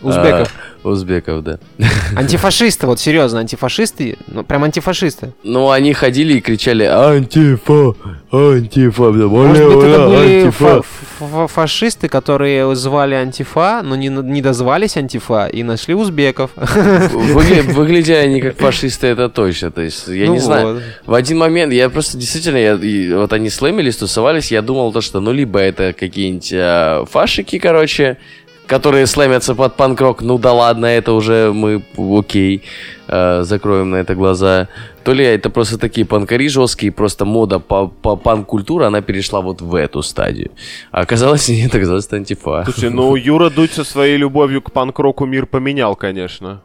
Узбеков. 0.01 0.51
Узбеков, 0.83 1.43
да. 1.43 1.59
Антифашисты, 2.15 2.87
вот 2.87 2.99
серьезно, 2.99 3.39
антифашисты, 3.39 4.17
ну 4.27 4.43
прям 4.43 4.63
антифашисты. 4.63 5.33
Ну, 5.43 5.69
они 5.69 5.93
ходили 5.93 6.33
и 6.35 6.41
кричали 6.41 6.83
«Антифа! 6.85 7.93
Антифа!» 8.31 9.11
Может 9.11 9.65
быть, 9.67 9.85
это 9.85 10.05
«Ура, 10.05 10.07
были 10.07 10.41
антифа!» 10.43 10.81
фа- 10.81 11.25
фа- 11.27 11.47
фашисты, 11.47 12.07
которые 12.09 12.75
звали 12.75 13.15
антифа, 13.15 13.81
но 13.83 13.95
не, 13.95 14.07
не 14.09 14.41
дозвались 14.41 14.97
антифа 14.97 15.47
и 15.47 15.63
нашли 15.63 15.93
узбеков. 15.95 16.51
Выгля- 16.55 17.63
Выглядели 17.73 18.15
они 18.15 18.41
как 18.41 18.57
фашисты, 18.57 19.07
это 19.07 19.29
точно. 19.29 19.71
То 19.71 19.81
есть, 19.81 20.07
я 20.07 20.25
Ну 20.27 20.33
не 20.33 20.39
знаю. 20.39 20.73
вот. 20.75 20.83
В 21.05 21.13
один 21.13 21.37
момент, 21.37 21.73
я 21.73 21.89
просто 21.89 22.17
действительно, 22.17 22.57
я, 22.57 22.73
и 22.75 23.13
вот 23.13 23.31
они 23.33 23.49
слэмились, 23.49 23.97
тусовались, 23.97 24.51
я 24.51 24.61
думал 24.61 24.91
то, 24.91 25.01
что 25.01 25.19
ну 25.19 25.31
либо 25.31 25.59
это 25.59 25.93
какие-нибудь 25.93 26.51
а, 26.53 27.05
фашики, 27.05 27.59
короче, 27.59 28.17
которые 28.67 29.07
слэмятся 29.07 29.55
под 29.55 29.75
панк-рок, 29.75 30.21
ну 30.21 30.37
да 30.37 30.53
ладно, 30.53 30.85
это 30.85 31.13
уже 31.13 31.51
мы, 31.53 31.83
окей, 31.97 32.63
а, 33.07 33.43
закроем 33.43 33.91
на 33.91 33.97
это 33.97 34.15
глаза. 34.15 34.67
То 35.03 35.13
ли 35.13 35.25
это 35.25 35.49
просто 35.49 35.77
такие 35.77 36.05
панкари 36.05 36.47
жесткие, 36.47 36.91
просто 36.91 37.25
мода 37.25 37.59
по, 37.59 37.87
по 37.87 38.15
панк-культуре, 38.15 38.85
она 38.85 39.01
перешла 39.01 39.41
вот 39.41 39.61
в 39.61 39.75
эту 39.75 40.01
стадию. 40.01 40.51
А 40.91 41.01
оказалось, 41.01 41.47
нет, 41.49 41.73
оказалось, 41.75 42.05
это 42.07 42.15
антифа. 42.15 42.63
Слушай, 42.65 42.89
ну 42.89 43.15
Юра 43.15 43.49
Дудь 43.49 43.71
со 43.71 43.83
своей 43.83 44.17
любовью 44.17 44.61
к 44.61 44.71
панк-року 44.71 45.25
мир 45.25 45.45
поменял, 45.45 45.95
конечно. 45.95 46.61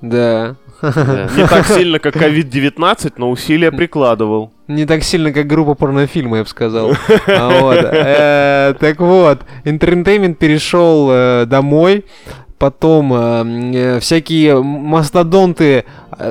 Да. 0.00 0.56
Не 1.36 1.46
так 1.46 1.66
сильно, 1.66 1.98
как 1.98 2.16
COVID-19, 2.16 3.14
но 3.16 3.30
усилия 3.30 3.70
прикладывал. 3.70 4.52
Не 4.66 4.86
так 4.86 5.02
сильно, 5.02 5.32
как 5.32 5.46
группа 5.46 5.74
порнофильма, 5.74 6.38
я 6.38 6.42
бы 6.44 6.48
сказал. 6.48 6.92
А 7.26 8.72
э, 8.72 8.74
Так 8.78 9.00
вот, 9.00 9.40
интертеймент 9.64 10.38
перешел 10.38 11.08
э, 11.10 11.44
домой. 11.46 12.04
Потом 12.58 13.12
э, 13.12 13.44
э, 13.74 14.00
всякие 14.00 14.62
мастодонты 14.62 15.84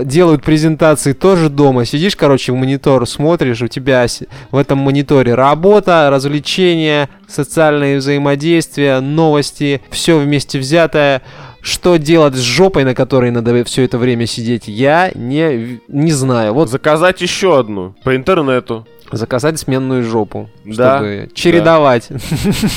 делают 0.04 0.44
презентации 0.44 1.14
тоже 1.14 1.50
дома. 1.50 1.84
Сидишь, 1.86 2.16
короче, 2.16 2.52
в 2.52 2.56
монитор 2.56 3.08
смотришь, 3.08 3.62
у 3.64 3.68
тебя 3.68 4.06
в 4.52 4.58
этом 4.58 4.78
мониторе 4.78 5.34
работа, 5.34 6.10
развлечения, 6.12 7.10
социальное 7.28 7.98
взаимодействие, 7.98 9.00
новости, 9.00 9.82
все 9.90 10.20
вместе 10.20 10.60
взятое. 10.60 11.24
Что 11.70 11.98
делать 11.98 12.34
с 12.34 12.40
жопой, 12.40 12.84
на 12.84 12.96
которой 12.96 13.30
надо 13.30 13.64
все 13.64 13.84
это 13.84 13.98
время 14.00 14.26
сидеть, 14.26 14.68
я 14.68 15.12
не, 15.14 15.80
не 15.88 16.12
знаю. 16.12 16.54
Вот 16.54 16.70
Заказать 16.70 17.22
еще 17.22 17.60
одну 17.60 17.94
по 18.04 18.16
интернету. 18.16 18.88
заказать 19.12 19.60
сменную 19.60 20.04
жопу, 20.04 20.50
Да, 20.66 20.98
чтобы 20.98 21.30
чередовать. 21.34 22.10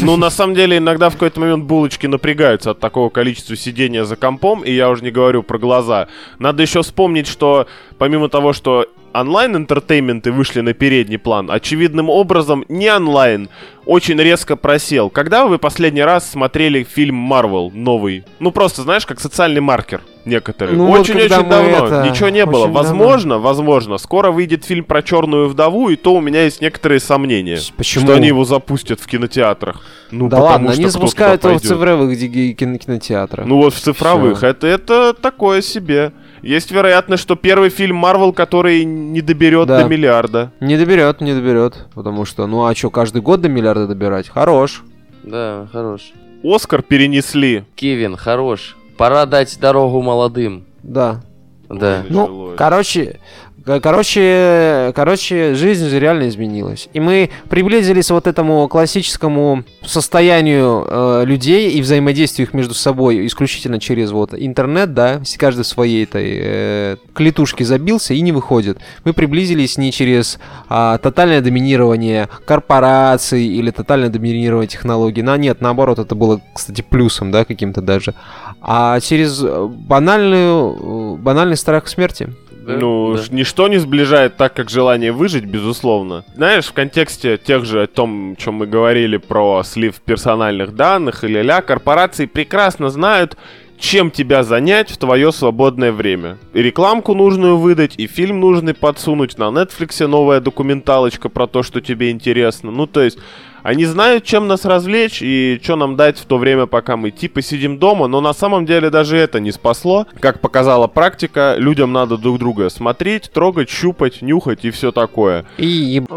Ну, 0.00 0.16
на 0.16 0.30
самом 0.30 0.54
деле, 0.54 0.76
иногда 0.76 1.08
в 1.08 1.14
какой-то 1.14 1.40
момент 1.40 1.64
булочки 1.64 2.06
напрягаются 2.06 2.72
от 2.72 2.80
такого 2.80 3.08
количества 3.08 3.56
сидения 3.56 4.04
за 4.04 4.16
компом, 4.16 4.62
и 4.62 4.72
я 4.72 4.90
уже 4.90 5.02
не 5.02 5.10
говорю 5.10 5.42
про 5.42 5.58
глаза. 5.58 6.08
Надо 6.38 6.62
еще 6.62 6.82
вспомнить, 6.82 7.26
что 7.26 7.66
помимо 7.98 8.28
того, 8.28 8.52
что 8.52 8.86
онлайн- 9.12 9.52
entertainment 9.52 10.27
ы 10.27 10.32
вышли 10.32 10.60
на 10.60 10.72
передний 10.72 11.18
план, 11.18 11.50
очевидным 11.50 12.08
образом 12.08 12.64
не 12.68 12.92
онлайн 12.94 13.48
очень 13.84 14.18
резко 14.20 14.56
просел. 14.56 15.10
Когда 15.10 15.46
вы 15.46 15.58
последний 15.58 16.02
раз 16.02 16.30
смотрели 16.30 16.84
фильм 16.84 17.16
Марвел 17.16 17.70
новый? 17.74 18.24
Ну, 18.38 18.52
просто, 18.52 18.82
знаешь, 18.82 19.06
как 19.06 19.20
социальный 19.20 19.60
маркер 19.60 20.02
некоторые. 20.24 20.76
Ну, 20.76 20.86
вот 20.86 21.00
Очень-очень 21.00 21.28
когда 21.28 21.62
мы 21.62 21.72
давно. 21.72 21.86
это- 21.86 22.08
Ничего 22.08 22.28
не 22.28 22.46
было. 22.46 22.64
очень 22.64 22.74
давно. 22.74 22.78
Возможно, 22.78 23.38
возможно, 23.38 23.98
скоро 23.98 24.30
выйдет 24.30 24.64
фильм 24.64 24.84
про 24.84 25.02
черную 25.02 25.48
вдову, 25.48 25.88
и 25.90 25.96
то 25.96 26.14
у 26.14 26.20
меня 26.20 26.44
есть 26.44 26.60
некоторые 26.60 27.00
сомнения. 27.00 27.58
Почему? 27.76 28.04
Что 28.06 28.14
они 28.14 28.28
его 28.28 28.44
запустят 28.44 29.00
в 29.00 29.06
кинотеатрах. 29.06 29.82
Ну, 30.12 30.28
да 30.28 30.38
ладно, 30.38 30.72
что 30.72 30.80
они 30.80 30.90
запускают 30.90 31.42
его 31.44 31.58
в 31.58 31.62
цифровых 31.62 32.16
кинотеатрах. 32.18 33.46
Ну 33.46 33.56
вот 33.56 33.74
в 33.74 33.80
цифровых. 33.80 34.42
Это, 34.44 34.66
это 34.66 35.12
такое 35.14 35.60
себе. 35.62 36.12
Есть 36.42 36.72
вероятность, 36.72 37.22
что 37.22 37.36
первый 37.36 37.70
фильм 37.70 37.96
Марвел, 37.96 38.32
который 38.32 38.84
не 38.84 39.20
доберет 39.20 39.68
Да. 39.68 39.82
до 39.82 39.88
миллиарда. 39.88 40.52
Не 40.60 40.76
доберет, 40.76 41.20
не 41.20 41.32
доберет. 41.34 41.86
Потому 41.94 42.24
что, 42.24 42.46
ну 42.46 42.64
а 42.66 42.74
что, 42.74 42.90
каждый 42.90 43.22
год 43.22 43.40
до 43.40 43.48
миллиарда 43.48 43.86
добирать? 43.86 44.28
Хорош. 44.28 44.82
Да, 45.22 45.68
хорош. 45.72 46.12
Оскар 46.42 46.82
перенесли. 46.82 47.64
Кевин, 47.76 48.16
хорош. 48.16 48.76
Пора 48.98 49.24
дать 49.26 49.56
дорогу 49.60 50.02
молодым. 50.02 50.64
Да. 50.82 51.22
Да. 51.68 52.04
Ну, 52.08 52.54
короче, 52.56 53.20
короче, 53.64 54.92
короче, 54.94 55.54
жизнь 55.54 55.88
же 55.88 56.00
реально 56.00 56.28
изменилась. 56.28 56.88
И 56.92 57.00
мы 57.00 57.30
приблизились 57.48 58.10
вот 58.10 58.26
этому 58.26 58.68
классическому 58.68 59.64
состоянию 59.84 60.86
э, 60.88 61.22
людей 61.24 61.70
и 61.70 61.80
взаимодействию 61.80 62.46
их 62.46 62.54
между 62.54 62.74
собой 62.74 63.26
исключительно 63.26 63.78
через 63.78 64.10
вот 64.10 64.34
интернет, 64.34 64.94
да, 64.94 65.22
каждый 65.38 65.62
в 65.62 65.66
своей 65.66 66.04
этой 66.04 66.40
э, 66.42 66.96
клетушке 67.14 67.64
забился 67.64 68.14
и 68.14 68.20
не 68.20 68.32
выходит. 68.32 68.78
Мы 69.04 69.12
приблизились 69.12 69.78
не 69.78 69.92
через 69.92 70.38
а, 70.68 70.98
тотальное 70.98 71.40
доминирование 71.40 72.28
корпораций 72.44 73.44
или 73.44 73.70
тотальное 73.70 74.08
доминирование 74.08 74.68
технологий. 74.68 75.22
На 75.22 75.36
нет, 75.36 75.60
наоборот, 75.60 75.98
это 75.98 76.14
было, 76.14 76.40
кстати, 76.54 76.82
плюсом, 76.82 77.30
да, 77.30 77.44
каким-то 77.44 77.80
даже. 77.80 78.14
А 78.60 79.00
через 79.00 79.42
э, 79.42 79.66
банальную, 79.66 81.16
э, 81.16 81.22
банальный 81.22 81.56
страх 81.56 81.88
смерти. 81.88 82.28
Да, 82.66 82.76
ну, 82.76 83.16
да. 83.16 83.22
ничто 83.30 83.68
не 83.68 83.78
сближает 83.78 84.36
так, 84.36 84.54
как 84.54 84.70
желание 84.70 85.12
выжить, 85.12 85.44
безусловно. 85.44 86.24
Знаешь, 86.34 86.66
в 86.66 86.72
контексте 86.72 87.38
тех 87.38 87.64
же 87.64 87.82
о 87.82 87.86
том, 87.86 88.32
о 88.32 88.36
чем 88.36 88.54
мы 88.54 88.66
говорили 88.66 89.16
про 89.16 89.62
слив 89.64 90.00
персональных 90.00 90.74
данных 90.74 91.24
или 91.24 91.42
ля, 91.42 91.60
корпорации 91.60 92.26
прекрасно 92.26 92.90
знают, 92.90 93.36
чем 93.78 94.12
тебя 94.12 94.44
занять 94.44 94.90
в 94.90 94.96
твое 94.96 95.32
свободное 95.32 95.90
время. 95.90 96.38
И 96.54 96.62
рекламку 96.62 97.14
нужную 97.14 97.58
выдать, 97.58 97.94
и 97.96 98.06
фильм 98.06 98.38
нужный 98.38 98.74
подсунуть. 98.74 99.38
На 99.38 99.44
Netflix 99.44 100.06
новая 100.06 100.40
документалочка 100.40 101.28
про 101.28 101.48
то, 101.48 101.64
что 101.64 101.80
тебе 101.80 102.12
интересно. 102.12 102.70
Ну, 102.70 102.86
то 102.86 103.02
есть, 103.02 103.18
Они 103.62 103.84
знают, 103.84 104.24
чем 104.24 104.48
нас 104.48 104.64
развлечь 104.64 105.22
и 105.22 105.60
что 105.62 105.76
нам 105.76 105.96
дать 105.96 106.18
в 106.18 106.24
то 106.24 106.38
время, 106.38 106.66
пока 106.66 106.96
мы 106.96 107.10
типа 107.10 107.42
сидим 107.42 107.78
дома, 107.78 108.06
но 108.08 108.20
на 108.20 108.32
самом 108.32 108.66
деле 108.66 108.90
даже 108.90 109.16
это 109.16 109.40
не 109.40 109.52
спасло. 109.52 110.06
Как 110.20 110.40
показала 110.40 110.86
практика, 110.86 111.54
людям 111.56 111.92
надо 111.92 112.18
друг 112.18 112.38
друга 112.38 112.68
смотреть, 112.70 113.30
трогать, 113.32 113.70
щупать, 113.70 114.22
нюхать 114.22 114.64
и 114.64 114.70
все 114.70 114.92
такое. 114.92 115.44
И 115.58 115.66
еб... 115.66 116.10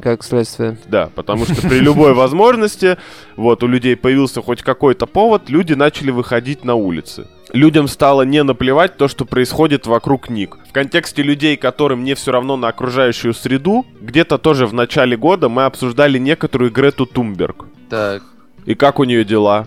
как 0.00 0.22
следствие. 0.24 0.76
Да, 0.88 1.10
потому 1.14 1.44
что 1.44 1.54
при 1.68 1.78
любой 1.80 2.14
возможности, 2.14 2.96
вот 3.36 3.62
у 3.62 3.66
людей 3.66 3.96
появился 3.96 4.42
хоть 4.42 4.62
какой-то 4.62 5.06
повод, 5.06 5.48
люди 5.50 5.74
начали 5.74 6.10
выходить 6.10 6.64
на 6.64 6.74
улицы. 6.74 7.26
Людям 7.52 7.86
стало 7.88 8.22
не 8.22 8.42
наплевать 8.42 8.96
то, 8.96 9.08
что 9.08 9.24
происходит 9.24 9.86
вокруг 9.86 10.30
них. 10.30 10.56
В 10.68 10.72
контексте 10.72 11.22
людей, 11.22 11.56
которым 11.56 12.02
не 12.04 12.14
все 12.14 12.32
равно 12.32 12.56
на 12.56 12.68
окружающую 12.68 13.34
среду, 13.34 13.84
где-то 14.00 14.38
тоже 14.38 14.66
в 14.66 14.72
начале 14.72 15.16
года 15.16 15.48
мы 15.50 15.64
обсуждали 15.66 16.18
некоторую 16.18 16.70
Грету 16.70 17.04
Тумберг. 17.04 17.66
Так. 17.90 18.22
И 18.64 18.74
как 18.74 19.00
у 19.00 19.04
нее 19.04 19.24
дела? 19.24 19.66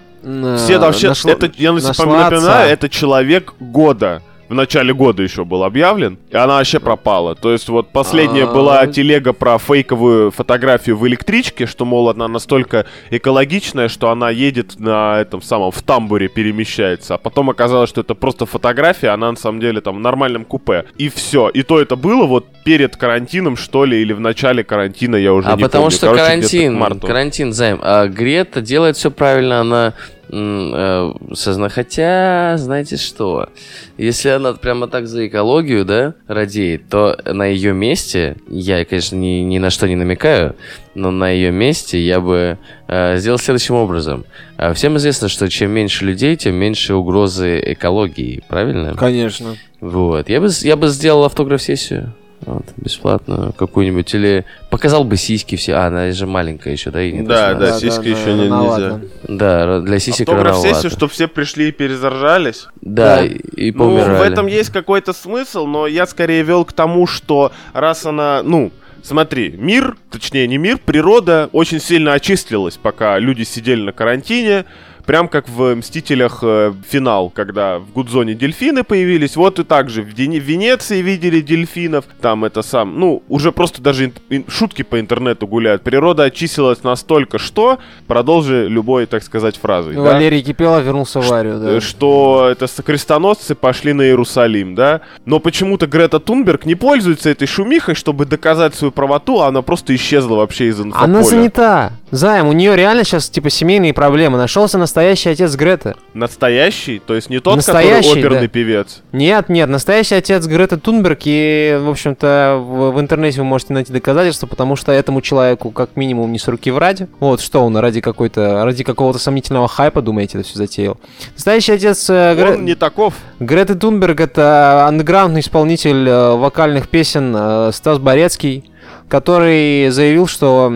Все 0.57 0.79
вообще, 0.79 1.09
нашло- 1.09 1.31
это, 1.33 1.51
я 1.57 1.71
на- 1.73 1.81
нашла 1.81 2.05
напоминаю, 2.05 2.37
отца. 2.37 2.65
это 2.65 2.89
человек 2.89 3.53
года. 3.59 4.23
В 4.47 4.53
начале 4.53 4.93
года 4.93 5.23
еще 5.23 5.43
был 5.43 5.63
объявлен, 5.63 6.19
и 6.29 6.35
она 6.37 6.57
вообще 6.57 6.79
пропала. 6.79 7.33
То 7.35 7.51
есть 7.51 7.67
вот 7.67 7.89
последняя 7.89 8.43
А. 8.43 8.47
была 8.53 8.85
телега 8.87 9.33
про 9.33 9.57
фейковую 9.57 10.29
фотографию 10.31 10.97
в 10.97 11.07
электричке, 11.07 11.65
что, 11.65 11.83
мол, 11.85 12.09
она 12.09 12.27
настолько 12.27 12.85
экологичная, 13.09 13.87
что 13.87 14.09
она 14.11 14.29
едет 14.29 14.79
на 14.79 15.19
этом 15.19 15.41
самом, 15.41 15.71
в 15.71 15.81
тамбуре 15.81 16.27
перемещается. 16.27 17.15
А 17.15 17.17
потом 17.17 17.49
оказалось, 17.49 17.89
что 17.89 18.01
это 18.01 18.13
просто 18.13 18.45
фотография, 18.45 19.09
она 19.09 19.31
на 19.31 19.37
самом 19.37 19.59
деле 19.59 19.81
там 19.81 19.95
в 19.95 19.99
нормальном 19.99 20.45
купе. 20.45 20.85
И 20.97 21.09
все. 21.09 21.49
И 21.49 21.63
то 21.63 21.81
это 21.81 21.95
было 21.95 22.25
вот 22.25 22.45
перед 22.63 22.95
карантином, 22.97 23.57
что 23.57 23.85
ли, 23.85 23.99
или 24.01 24.13
в 24.13 24.19
начале 24.19 24.63
карантина, 24.63 25.15
я 25.15 25.33
уже 25.33 25.47
А 25.49 25.55
не 25.55 25.63
потому 25.63 25.85
помню. 25.85 25.97
что 25.97 26.05
Короче, 26.07 26.23
где-то 26.37 26.47
к 26.47 26.51
карантин, 26.51 26.99
карантин, 26.99 27.53
займ. 27.53 27.79
А 27.81 28.07
Грета 28.07 28.61
делает 28.61 28.97
все 28.97 29.09
правильно, 29.11 29.61
она 29.61 29.93
э, 30.29 31.13
созна... 31.33 31.69
Хотя, 31.69 32.55
знаете 32.57 32.97
что, 32.97 33.49
если 33.97 34.29
она 34.29 34.53
прямо 34.53 34.87
так 34.87 35.07
за 35.07 35.27
экологию, 35.27 35.85
да, 35.85 36.13
радеет, 36.27 36.89
то 36.89 37.17
на 37.25 37.45
ее 37.45 37.73
месте, 37.73 38.37
я, 38.47 38.83
конечно, 38.85 39.15
ни, 39.15 39.41
ни 39.41 39.57
на 39.57 39.69
что 39.69 39.87
не 39.87 39.95
намекаю, 39.95 40.55
но 40.93 41.11
на 41.11 41.29
ее 41.29 41.51
месте 41.51 41.99
я 41.99 42.19
бы 42.19 42.57
э, 42.87 43.17
сделал 43.17 43.37
следующим 43.37 43.75
образом. 43.75 44.25
А 44.57 44.73
Всем 44.73 44.97
известно, 44.97 45.27
что 45.27 45.49
чем 45.49 45.71
меньше 45.71 46.05
людей, 46.05 46.35
тем 46.35 46.55
меньше 46.55 46.95
угрозы 46.95 47.61
экологии, 47.73 48.43
правильно? 48.47 48.95
Конечно. 48.95 49.55
Вот. 49.81 50.29
Я 50.29 50.41
бы, 50.41 50.49
я 50.61 50.75
бы 50.75 50.87
сделал 50.87 51.25
автограф-сессию. 51.25 52.13
Вот, 52.41 52.65
бесплатно 52.77 53.53
какую-нибудь. 53.57 54.13
Или 54.13 54.45
показал 54.69 55.03
бы 55.03 55.17
сиськи 55.17 55.55
все. 55.55 55.73
А, 55.73 55.87
она 55.87 56.11
же 56.11 56.27
маленькая 56.27 56.73
еще, 56.73 56.91
да? 56.91 57.01
И 57.01 57.11
не 57.11 57.21
Да, 57.23 57.53
да, 57.55 57.79
сиськи 57.79 58.09
еще 58.09 58.33
не- 58.33 58.43
рановато. 58.43 59.01
Да, 59.27 59.79
для 59.79 59.99
сисек 59.99 60.27
Автограф-сессию, 60.29 60.71
рановато. 60.73 60.95
чтобы 60.95 61.11
все 61.11 61.27
пришли 61.27 61.69
и 61.69 61.71
перезаржались. 61.71 62.67
Да, 62.81 63.17
Да. 63.17 63.25
и, 63.25 63.29
и 63.55 63.71
Ну, 63.71 63.77
поумирали. 63.79 64.17
в 64.17 64.21
этом 64.21 64.47
есть 64.47 64.69
какой-то 64.69 65.13
смысл, 65.13 65.65
но 65.65 65.87
я 65.87 66.05
скорее 66.05 66.43
вел 66.43 66.65
к 66.65 66.73
тому, 66.73 67.07
что 67.07 67.51
раз 67.73 68.05
она, 68.05 68.41
ну, 68.43 68.71
смотри, 69.01 69.49
мир, 69.57 69.95
точнее 70.11 70.47
не 70.47 70.57
мир, 70.57 70.77
природа 70.77 71.49
очень 71.51 71.79
сильно 71.79 72.13
очистилась, 72.13 72.77
пока 72.77 73.17
люди 73.17 73.43
сидели 73.43 73.81
на 73.81 73.91
карантине. 73.91 74.65
Прям 75.05 75.27
как 75.27 75.47
в 75.47 75.75
«Мстителях» 75.75 76.39
э, 76.41 76.73
финал, 76.87 77.29
когда 77.29 77.79
в 77.79 77.91
Гудзоне 77.91 78.33
дельфины 78.33 78.83
появились. 78.83 79.35
Вот 79.35 79.59
и 79.59 79.63
так 79.63 79.89
же 79.89 80.01
в, 80.01 80.13
Дени- 80.13 80.39
в 80.39 80.43
Венеции 80.43 81.01
видели 81.01 81.41
дельфинов. 81.41 82.05
Там 82.21 82.43
это 82.45 82.61
сам... 82.61 82.99
Ну, 82.99 83.23
уже 83.29 83.51
просто 83.51 83.81
даже 83.81 84.11
шутки 84.47 84.81
по 84.81 84.99
интернету 84.99 85.47
гуляют. 85.47 85.83
Природа 85.83 86.23
очистилась 86.23 86.83
настолько, 86.83 87.37
что... 87.37 87.79
Продолжи 88.07 88.67
любой, 88.67 89.05
так 89.05 89.23
сказать, 89.23 89.57
фразой. 89.57 89.95
да? 89.95 90.01
Валерий 90.01 90.41
Кипелов 90.41 90.83
вернулся 90.83 91.21
в 91.21 91.31
Арию, 91.31 91.59
да. 91.59 91.71
Э, 91.71 91.79
что 91.79 92.47
это 92.51 92.67
крестоносцы 92.81 93.55
пошли 93.55 93.93
на 93.93 94.03
Иерусалим, 94.03 94.75
да? 94.75 95.01
Но 95.25 95.39
почему-то 95.39 95.87
Грета 95.87 96.19
Тунберг 96.19 96.65
не 96.65 96.75
пользуется 96.75 97.29
этой 97.29 97.47
шумихой, 97.47 97.95
чтобы 97.95 98.25
доказать 98.25 98.75
свою 98.75 98.91
правоту, 98.91 99.41
а 99.41 99.47
она 99.47 99.61
просто 99.61 99.95
исчезла 99.95 100.35
вообще 100.35 100.67
из 100.67 100.79
инфополя. 100.79 101.03
Она 101.11 101.23
занята. 101.23 101.91
Займ, 102.11 102.47
у 102.47 102.53
нее 102.53 102.75
реально 102.75 103.03
сейчас 103.03 103.29
типа 103.29 103.49
семейные 103.49 103.93
проблемы. 103.93 104.37
Нашелся 104.37 104.77
настоящий 104.77 105.29
отец 105.29 105.55
Греты. 105.55 105.95
Настоящий? 106.13 106.99
То 106.99 107.15
есть 107.15 107.29
не 107.29 107.39
тот, 107.39 107.55
Настоящий, 107.57 108.09
который 108.09 108.19
оперный 108.25 108.41
да. 108.41 108.47
певец? 108.47 109.01
Нет, 109.11 109.49
нет, 109.49 109.69
настоящий 109.69 110.15
отец 110.15 110.45
Греты 110.45 110.77
Тунберг, 110.77 111.19
и, 111.25 111.77
в 111.81 111.89
общем-то, 111.89 112.57
в, 112.61 112.91
в 112.91 112.99
интернете 112.99 113.39
вы 113.39 113.45
можете 113.45 113.73
найти 113.73 113.91
доказательства, 113.91 114.47
потому 114.47 114.75
что 114.75 114.91
этому 114.91 115.21
человеку 115.21 115.71
как 115.71 115.95
минимум 115.95 116.31
не 116.31 116.39
с 116.39 116.47
руки 116.47 116.71
врать. 116.71 117.03
Вот, 117.19 117.41
что 117.41 117.65
он 117.65 117.75
ради 117.77 118.01
какой-то, 118.01 118.63
ради 118.63 118.83
какого-то 118.83 119.19
сомнительного 119.19 119.67
хайпа, 119.67 120.01
думаете, 120.01 120.37
это 120.37 120.47
все 120.47 120.57
затеял. 120.57 120.97
Настоящий 121.33 121.73
отец 121.73 122.09
э, 122.09 122.35
Гре- 122.35 122.53
Он 122.53 122.65
не 122.65 122.75
таков. 122.75 123.15
Греты 123.39 123.75
Тунберг— 123.75 124.19
это 124.21 124.85
андеграундный 124.87 125.41
исполнитель 125.41 126.07
э, 126.07 126.35
вокальных 126.35 126.87
песен 126.87 127.35
э, 127.35 127.71
Стас 127.73 127.97
Борецкий, 127.97 128.69
который 129.07 129.89
заявил, 129.89 130.27
что 130.27 130.71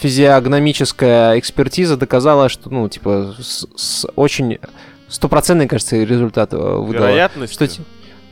физиогномическая 0.00 1.38
экспертиза 1.38 1.96
доказала, 1.96 2.48
что, 2.48 2.70
ну, 2.70 2.88
типа, 2.88 3.34
с, 3.40 3.66
с 3.76 4.06
очень 4.16 4.58
стопроцентный, 5.08 5.68
кажется, 5.68 5.96
результат 5.96 6.52
э, 6.52 6.56
выдала. 6.56 7.06
Вероятность. 7.06 7.52
Что, 7.52 7.68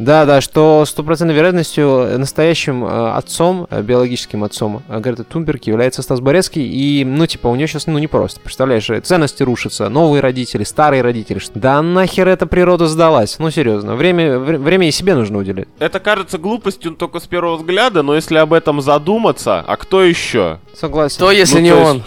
да, 0.05 0.25
да, 0.27 0.41
что 0.41 0.85
стопроцентной 0.87 1.35
вероятностью 1.37 2.19
настоящим 2.19 2.85
э, 2.85 3.11
отцом, 3.13 3.67
э, 3.71 3.83
биологическим 3.83 4.43
отцом 4.45 4.83
э, 4.89 5.01
Греты 5.01 5.25
Тунберг 5.25 5.65
является 5.65 6.03
Стас 6.03 6.21
Борецкий. 6.21 6.67
И, 6.67 7.05
ну, 7.05 7.27
типа, 7.27 7.49
у 7.49 7.55
нее 7.55 7.67
сейчас, 7.69 7.87
ну, 7.87 7.99
непросто. 7.99 8.41
Представляешь, 8.41 8.89
э, 8.91 9.01
ценности 9.01 9.43
рушатся, 9.43 9.89
новые 9.89 10.21
родители, 10.21 10.65
старые 10.65 11.03
родители. 11.03 11.39
Что- 11.39 11.59
Да 11.59 11.81
нахер 11.83 12.29
эта 12.29 12.47
природа 12.47 12.87
сдалась? 12.87 13.39
Ну, 13.39 13.51
серьезно, 13.51 13.95
время, 13.95 14.39
вре- 14.39 14.59
время 14.59 14.89
и 14.89 14.91
себе 14.91 15.15
нужно 15.15 15.39
уделять. 15.39 15.69
Это 15.79 16.01
кажется 16.01 16.39
глупостью 16.39 16.93
только 16.93 17.21
с 17.21 17.27
первого 17.27 17.57
взгляда, 17.57 18.03
но 18.03 18.15
если 18.15 18.37
об 18.37 18.53
этом 18.53 18.81
задуматься, 18.81 19.61
а 19.67 19.77
кто 19.77 20.03
еще? 20.03 20.59
Согласен. 20.75 21.17
Кто, 21.17 21.31
если 21.31 21.57
Ну, 21.57 21.61
не 21.63 21.71
то 21.71 21.79
есть- 21.79 21.91
он? 21.91 22.03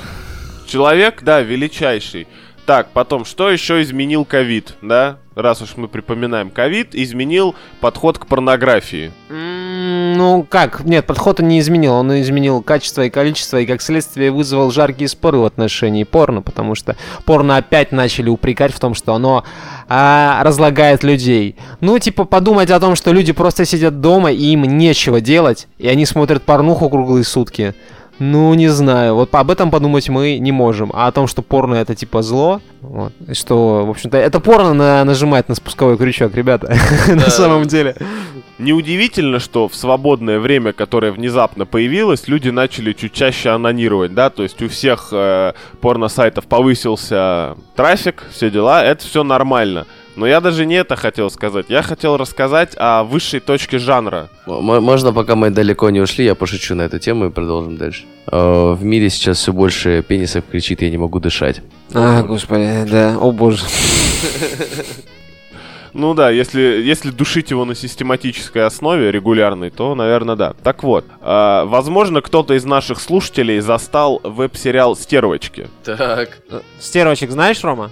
Человек, 0.68 1.22
да, 1.22 1.42
величайший. 1.42 2.28
Так, 2.66 2.90
потом, 2.94 3.26
что 3.26 3.50
еще 3.50 3.82
изменил 3.82 4.26
ковид, 4.26 4.74
да? 4.82 5.20
Раз 5.36 5.62
уж 5.62 5.76
мы 5.76 5.88
припоминаем 5.88 6.50
ковид, 6.50 6.96
изменил 6.96 7.54
подход 7.80 8.18
к 8.18 8.26
порнографии. 8.26 9.12
Ну 9.30 10.48
как, 10.50 10.86
нет, 10.86 11.06
подход 11.06 11.42
он 11.42 11.50
не 11.50 11.60
изменил, 11.60 11.94
он 11.94 12.20
изменил 12.22 12.64
качество 12.64 13.04
и 13.04 13.10
количество, 13.10 13.58
и 13.58 13.66
как 13.66 13.82
следствие 13.82 14.32
вызвал 14.32 14.72
жаркие 14.72 15.10
споры 15.10 15.40
в 15.40 15.46
отношении 15.46 16.06
порно, 16.06 16.42
потому 16.42 16.74
что 16.74 16.96
порно 17.26 17.58
опять 17.58 17.92
начали 17.92 18.30
упрекать 18.30 18.74
в 18.74 18.80
том, 18.80 18.96
что 18.96 19.14
оно 19.14 19.44
а, 19.88 20.42
разлагает 20.44 21.04
людей. 21.04 21.58
Ну, 21.82 22.00
типа, 22.00 22.24
подумать 22.24 22.72
о 22.72 22.80
том, 22.80 22.96
что 22.96 23.12
люди 23.12 23.34
просто 23.34 23.66
сидят 23.66 24.00
дома, 24.00 24.32
и 24.32 24.54
им 24.54 24.64
нечего 24.64 25.22
делать, 25.22 25.68
и 25.78 25.88
они 25.88 26.06
смотрят 26.06 26.44
порнуху 26.44 26.90
круглые 26.90 27.26
сутки. 27.26 27.76
Ну, 28.20 28.54
не 28.54 28.70
знаю. 28.70 29.16
Вот 29.16 29.34
об 29.36 29.52
этом 29.52 29.72
подумать 29.72 30.08
мы 30.10 30.38
не 30.40 30.52
можем. 30.52 30.92
А 30.94 31.08
о 31.08 31.12
том, 31.12 31.28
что 31.28 31.42
порно 31.42 31.76
это 31.76 31.96
типа 31.96 32.22
зло, 32.22 32.62
вот, 32.82 33.12
что, 33.34 33.86
в 33.86 33.90
общем-то, 33.90 34.18
это 34.18 34.40
порно 34.40 34.74
на- 34.74 35.04
нажимает 35.04 35.50
на 35.50 35.56
спусковой 35.56 35.98
крючок, 35.98 36.34
ребята, 36.36 36.76
на 37.08 37.30
самом 37.30 37.66
деле. 37.66 37.96
Неудивительно, 38.58 39.40
что 39.40 39.68
в 39.68 39.76
свободное 39.76 40.40
время, 40.40 40.72
которое 40.72 41.12
внезапно 41.12 41.66
появилось, 41.66 42.30
люди 42.30 42.50
начали 42.50 42.94
чуть 42.94 43.12
чаще 43.12 43.50
анонировать, 43.50 44.14
да, 44.14 44.30
то 44.30 44.44
есть 44.44 44.62
у 44.62 44.70
всех 44.70 45.10
э, 45.12 45.52
порно-сайтов 45.82 46.46
повысился 46.46 47.58
трафик, 47.76 48.24
все 48.32 48.50
дела, 48.50 48.82
это 48.86 49.06
все 49.06 49.26
нормально. 49.26 49.88
Но 50.16 50.26
я 50.26 50.40
даже 50.42 50.66
не 50.66 50.76
это 50.76 50.96
хотел 50.96 51.30
сказать. 51.30 51.66
Я 51.70 51.82
хотел 51.82 52.16
рассказать 52.18 52.74
о 52.78 53.04
высшей 53.04 53.40
точке 53.42 53.80
жанра. 53.80 54.30
М- 54.48 54.64
Можно, 54.84 55.12
пока 55.12 55.36
мы 55.36 55.50
далеко 55.50 55.90
не 55.90 56.00
ушли, 56.00 56.24
я 56.26 56.36
пошучу 56.36 56.74
на 56.76 56.84
эту 56.84 57.00
тему 57.00 57.26
и 57.26 57.30
продолжим 57.30 57.76
дальше. 57.78 58.04
Э, 58.32 58.74
В 58.74 58.84
мире 58.84 59.10
сейчас 59.10 59.40
все 59.40 59.52
больше 59.52 60.02
пенисов 60.08 60.44
кричит, 60.50 60.82
я 60.82 60.90
не 60.90 60.98
могу 60.98 61.20
дышать. 61.20 61.62
А, 61.94 62.24
господи, 62.24 62.86
да, 62.90 63.18
о 63.20 63.32
боже. 63.32 63.64
Ну 65.98 66.14
да, 66.14 66.30
если, 66.30 66.60
если 66.60 67.10
душить 67.10 67.52
его 67.52 67.64
на 67.64 67.74
систематической 67.74 68.66
основе, 68.66 69.14
регулярной, 69.14 69.70
то, 69.70 69.96
наверное, 69.96 70.36
да. 70.36 70.54
Так 70.62 70.84
вот, 70.84 71.06
э, 71.22 71.64
возможно, 71.66 72.20
кто-то 72.22 72.54
из 72.54 72.66
наших 72.66 73.00
слушателей 73.00 73.62
застал 73.62 74.20
веб-сериал 74.22 74.98
«Стервочки». 74.98 75.70
Так. 75.86 76.40
Стервочек 76.82 77.32
знаешь, 77.32 77.64
Рома? 77.64 77.92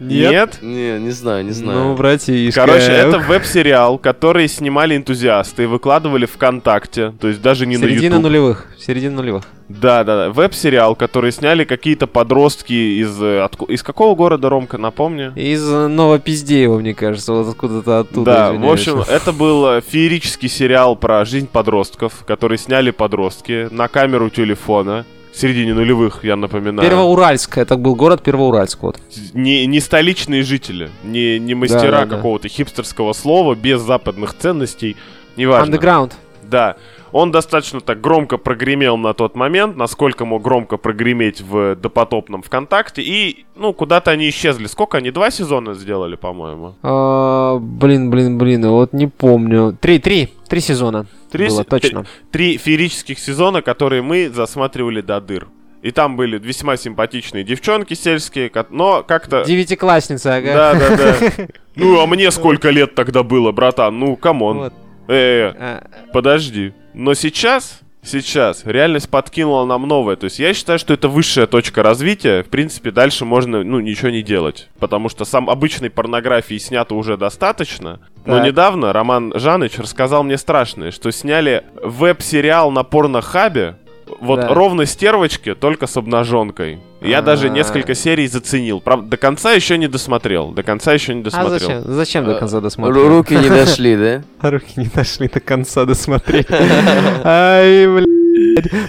Нет? 0.00 0.58
Не, 0.62 0.98
не 0.98 1.10
знаю, 1.10 1.44
не 1.44 1.50
Ну, 1.50 1.54
знаю. 1.54 1.94
братишка. 1.94 2.60
Короче, 2.60 2.86
это 2.90 3.18
веб-сериал, 3.18 3.98
который 3.98 4.48
снимали 4.48 4.96
энтузиасты 4.96 5.64
и 5.64 5.66
выкладывали 5.66 6.26
ВКонтакте, 6.26 7.12
то 7.20 7.28
есть 7.28 7.40
даже 7.40 7.66
не 7.66 7.76
Середина 7.76 8.00
на 8.00 8.04
YouTube. 8.04 8.22
нулевых. 8.22 8.66
Середина 8.78 9.16
нулевых. 9.16 9.44
Да, 9.68 10.04
да, 10.04 10.16
да. 10.26 10.30
Веб-сериал, 10.30 10.94
который 10.94 11.32
сняли 11.32 11.64
какие-то 11.64 12.06
подростки 12.06 13.00
из... 13.00 13.16
э, 13.22 13.48
Из 13.68 13.82
какого 13.82 14.14
города, 14.14 14.50
Ромка, 14.50 14.76
напомни? 14.76 15.32
Из 15.34 15.62
э, 15.66 15.86
Новопиздеева, 15.86 16.78
мне 16.78 16.94
кажется, 16.94 17.32
вот 17.32 17.48
откуда-то 17.48 18.00
оттуда. 18.00 18.24
да, 18.24 18.52
в 18.52 18.70
общем, 18.70 19.00
это 19.00 19.32
был 19.32 19.66
э, 19.66 19.80
феерический 19.80 20.48
сериал 20.50 20.94
про 20.96 21.24
жизнь 21.24 21.48
подростков, 21.50 22.24
который 22.26 22.58
сняли 22.58 22.90
подростки 22.90 23.68
на 23.70 23.88
камеру 23.88 24.28
телефона. 24.28 25.06
Середине 25.32 25.74
нулевых, 25.74 26.24
я 26.24 26.36
напоминаю. 26.36 26.88
Первоуральск, 26.88 27.58
это 27.58 27.76
был 27.76 27.94
город 27.94 28.22
Первоуральск, 28.22 28.82
вот. 28.82 28.98
Не, 29.34 29.66
не 29.66 29.80
столичные 29.80 30.42
жители, 30.42 30.90
не, 31.04 31.38
не 31.38 31.54
мастера 31.54 31.80
Да, 31.80 31.90
да, 31.90 32.04
да. 32.06 32.16
какого-то 32.16 32.48
хипстерского 32.48 33.12
слова, 33.12 33.54
без 33.54 33.80
западных 33.80 34.34
ценностей, 34.34 34.96
неважно. 35.36 35.74
Underground. 35.74 36.12
Да. 36.42 36.76
Он 37.12 37.30
достаточно 37.30 37.80
так 37.82 38.00
громко 38.00 38.38
прогремел 38.38 38.96
на 38.96 39.12
тот 39.12 39.34
момент, 39.34 39.76
насколько 39.76 40.24
мог 40.24 40.42
громко 40.42 40.78
прогреметь 40.78 41.42
в 41.42 41.76
допотопном 41.76 42.42
ВКонтакте, 42.42 43.02
и, 43.02 43.44
ну, 43.54 43.74
куда-то 43.74 44.10
они 44.10 44.30
исчезли. 44.30 44.66
Сколько 44.66 44.96
они? 44.96 45.10
Два 45.10 45.30
сезона 45.30 45.74
сделали, 45.74 46.16
по-моему? 46.16 46.74
А, 46.82 47.58
блин, 47.58 48.10
блин, 48.10 48.38
блин, 48.38 48.66
вот 48.66 48.94
не 48.94 49.08
помню. 49.08 49.76
Три, 49.78 49.98
три, 49.98 50.32
три 50.48 50.60
сезона. 50.60 51.06
Три 51.32 51.48
было 51.48 51.64
точно. 51.64 52.06
Три 52.30 52.56
феерических 52.58 53.18
сезона, 53.18 53.62
которые 53.62 54.02
мы 54.02 54.28
засматривали 54.30 55.00
до 55.00 55.20
дыр. 55.20 55.48
И 55.82 55.90
там 55.90 56.16
были 56.16 56.38
весьма 56.38 56.76
симпатичные 56.76 57.42
девчонки 57.42 57.94
сельские, 57.94 58.52
но 58.70 59.02
как-то... 59.02 59.44
Девятиклассница, 59.44 60.36
ага. 60.36 60.54
Да, 60.54 60.74
да, 60.74 60.96
да. 60.96 61.46
Ну, 61.74 62.00
а 62.00 62.06
мне 62.06 62.30
сколько 62.30 62.70
лет 62.70 62.94
тогда 62.94 63.22
было, 63.22 63.50
братан? 63.50 63.98
Ну, 63.98 64.14
come 64.14 64.39
on. 64.39 64.58
Вот. 64.58 64.72
Э, 65.08 65.52
А, 65.58 65.86
подожди. 66.12 66.72
Но 66.94 67.14
сейчас, 67.14 67.80
сейчас 68.02 68.62
реальность 68.64 69.08
подкинула 69.08 69.64
нам 69.64 69.82
новое. 69.88 70.16
То 70.16 70.24
есть 70.24 70.38
я 70.38 70.52
считаю, 70.54 70.78
что 70.78 70.92
это 70.94 71.08
высшая 71.08 71.46
точка 71.46 71.82
развития. 71.82 72.42
В 72.42 72.48
принципе, 72.48 72.90
дальше 72.90 73.24
можно, 73.24 73.62
ну, 73.62 73.80
ничего 73.80 74.10
не 74.10 74.22
делать. 74.22 74.68
Потому 74.78 75.08
что 75.08 75.24
сам 75.24 75.48
обычной 75.48 75.90
порнографии 75.90 76.58
снято 76.58 76.94
уже 76.94 77.16
достаточно. 77.16 78.00
Но 78.24 78.36
Так. 78.38 78.46
недавно 78.46 78.92
Роман 78.92 79.32
Жаныч 79.34 79.78
рассказал 79.78 80.22
мне 80.22 80.36
страшное, 80.38 80.90
что 80.90 81.10
сняли 81.10 81.64
веб-сериал 81.82 82.70
на 82.70 82.82
порнохабе, 82.84 83.76
вот 84.20 84.40
Да. 84.40 84.48
ровно 84.48 84.86
стервочки, 84.86 85.54
только 85.54 85.86
с 85.86 85.96
обнаженкой. 85.96 86.80
Я 87.02 87.18
А. 87.18 87.22
даже 87.22 87.50
несколько 87.50 87.94
серий 87.94 88.26
заценил. 88.28 88.80
Правда, 88.80 89.08
до 89.10 89.16
конца 89.16 89.52
еще 89.52 89.76
не 89.78 89.88
досмотрел. 89.88 90.50
До 90.52 90.62
конца 90.62 90.92
еще 90.92 91.14
не 91.14 91.20
а 91.20 91.24
досмотрел. 91.24 91.58
зачем? 91.58 91.82
Зачем 91.84 92.24
до 92.24 92.34
конца 92.38 92.58
Ру- 92.58 92.60
досмотреть? 92.62 93.06
Руки 93.06 93.34
не 93.34 93.48
дошли, 93.48 93.96
да? 93.96 94.22
Руки 94.50 94.72
не 94.76 94.86
дошли 94.86 95.28
до 95.28 95.40
конца 95.40 95.84
досмотреть. 95.84 96.46
Ай, 97.24 97.86
блядь. 97.86 98.21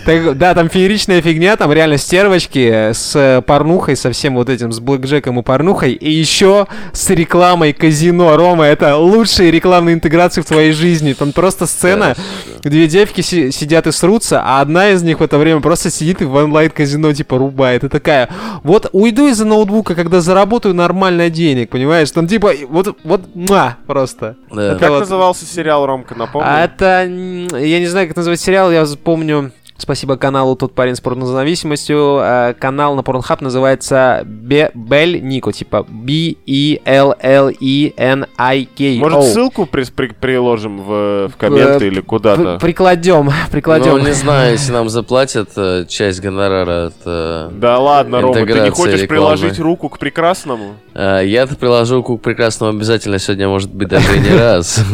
Так, 0.05 0.37
да, 0.37 0.53
там 0.53 0.69
фееричная 0.69 1.21
фигня, 1.21 1.55
там 1.55 1.71
реально 1.71 1.97
стервочки 1.97 2.91
с 2.93 3.43
порнухой, 3.45 3.95
со 3.95 4.11
всем 4.11 4.35
вот 4.35 4.49
этим, 4.49 4.71
с 4.71 4.79
блэкджеком 4.79 5.39
и 5.39 5.43
порнухой, 5.43 5.93
и 5.93 6.11
еще 6.11 6.67
с 6.91 7.09
рекламой 7.09 7.73
казино. 7.73 8.35
Рома, 8.35 8.65
это 8.65 8.97
лучшие 8.97 9.51
рекламные 9.51 9.95
интеграции 9.95 10.41
в 10.41 10.45
твоей 10.45 10.71
жизни. 10.71 11.13
Там 11.13 11.31
просто 11.31 11.65
сцена, 11.65 12.15
две 12.63 12.87
девки 12.87 13.21
си- 13.21 13.51
сидят 13.51 13.87
и 13.87 13.91
срутся, 13.91 14.41
а 14.43 14.61
одна 14.61 14.89
из 14.89 15.03
них 15.03 15.19
в 15.19 15.23
это 15.23 15.37
время 15.37 15.61
просто 15.61 15.89
сидит 15.89 16.21
и 16.21 16.25
в 16.25 16.35
онлайн-казино 16.35 17.13
типа 17.13 17.37
рубает. 17.37 17.83
И 17.83 17.89
такая, 17.89 18.29
вот 18.63 18.89
уйду 18.91 19.27
из-за 19.27 19.45
ноутбука, 19.45 19.95
когда 19.95 20.21
заработаю 20.21 20.73
нормально 20.75 21.29
денег, 21.29 21.69
понимаешь? 21.69 22.11
Там 22.11 22.27
типа, 22.27 22.51
вот, 22.69 22.97
вот, 23.03 23.21
муа, 23.35 23.77
просто. 23.87 24.35
Да. 24.51 24.71
Это 24.71 24.79
Как 24.79 24.89
вот- 24.89 24.99
назывался 25.01 25.45
сериал, 25.45 25.85
Ромка, 25.85 26.15
напомни? 26.15 26.47
а 26.47 26.63
это... 26.65 27.03
Я 27.57 27.79
не 27.79 27.87
знаю, 27.87 28.07
как 28.07 28.17
называется 28.17 28.45
сериал, 28.45 28.71
я 28.71 28.85
помню... 29.03 29.51
Спасибо 29.83 30.15
каналу 30.15 30.55
«Тот 30.55 30.73
парень 30.73 30.95
с 30.95 31.01
порнозависимостью». 31.01 32.17
э, 32.23 32.53
Канал 32.57 32.95
на 32.95 33.01
Pornhub 33.01 33.39
называется 33.43 34.21
Бе- 34.25 34.71
Бель 34.73 35.21
Нико, 35.21 35.51
типа 35.51 35.85
B-E-L-L-E-N-I-K. 35.89 36.83
Может, 39.01 39.23
ссылку 39.33 39.65
при- 39.65 39.83
при- 39.91 40.13
приложим 40.13 40.77
в, 40.81 41.27
в 41.27 41.33
комменты 41.37 41.83
Э, 41.83 41.87
или 41.89 41.99
куда-то? 41.99 42.59
Прикладем, 42.61 43.29
прикладем. 43.51 43.83
Ну, 43.93 43.97
не 43.97 44.13
знаю, 44.13 44.53
если 44.53 44.71
нам 44.71 44.87
заплатят 44.87 45.49
э, 45.57 45.83
часть 45.89 46.21
гонорара 46.21 46.85
от... 46.87 47.59
Да 47.59 47.77
ладно, 47.77 48.21
Рома, 48.21 48.35
ты 48.35 48.61
не 48.61 48.69
хочешь 48.69 49.01
рекламы. 49.01 49.07
приложить 49.35 49.59
руку 49.59 49.89
к 49.89 49.99
прекрасному? 49.99 50.75
Я-то 50.95 51.57
приложу 51.57 51.95
руку 51.97 52.17
к 52.17 52.21
прекрасному 52.21 52.71
обязательно 52.71 53.19
сегодня, 53.19 53.49
может 53.49 53.73
быть, 53.73 53.89
даже 53.89 54.15
и 54.15 54.19
не 54.21 54.33
раз. 54.33 54.79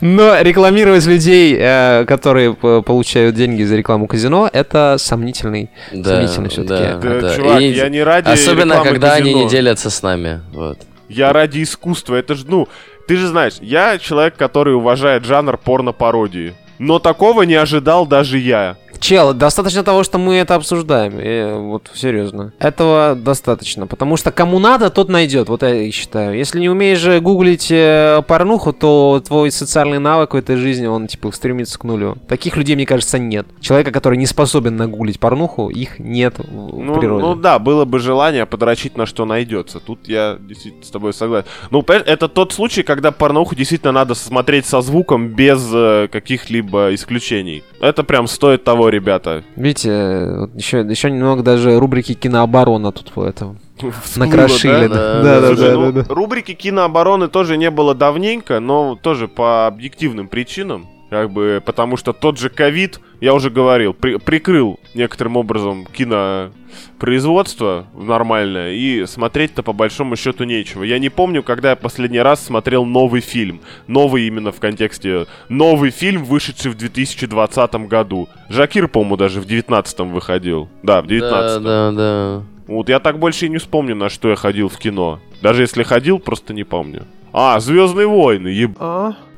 Но 0.00 0.40
рекламировать 0.40 1.06
людей, 1.06 1.56
э, 1.58 2.04
которые 2.06 2.54
п- 2.54 2.82
получают 2.82 3.34
деньги 3.34 3.62
за 3.62 3.76
рекламу 3.76 4.06
казино, 4.06 4.48
это 4.52 4.96
сомнительный. 4.98 5.70
Да, 5.92 6.14
Сомнительно 6.26 6.48
всё-таки. 6.48 6.82
да, 6.84 6.96
Да, 6.98 7.20
да. 7.20 7.34
чувак, 7.36 7.60
И 7.60 7.66
я 7.70 7.88
не 7.88 8.02
ради 8.02 8.30
Особенно, 8.30 8.82
когда 8.82 9.14
они 9.14 9.24
казино. 9.32 9.42
не 9.44 9.48
делятся 9.48 9.90
с 9.90 10.02
нами. 10.02 10.40
Вот. 10.52 10.78
Я 11.08 11.32
ради 11.32 11.62
искусства. 11.62 12.16
Это 12.16 12.34
же, 12.34 12.44
ну, 12.48 12.68
ты 13.06 13.16
же 13.16 13.26
знаешь, 13.28 13.54
я 13.60 13.98
человек, 13.98 14.36
который 14.36 14.74
уважает 14.74 15.24
жанр 15.24 15.58
порно-пародии. 15.58 16.54
Но 16.78 16.98
такого 16.98 17.42
не 17.42 17.54
ожидал 17.54 18.06
даже 18.06 18.38
я. 18.38 18.76
Чел, 19.02 19.34
достаточно 19.34 19.82
того, 19.82 20.04
что 20.04 20.18
мы 20.18 20.36
это 20.36 20.54
обсуждаем. 20.54 21.18
И 21.18 21.58
вот 21.58 21.90
серьезно. 21.92 22.52
Этого 22.60 23.16
достаточно. 23.16 23.88
Потому 23.88 24.16
что 24.16 24.30
кому 24.30 24.60
надо, 24.60 24.90
тот 24.90 25.08
найдет. 25.08 25.48
Вот 25.48 25.62
я 25.62 25.74
и 25.74 25.90
считаю. 25.90 26.38
Если 26.38 26.60
не 26.60 26.68
умеешь 26.68 27.00
же 27.00 27.18
гуглить 27.20 27.66
э, 27.72 28.22
порнуху, 28.28 28.72
то 28.72 29.20
твой 29.26 29.50
социальный 29.50 29.98
навык 29.98 30.34
в 30.34 30.36
этой 30.36 30.54
жизни, 30.54 30.86
он 30.86 31.08
типа 31.08 31.32
стремится 31.32 31.80
к 31.80 31.84
нулю. 31.84 32.16
Таких 32.28 32.56
людей, 32.56 32.76
мне 32.76 32.86
кажется, 32.86 33.18
нет. 33.18 33.44
Человека, 33.60 33.90
который 33.90 34.16
не 34.18 34.26
способен 34.26 34.76
нагуглить 34.76 35.18
порнуху, 35.18 35.68
их 35.68 35.98
нет 35.98 36.38
в, 36.38 36.78
Ну, 36.78 36.94
природе. 36.94 37.24
ну 37.24 37.34
да, 37.34 37.58
было 37.58 37.84
бы 37.84 37.98
желание 37.98 38.46
подрочить 38.46 38.96
на 38.96 39.06
что 39.06 39.24
найдется. 39.24 39.80
Тут 39.80 40.06
я 40.06 40.36
действительно 40.38 40.84
с 40.84 40.90
тобой 40.90 41.12
согласен. 41.12 41.48
Ну, 41.72 41.84
это 41.88 42.28
тот 42.28 42.52
случай, 42.52 42.84
когда 42.84 43.10
порнуху 43.10 43.56
действительно 43.56 43.90
надо 43.90 44.14
смотреть 44.14 44.66
со 44.66 44.80
звуком 44.80 45.26
без 45.26 45.68
э, 45.74 46.06
каких-либо 46.06 46.94
исключений. 46.94 47.64
Это 47.80 48.04
прям 48.04 48.28
стоит 48.28 48.62
того, 48.62 48.91
ребята. 48.92 49.42
Видите, 49.56 50.26
вот 50.38 50.54
еще, 50.54 50.80
еще 50.80 51.10
немного 51.10 51.42
даже 51.42 51.78
рубрики 51.78 52.14
кинооборона 52.14 52.92
тут 52.92 53.12
по 53.12 53.24
этому. 53.24 53.56
Всплыло, 54.04 54.28
Накрошили. 54.30 54.86
да? 54.86 54.88
Да, 54.88 55.22
да, 55.22 55.40
да, 55.40 55.46
Слушай, 55.48 55.70
да, 55.70 55.76
ну, 55.76 55.92
да. 55.92 56.04
Рубрики 56.08 56.54
кинообороны 56.54 57.28
тоже 57.28 57.56
не 57.56 57.70
было 57.70 57.94
давненько, 57.94 58.60
но 58.60 58.96
тоже 59.00 59.26
по 59.28 59.66
объективным 59.66 60.28
причинам. 60.28 60.86
Как 61.12 61.30
бы, 61.30 61.62
потому 61.62 61.98
что 61.98 62.14
тот 62.14 62.38
же 62.38 62.48
ковид, 62.48 62.98
я 63.20 63.34
уже 63.34 63.50
говорил, 63.50 63.92
при- 63.92 64.16
прикрыл 64.16 64.80
некоторым 64.94 65.36
образом 65.36 65.84
кинопроизводство 65.92 67.84
нормальное, 67.94 68.72
и 68.72 69.04
смотреть-то 69.04 69.62
по 69.62 69.74
большому 69.74 70.16
счету 70.16 70.44
нечего. 70.44 70.82
Я 70.84 70.98
не 70.98 71.10
помню, 71.10 71.42
когда 71.42 71.68
я 71.68 71.76
последний 71.76 72.20
раз 72.20 72.42
смотрел 72.42 72.86
новый 72.86 73.20
фильм. 73.20 73.60
Новый 73.88 74.26
именно 74.26 74.52
в 74.52 74.58
контексте... 74.58 75.26
Новый 75.50 75.90
фильм, 75.90 76.24
вышедший 76.24 76.70
в 76.70 76.76
2020 76.78 77.74
году. 77.88 78.30
Жакир, 78.48 78.88
по-моему, 78.88 79.18
даже 79.18 79.42
в 79.42 79.44
2019 79.44 79.98
выходил. 80.10 80.70
Да, 80.82 81.02
в 81.02 81.06
2019. 81.08 81.62
Да, 81.62 81.90
да, 81.90 81.92
да. 81.92 82.42
Вот 82.66 82.88
я 82.88 83.00
так 83.00 83.18
больше 83.18 83.44
и 83.44 83.48
не 83.50 83.58
вспомню, 83.58 83.94
на 83.94 84.08
что 84.08 84.30
я 84.30 84.36
ходил 84.36 84.70
в 84.70 84.78
кино. 84.78 85.20
Даже 85.42 85.60
если 85.60 85.82
ходил, 85.82 86.18
просто 86.18 86.54
не 86.54 86.64
помню. 86.64 87.02
А, 87.34 87.60
Звездные 87.60 88.06
войны, 88.06 88.48
еб... 88.48 88.78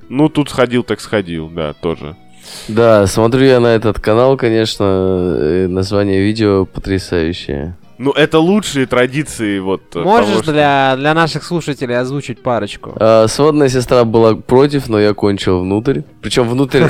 Ну, 0.08 0.28
тут 0.28 0.50
сходил, 0.50 0.82
так 0.82 1.00
сходил, 1.00 1.48
да, 1.48 1.72
тоже. 1.72 2.16
Да, 2.68 3.06
смотрю 3.06 3.46
я 3.46 3.60
на 3.60 3.68
этот 3.68 4.00
канал, 4.00 4.36
конечно, 4.36 4.84
э, 4.84 5.66
название 5.68 6.22
видео 6.22 6.66
потрясающее. 6.66 7.76
Ну, 7.96 8.10
это 8.10 8.40
лучшие 8.40 8.86
традиции, 8.86 9.60
вот. 9.60 9.82
э, 9.94 10.00
Можешь 10.00 10.30
того, 10.30 10.42
что- 10.42 10.52
для, 10.52 10.96
для 10.96 11.14
наших 11.14 11.44
слушателей 11.44 11.96
озвучить 11.96 12.42
парочку? 12.42 12.92
А, 12.96 13.28
сводная 13.28 13.68
сестра 13.68 14.04
была 14.04 14.34
против, 14.34 14.88
но 14.88 14.98
я 14.98 15.14
кончил 15.14 15.60
внутрь. 15.60 16.00
Причем 16.20 16.48
внутрь... 16.48 16.84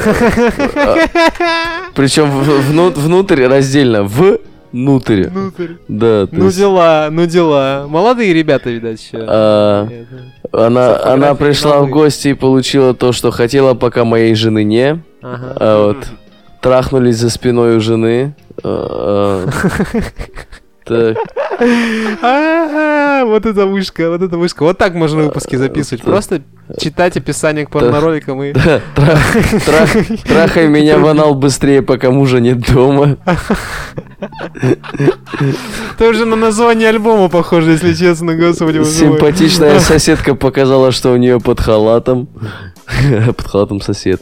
Причем 1.95 2.31
внутрь 2.31 3.45
раздельно. 3.47 4.09
Внутрь. 4.75 5.29
Да, 5.87 6.27
Ну 6.33 6.47
есть, 6.47 6.59
дела, 6.59 7.09
ну 7.11 7.27
дела. 7.27 7.87
Молодые 7.89 8.33
ребята, 8.35 8.71
видать, 8.71 9.01
еще. 9.01 9.25
а, 9.27 9.89
Она, 10.53 11.01
она 11.05 11.35
пришла 11.37 11.81
в 11.81 11.89
гости 11.91 12.29
и 12.29 12.35
получила 12.35 12.93
то, 12.95 13.13
что 13.13 13.31
хотела, 13.31 13.75
пока 13.75 14.05
моей 14.05 14.35
жены 14.35 14.65
не. 14.65 15.01
А 15.23 15.87
вот 15.87 16.07
трахнулись 16.61 17.19
за 17.19 17.31
спиной 17.31 17.77
у 17.77 17.81
жены. 17.81 18.35
Так, 20.85 21.17
А, 22.23 23.25
Вот 23.25 23.47
это 23.47 23.67
вышка, 23.67 24.11
вот 24.11 24.23
это 24.23 24.37
вышка. 24.37 24.63
Вот 24.65 24.77
так 24.79 24.95
можно 24.95 25.23
выпуски 25.23 25.57
записывать. 25.57 26.03
Просто 26.05 26.43
читать 26.79 27.17
описание 27.17 27.67
к 27.67 27.71
порнороликам 27.71 28.43
и... 28.43 28.53
трах- 28.53 28.81
трах- 29.67 30.27
трахай 30.27 30.67
меня 30.69 30.99
в 30.99 31.07
анал 31.07 31.35
быстрее, 31.35 31.83
пока 31.83 32.11
мужа 32.11 32.41
нет 32.41 32.59
дома. 32.73 33.17
Это 35.97 36.09
уже 36.09 36.25
на 36.25 36.37
название 36.37 36.89
альбома 36.89 37.29
похоже, 37.29 37.73
если 37.73 37.93
честно, 37.95 38.35
господи. 38.35 38.83
Симпатичная 38.85 39.79
соседка 39.81 40.35
показала, 40.35 40.91
что 40.93 41.13
у 41.13 41.17
нее 41.17 41.39
под 41.41 41.61
халатом. 41.61 42.29
Под 43.37 43.47
халатом 43.47 43.81
сосед. 43.81 44.21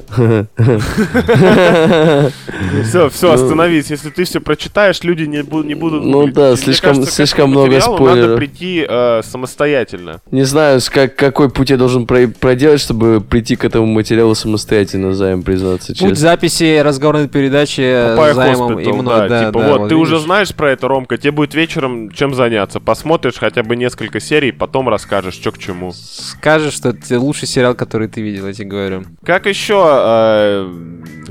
Все, 2.84 3.08
все, 3.10 3.32
остановись. 3.32 3.90
Если 3.90 4.10
ты 4.10 4.24
все 4.24 4.40
прочитаешь, 4.40 5.02
люди 5.02 5.24
не, 5.24 5.38
бу- 5.42 5.64
не 5.64 5.74
будут... 5.74 6.04
Ну 6.04 6.20
гуглить. 6.20 6.34
Да, 6.56 6.62
слишком, 6.62 6.90
кажется, 6.96 7.12
Слишком 7.14 7.50
много 7.50 7.80
спойлеров. 7.80 8.16
Надо 8.30 8.36
прийти 8.36 8.86
э, 8.88 9.20
самостоятельно. 9.24 10.20
Не 10.30 10.44
знаю, 10.44 10.80
как, 10.90 11.16
какой 11.16 11.50
путь 11.50 11.70
я 11.70 11.76
должен 11.76 12.06
про- 12.06 12.28
проделать, 12.28 12.80
чтобы 12.80 13.20
прийти 13.20 13.56
к 13.56 13.64
этому 13.64 13.86
материалу 13.86 14.34
самостоятельно, 14.34 15.12
займ 15.14 15.42
признаться 15.42 15.88
Путь 15.88 15.98
честно. 15.98 16.14
записи 16.14 16.80
разговорной 16.80 17.28
передачи 17.28 18.06
Попай 18.16 18.32
с 18.32 18.36
займом 18.36 18.72
Hospital, 18.78 18.82
и 18.82 18.92
мной, 18.92 19.04
да, 19.20 19.28
да, 19.28 19.46
типа, 19.46 19.60
да, 19.60 19.68
вот, 19.78 19.88
ты 19.88 19.94
уже 19.96 20.12
видишь. 20.14 20.24
знаешь 20.24 20.54
про 20.54 20.70
это, 20.72 20.88
Ромка, 20.88 21.16
тебе 21.18 21.32
будет 21.32 21.54
вечером 21.54 22.10
чем 22.10 22.34
заняться. 22.34 22.80
Посмотришь 22.80 23.34
хотя 23.38 23.62
бы 23.62 23.76
несколько 23.76 24.20
серий, 24.20 24.52
потом 24.52 24.88
расскажешь, 24.88 25.34
что 25.34 25.52
к 25.52 25.58
чему. 25.58 25.92
Скажешь, 25.94 26.74
что 26.74 26.90
это 26.90 27.18
лучший 27.20 27.48
сериал, 27.48 27.74
который 27.74 28.08
ты 28.08 28.20
видел, 28.20 28.46
я 28.46 28.52
тебе 28.52 28.68
говорю. 28.68 29.04
Как 29.24 29.46
еще 29.46 29.82
э, 29.86 30.72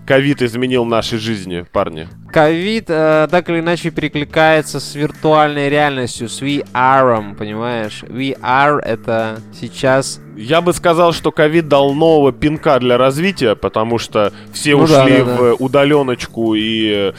ковид 0.06 0.42
изменил 0.42 0.86
наши 0.86 1.18
жизни, 1.18 1.66
парни? 1.72 2.08
Ковид 2.32 2.86
э, 2.90 3.28
так 3.30 3.50
или 3.50 3.60
иначе 3.60 3.90
перекликается 3.92 4.80
с 4.80 4.96
виртуальной 5.12 5.70
реальностью, 5.70 6.30
с 6.30 6.42
VR, 6.42 7.36
понимаешь? 7.36 8.04
VR 8.04 8.80
это 8.80 9.40
сейчас... 9.54 10.22
Я 10.36 10.62
бы 10.62 10.74
сказал, 10.74 11.14
что 11.14 11.32
ковид 11.32 11.68
дал 11.68 11.94
нового 11.94 12.32
пинка 12.32 12.80
для 12.80 12.98
развития, 12.98 13.56
потому 13.56 13.98
что 13.98 14.32
все 14.54 14.76
Ну 14.76 14.88
да, 14.88 15.04
ушли 15.04 15.18
да, 15.18 15.26
да. 15.26 15.36
в 15.36 15.56
удаленочку 15.60 16.56
и 16.56 17.14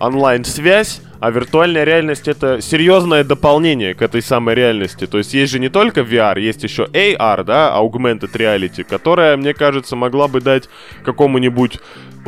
онлайн-связь, 0.00 1.02
а 1.20 1.30
виртуальная 1.30 1.84
реальность 1.84 2.28
это 2.28 2.60
серьезное 2.60 3.24
дополнение 3.24 3.94
к 3.94 4.02
этой 4.02 4.22
самой 4.22 4.54
реальности. 4.54 5.06
То 5.06 5.18
есть 5.18 5.34
есть 5.34 5.52
же 5.52 5.58
не 5.58 5.68
только 5.68 6.00
VR, 6.00 6.40
есть 6.40 6.62
еще 6.62 6.84
AR, 6.84 7.44
да, 7.44 7.74
Augmented 7.76 8.32
Reality, 8.32 8.84
которая, 8.84 9.36
мне 9.36 9.54
кажется, 9.54 9.96
могла 9.96 10.28
бы 10.28 10.40
дать 10.40 10.68
какому-нибудь, 11.04 11.80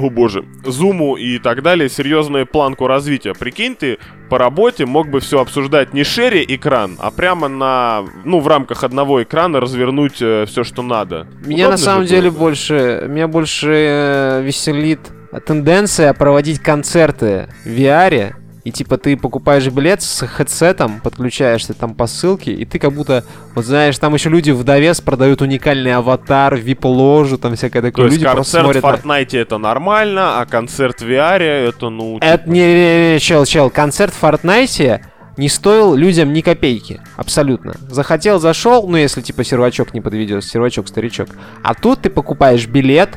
о 0.03 0.11
боже, 0.11 0.45
зуму 0.65 1.17
и 1.17 1.39
так 1.39 1.63
далее 1.63 1.89
серьезную 1.89 2.47
планку 2.47 2.87
развития. 2.87 3.35
Прикинь, 3.35 3.77
ты 3.77 3.99
по 4.29 4.39
работе 4.39 4.87
мог 4.87 5.09
бы 5.09 5.21
все 5.21 5.41
обсуждать 5.41 5.93
не 5.95 6.05
шере 6.05 6.45
экран, 6.47 6.97
а 6.99 7.11
прямо 7.11 7.49
на, 7.49 8.05
ну, 8.25 8.41
в 8.41 8.49
рамках 8.49 8.85
одного 8.85 9.23
экрана 9.23 9.61
развернуть 9.61 10.15
все, 10.15 10.65
что 10.65 10.83
надо. 10.83 11.27
Меня 11.45 11.67
Удобно 11.67 11.71
на 11.71 11.77
самом 11.77 12.07
деле 12.07 12.31
бы? 12.31 12.39
больше... 12.39 13.07
Меня 13.09 13.29
больше 13.29 13.73
э, 13.73 14.43
веселит 14.43 15.01
тенденция 15.47 16.13
проводить 16.13 16.61
концерты 16.61 17.49
в 17.65 17.69
VR, 17.69 18.35
и 18.71 18.73
типа 18.73 18.99
ты 18.99 19.17
покупаешь 19.17 19.67
билет 19.67 20.01
с 20.01 20.25
хедсетом, 20.29 21.01
подключаешься 21.01 21.75
там 21.75 21.93
по 21.93 22.07
ссылке, 22.07 22.53
и 22.53 22.65
ты 22.65 22.79
как 22.79 22.93
будто, 22.93 23.25
вот 23.57 23.65
знаешь, 23.65 23.99
там 23.99 24.15
еще 24.15 24.29
люди 24.31 24.53
в 24.53 24.63
довес 24.63 25.01
продают 25.01 25.43
уникальный 25.43 25.93
аватар, 25.93 26.55
вип-ложу, 26.55 27.37
там 27.37 27.57
всякое 27.57 27.83
То 27.83 27.89
такое. 27.89 28.05
есть 28.05 28.19
люди 28.19 28.25
просто 28.31 28.59
концерт 28.59 28.77
в 28.77 28.81
смотрят 28.81 29.05
на- 29.05 29.11
Fortnite 29.19 29.39
это 29.41 29.59
нормально, 29.59 30.41
а 30.41 30.47
концерт 30.47 31.01
в 31.01 31.05
VR 31.05 31.41
это, 31.43 31.91
ну... 31.91 32.19
Это 32.19 32.45
типа, 32.45 32.53
не, 32.53 32.61
не, 32.61 33.13
не, 33.15 33.19
чел, 33.19 33.45
чел, 33.45 33.71
концерт 33.71 34.15
в 34.15 34.23
Fortnite 34.23 35.01
не 35.37 35.49
стоил 35.49 35.97
людям 35.97 36.33
ни 36.33 36.41
копейки. 36.43 37.01
Абсолютно. 37.17 37.75
Захотел, 37.89 38.39
зашел, 38.39 38.87
ну 38.87 38.97
если 38.97 39.21
типа 39.21 39.43
сервачок 39.43 39.95
не 39.95 40.01
подведет, 40.01 40.45
сервачок, 40.45 40.87
старичок. 40.87 41.29
А 41.65 41.75
тут 41.75 42.03
ты 42.03 42.11
покупаешь 42.11 42.69
билет, 42.69 43.11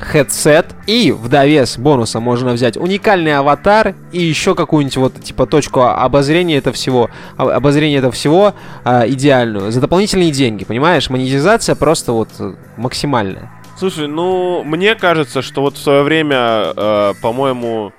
хедсет, 0.00 0.66
и 0.86 1.12
в 1.12 1.28
довес 1.28 1.78
бонуса 1.78 2.20
можно 2.20 2.52
взять 2.52 2.76
уникальный 2.76 3.36
аватар 3.36 3.94
и 4.12 4.22
еще 4.22 4.54
какую-нибудь 4.54 4.96
вот 4.96 5.22
типа 5.22 5.46
точку 5.46 5.82
обозрения 5.82 6.56
этого 6.56 6.74
всего, 6.74 7.10
обозрения 7.36 7.96
этого 7.96 8.12
всего 8.12 8.54
а, 8.84 9.08
идеальную 9.08 9.70
за 9.72 9.80
дополнительные 9.80 10.30
деньги, 10.30 10.64
понимаешь? 10.64 11.08
Монетизация 11.10 11.74
просто 11.74 12.12
вот 12.12 12.28
э, 12.38 12.54
максимальная. 12.76 13.50
Слушай, 13.78 14.08
ну, 14.08 14.64
мне 14.64 14.94
кажется, 14.94 15.42
что 15.42 15.60
вот 15.60 15.74
в 15.74 15.78
свое 15.78 16.02
время, 16.02 16.72
э, 16.74 17.12
по-моему, 17.20 17.92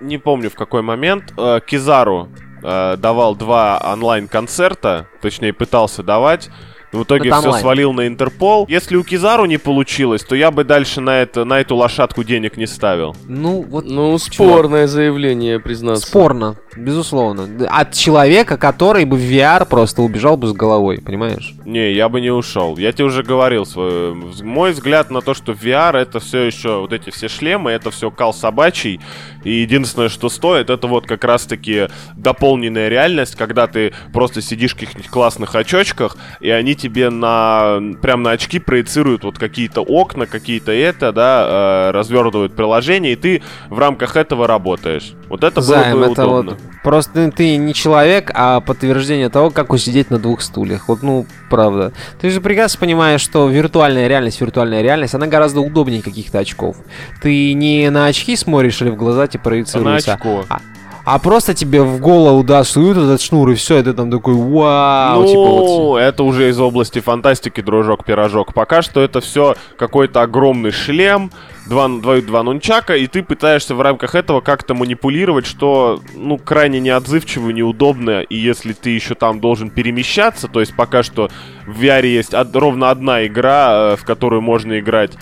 не 0.00 0.18
помню 0.18 0.50
в 0.50 0.54
какой 0.54 0.82
момент, 0.82 1.34
э, 1.36 1.60
Кизару 1.66 2.28
э, 2.62 2.96
давал 2.96 3.34
два 3.34 3.80
онлайн-концерта, 3.92 5.08
точнее, 5.20 5.52
пытался 5.52 6.04
давать. 6.04 6.48
В 6.96 7.04
итоге 7.04 7.30
все 7.30 7.38
онлайн. 7.38 7.60
свалил 7.62 7.92
на 7.92 8.06
Интерпол. 8.06 8.66
Если 8.68 8.96
у 8.96 9.04
Кизару 9.04 9.44
не 9.44 9.58
получилось, 9.58 10.22
то 10.22 10.34
я 10.34 10.50
бы 10.50 10.64
дальше 10.64 11.00
на, 11.00 11.22
это, 11.22 11.44
на 11.44 11.60
эту 11.60 11.76
лошадку 11.76 12.24
денег 12.24 12.56
не 12.56 12.66
ставил. 12.66 13.14
Ну 13.26 13.62
вот 13.62 13.84
Ну, 13.86 14.16
спорное 14.18 14.86
заявление, 14.86 15.60
признаться. 15.60 16.06
Спорно, 16.06 16.56
безусловно. 16.76 17.48
От 17.70 17.92
человека, 17.94 18.56
который 18.56 19.04
бы 19.04 19.16
в 19.16 19.20
VR 19.20 19.66
просто 19.66 20.02
убежал 20.02 20.36
бы 20.36 20.46
с 20.48 20.52
головой, 20.52 21.00
понимаешь? 21.04 21.54
Не, 21.64 21.92
я 21.92 22.08
бы 22.08 22.20
не 22.20 22.30
ушел. 22.30 22.76
Я 22.78 22.92
тебе 22.92 23.04
уже 23.04 23.22
говорил 23.22 23.66
свой, 23.66 24.14
мой 24.14 24.72
взгляд 24.72 25.10
на 25.10 25.20
то, 25.20 25.34
что 25.34 25.52
VR 25.52 25.96
это 25.96 26.20
все 26.20 26.42
еще 26.42 26.80
вот 26.80 26.92
эти 26.92 27.10
все 27.10 27.28
шлемы, 27.28 27.70
это 27.70 27.90
все 27.90 28.10
кал 28.10 28.32
собачий. 28.32 29.00
И 29.46 29.60
единственное, 29.60 30.08
что 30.08 30.28
стоит, 30.28 30.70
это 30.70 30.88
вот 30.88 31.06
как 31.06 31.22
раз-таки 31.22 31.86
дополненная 32.16 32.88
реальность, 32.88 33.36
когда 33.36 33.68
ты 33.68 33.94
просто 34.12 34.42
сидишь 34.42 34.72
в 34.72 34.74
каких-нибудь 34.74 35.08
классных 35.08 35.54
очочках, 35.54 36.16
и 36.40 36.50
они 36.50 36.74
тебе 36.74 37.10
на 37.10 37.80
прям 38.02 38.24
на 38.24 38.32
очки 38.32 38.58
проецируют 38.58 39.22
вот 39.22 39.38
какие-то 39.38 39.82
окна, 39.82 40.26
какие-то 40.26 40.72
это, 40.72 41.12
да, 41.12 41.90
э, 41.90 41.90
развернутывают 41.92 42.56
приложение, 42.56 43.12
и 43.12 43.16
ты 43.16 43.42
в 43.70 43.78
рамках 43.78 44.16
этого 44.16 44.48
работаешь. 44.48 45.12
Вот 45.28 45.44
это 45.44 45.60
Займ, 45.60 45.92
было 45.92 46.06
бы 46.06 46.12
это 46.12 46.26
удобно. 46.26 46.50
вот 46.52 46.60
просто 46.86 47.32
ты 47.32 47.56
не 47.56 47.74
человек, 47.74 48.30
а 48.32 48.60
подтверждение 48.60 49.28
того, 49.28 49.50
как 49.50 49.72
усидеть 49.72 50.08
на 50.10 50.20
двух 50.20 50.40
стульях. 50.40 50.88
Вот, 50.88 51.02
ну, 51.02 51.26
правда. 51.50 51.92
Ты 52.20 52.30
же 52.30 52.40
прекрасно 52.40 52.78
понимаешь, 52.78 53.20
что 53.20 53.48
виртуальная 53.48 54.06
реальность, 54.06 54.40
виртуальная 54.40 54.82
реальность, 54.82 55.12
она 55.12 55.26
гораздо 55.26 55.60
удобнее 55.60 56.00
каких-то 56.00 56.38
очков. 56.38 56.76
Ты 57.22 57.54
не 57.54 57.90
на 57.90 58.06
очки 58.06 58.36
смотришь 58.36 58.80
или 58.82 58.90
в 58.90 58.96
глаза 58.96 59.26
тебе 59.36 59.82
А 59.82 59.84
на 59.84 59.98
проецируется, 59.98 60.14
очко. 60.14 60.44
а, 60.48 60.60
а 61.06 61.20
просто 61.20 61.54
тебе 61.54 61.82
в 61.82 62.00
голову, 62.00 62.42
да, 62.42 62.64
суют 62.64 62.98
этот 62.98 63.20
шнур, 63.20 63.48
и 63.50 63.54
все, 63.54 63.78
и 63.78 63.82
ты 63.84 63.92
там 63.92 64.10
такой, 64.10 64.34
вау, 64.34 65.20
ну, 65.22 65.28
типа 65.28 65.40
вот... 65.40 65.98
это 65.98 66.24
уже 66.24 66.48
из 66.48 66.58
области 66.58 66.98
фантастики, 66.98 67.60
дружок-пирожок. 67.60 68.52
Пока 68.52 68.82
что 68.82 69.00
это 69.00 69.20
все 69.20 69.54
какой-то 69.78 70.22
огромный 70.22 70.72
шлем, 70.72 71.30
два, 71.68 71.86
два, 71.86 72.20
два 72.20 72.42
нунчака, 72.42 72.96
и 72.96 73.06
ты 73.06 73.22
пытаешься 73.22 73.76
в 73.76 73.80
рамках 73.80 74.16
этого 74.16 74.40
как-то 74.40 74.74
манипулировать, 74.74 75.46
что, 75.46 76.00
ну, 76.16 76.38
крайне 76.38 76.80
неотзывчиво, 76.80 77.50
неудобно, 77.50 78.22
и 78.22 78.36
если 78.36 78.72
ты 78.72 78.90
еще 78.90 79.14
там 79.14 79.38
должен 79.40 79.70
перемещаться, 79.70 80.48
то 80.48 80.58
есть 80.58 80.74
пока 80.74 81.04
что 81.04 81.30
в 81.68 81.80
VR 81.80 82.04
есть 82.04 82.34
од- 82.34 82.56
ровно 82.56 82.90
одна 82.90 83.24
игра, 83.26 83.92
э, 83.92 83.96
в 83.96 84.04
которую 84.04 84.42
можно 84.42 84.80
играть 84.80 85.12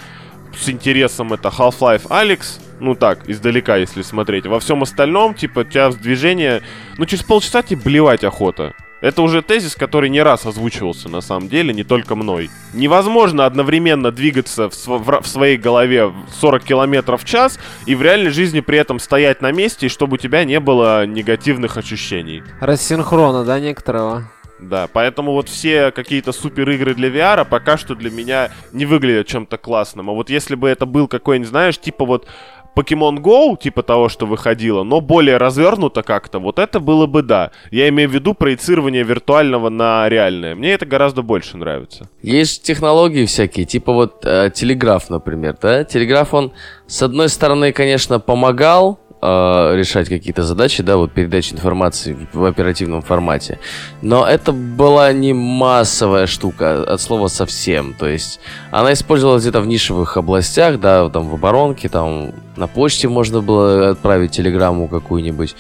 с 0.59 0.69
интересом, 0.69 1.33
это 1.33 1.49
Half-Life 1.49 2.09
Alex, 2.09 2.61
ну 2.81 2.95
так, 2.95 3.29
издалека, 3.29 3.77
если 3.77 4.03
смотреть. 4.03 4.47
Во 4.47 4.61
всем 4.61 4.83
остальном, 4.83 5.35
типа, 5.35 5.65
тебя 5.65 5.91
движение, 5.91 6.63
ну, 6.99 7.07
через 7.07 7.25
полчаса 7.25 7.63
тебе 7.63 7.81
блевать 7.83 8.25
охота. 8.25 8.75
Это 9.01 9.21
уже 9.21 9.43
тезис, 9.43 9.75
который 9.77 10.09
не 10.09 10.23
раз 10.23 10.47
озвучивался, 10.47 11.11
на 11.11 11.21
самом 11.21 11.49
деле, 11.49 11.75
не 11.75 11.85
только 11.85 12.15
мной. 12.15 12.49
Невозможно 12.73 13.45
одновременно 13.45 14.11
двигаться 14.11 14.71
в, 14.71 14.75
св- 14.75 15.23
в 15.23 15.29
своей 15.29 15.59
голове 15.59 16.07
в 16.07 16.15
40 16.41 16.65
километров 16.65 17.23
в 17.23 17.27
час 17.27 17.59
и 17.85 17.95
в 17.95 18.01
реальной 18.01 18.31
жизни 18.31 18.61
при 18.61 18.79
этом 18.79 18.99
стоять 18.99 19.43
на 19.43 19.53
месте, 19.53 19.87
и 19.87 19.89
чтобы 19.91 20.15
у 20.15 20.17
тебя 20.17 20.45
не 20.45 20.59
было 20.59 21.05
негативных 21.05 21.77
ощущений. 21.77 22.43
Рассинхрона, 22.61 23.45
да, 23.45 23.61
некоторого? 23.61 24.31
Да, 24.69 24.89
поэтому 24.93 25.33
вот 25.33 25.49
все 25.49 25.91
какие-то 25.91 26.33
супер 26.33 26.69
игры 26.71 26.95
для 26.95 27.09
VR 27.09 27.47
пока 27.49 27.77
что 27.77 27.95
для 27.95 28.11
меня 28.11 28.51
не 28.73 28.87
выглядят 28.87 29.27
чем-то 29.27 29.59
классным. 29.59 30.11
А 30.11 30.12
вот 30.12 30.31
если 30.31 30.55
бы 30.55 30.69
это 30.69 30.87
был 30.87 31.09
какой-нибудь, 31.09 31.49
знаешь, 31.49 31.79
типа 31.79 32.05
вот 32.05 32.27
Pokemon 32.75 33.19
Go, 33.19 33.57
типа 33.57 33.83
того, 33.83 34.09
что 34.09 34.27
выходило, 34.27 34.83
но 34.83 35.01
более 35.01 35.37
развернуто 35.37 36.03
как-то, 36.03 36.39
вот 36.39 36.59
это 36.59 36.81
было 36.81 37.07
бы 37.07 37.23
да. 37.23 37.53
Я 37.71 37.89
имею 37.89 38.09
в 38.09 38.12
виду 38.12 38.35
проецирование 38.35 39.05
виртуального 39.05 39.69
на 39.69 40.09
реальное. 40.09 40.55
Мне 40.55 40.73
это 40.73 40.87
гораздо 40.87 41.23
больше 41.23 41.57
нравится. 41.57 42.09
Есть 42.23 42.62
технологии 42.65 43.27
всякие, 43.27 43.65
типа 43.65 43.93
вот 43.93 44.25
э, 44.25 44.51
телеграф, 44.53 45.09
например, 45.09 45.57
да? 45.61 45.85
Телеграф, 45.85 46.35
он, 46.35 46.53
с 46.87 47.03
одной 47.03 47.29
стороны, 47.29 47.73
конечно, 47.73 48.19
помогал 48.19 48.99
э, 49.25 49.77
решать 49.77 50.09
какие-то 50.09 50.43
задачи, 50.43 50.83
да, 50.83 50.97
вот 50.97 51.12
передача 51.12 51.55
информации 51.55 52.16
в, 52.33 52.45
оперативном 52.45 53.03
формате, 53.03 53.59
но 54.03 54.27
это 54.27 54.53
была 54.53 55.12
не 55.12 55.33
массовая 55.33 56.27
штука, 56.27 56.83
от 56.95 57.01
слова 57.01 57.29
совсем, 57.29 57.95
то 57.95 58.07
есть 58.07 58.41
она 58.70 58.93
использовалась 58.93 59.43
где-то 59.43 59.61
в 59.61 59.66
нишевых 59.66 60.16
областях, 60.16 60.79
да, 60.81 61.09
там 61.09 61.29
в 61.29 61.35
оборонке, 61.35 61.89
там 61.89 62.33
на 62.57 62.66
почте 62.66 63.09
можно 63.09 63.41
было 63.41 63.91
отправить 63.91 64.33
телеграмму 64.33 64.89
какую-нибудь, 64.89 65.57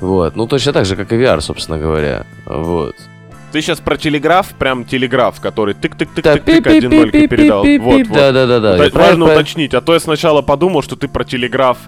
вот, 0.00 0.36
ну 0.36 0.46
точно 0.46 0.72
так 0.72 0.84
же, 0.86 0.96
как 0.96 1.12
и 1.12 1.16
VR, 1.16 1.40
собственно 1.40 1.78
говоря, 1.78 2.24
вот. 2.46 2.94
Ты 3.50 3.62
сейчас 3.62 3.80
про 3.80 3.96
телеграф, 3.96 4.48
прям 4.58 4.84
телеграф, 4.84 5.40
который 5.40 5.74
тык-тык-тык-тык-тык, 5.74 6.68
один 6.68 6.90
нолька 6.90 7.26
передал. 7.26 7.64
Вот, 7.64 8.06
вот. 8.06 8.08
Да, 8.08 8.30
да, 8.30 8.46
да, 8.46 8.60
да. 8.60 8.76
Ута- 8.76 8.84
Я 8.84 8.90
правильно- 8.90 9.24
Важно 9.24 9.40
уточнить, 9.40 9.72
а 9.72 9.80
то 9.80 9.94
я 9.94 10.00
сначала 10.00 10.42
подумал, 10.42 10.82
что 10.82 10.96
ты 10.96 11.08
про 11.08 11.24
телеграф 11.24 11.78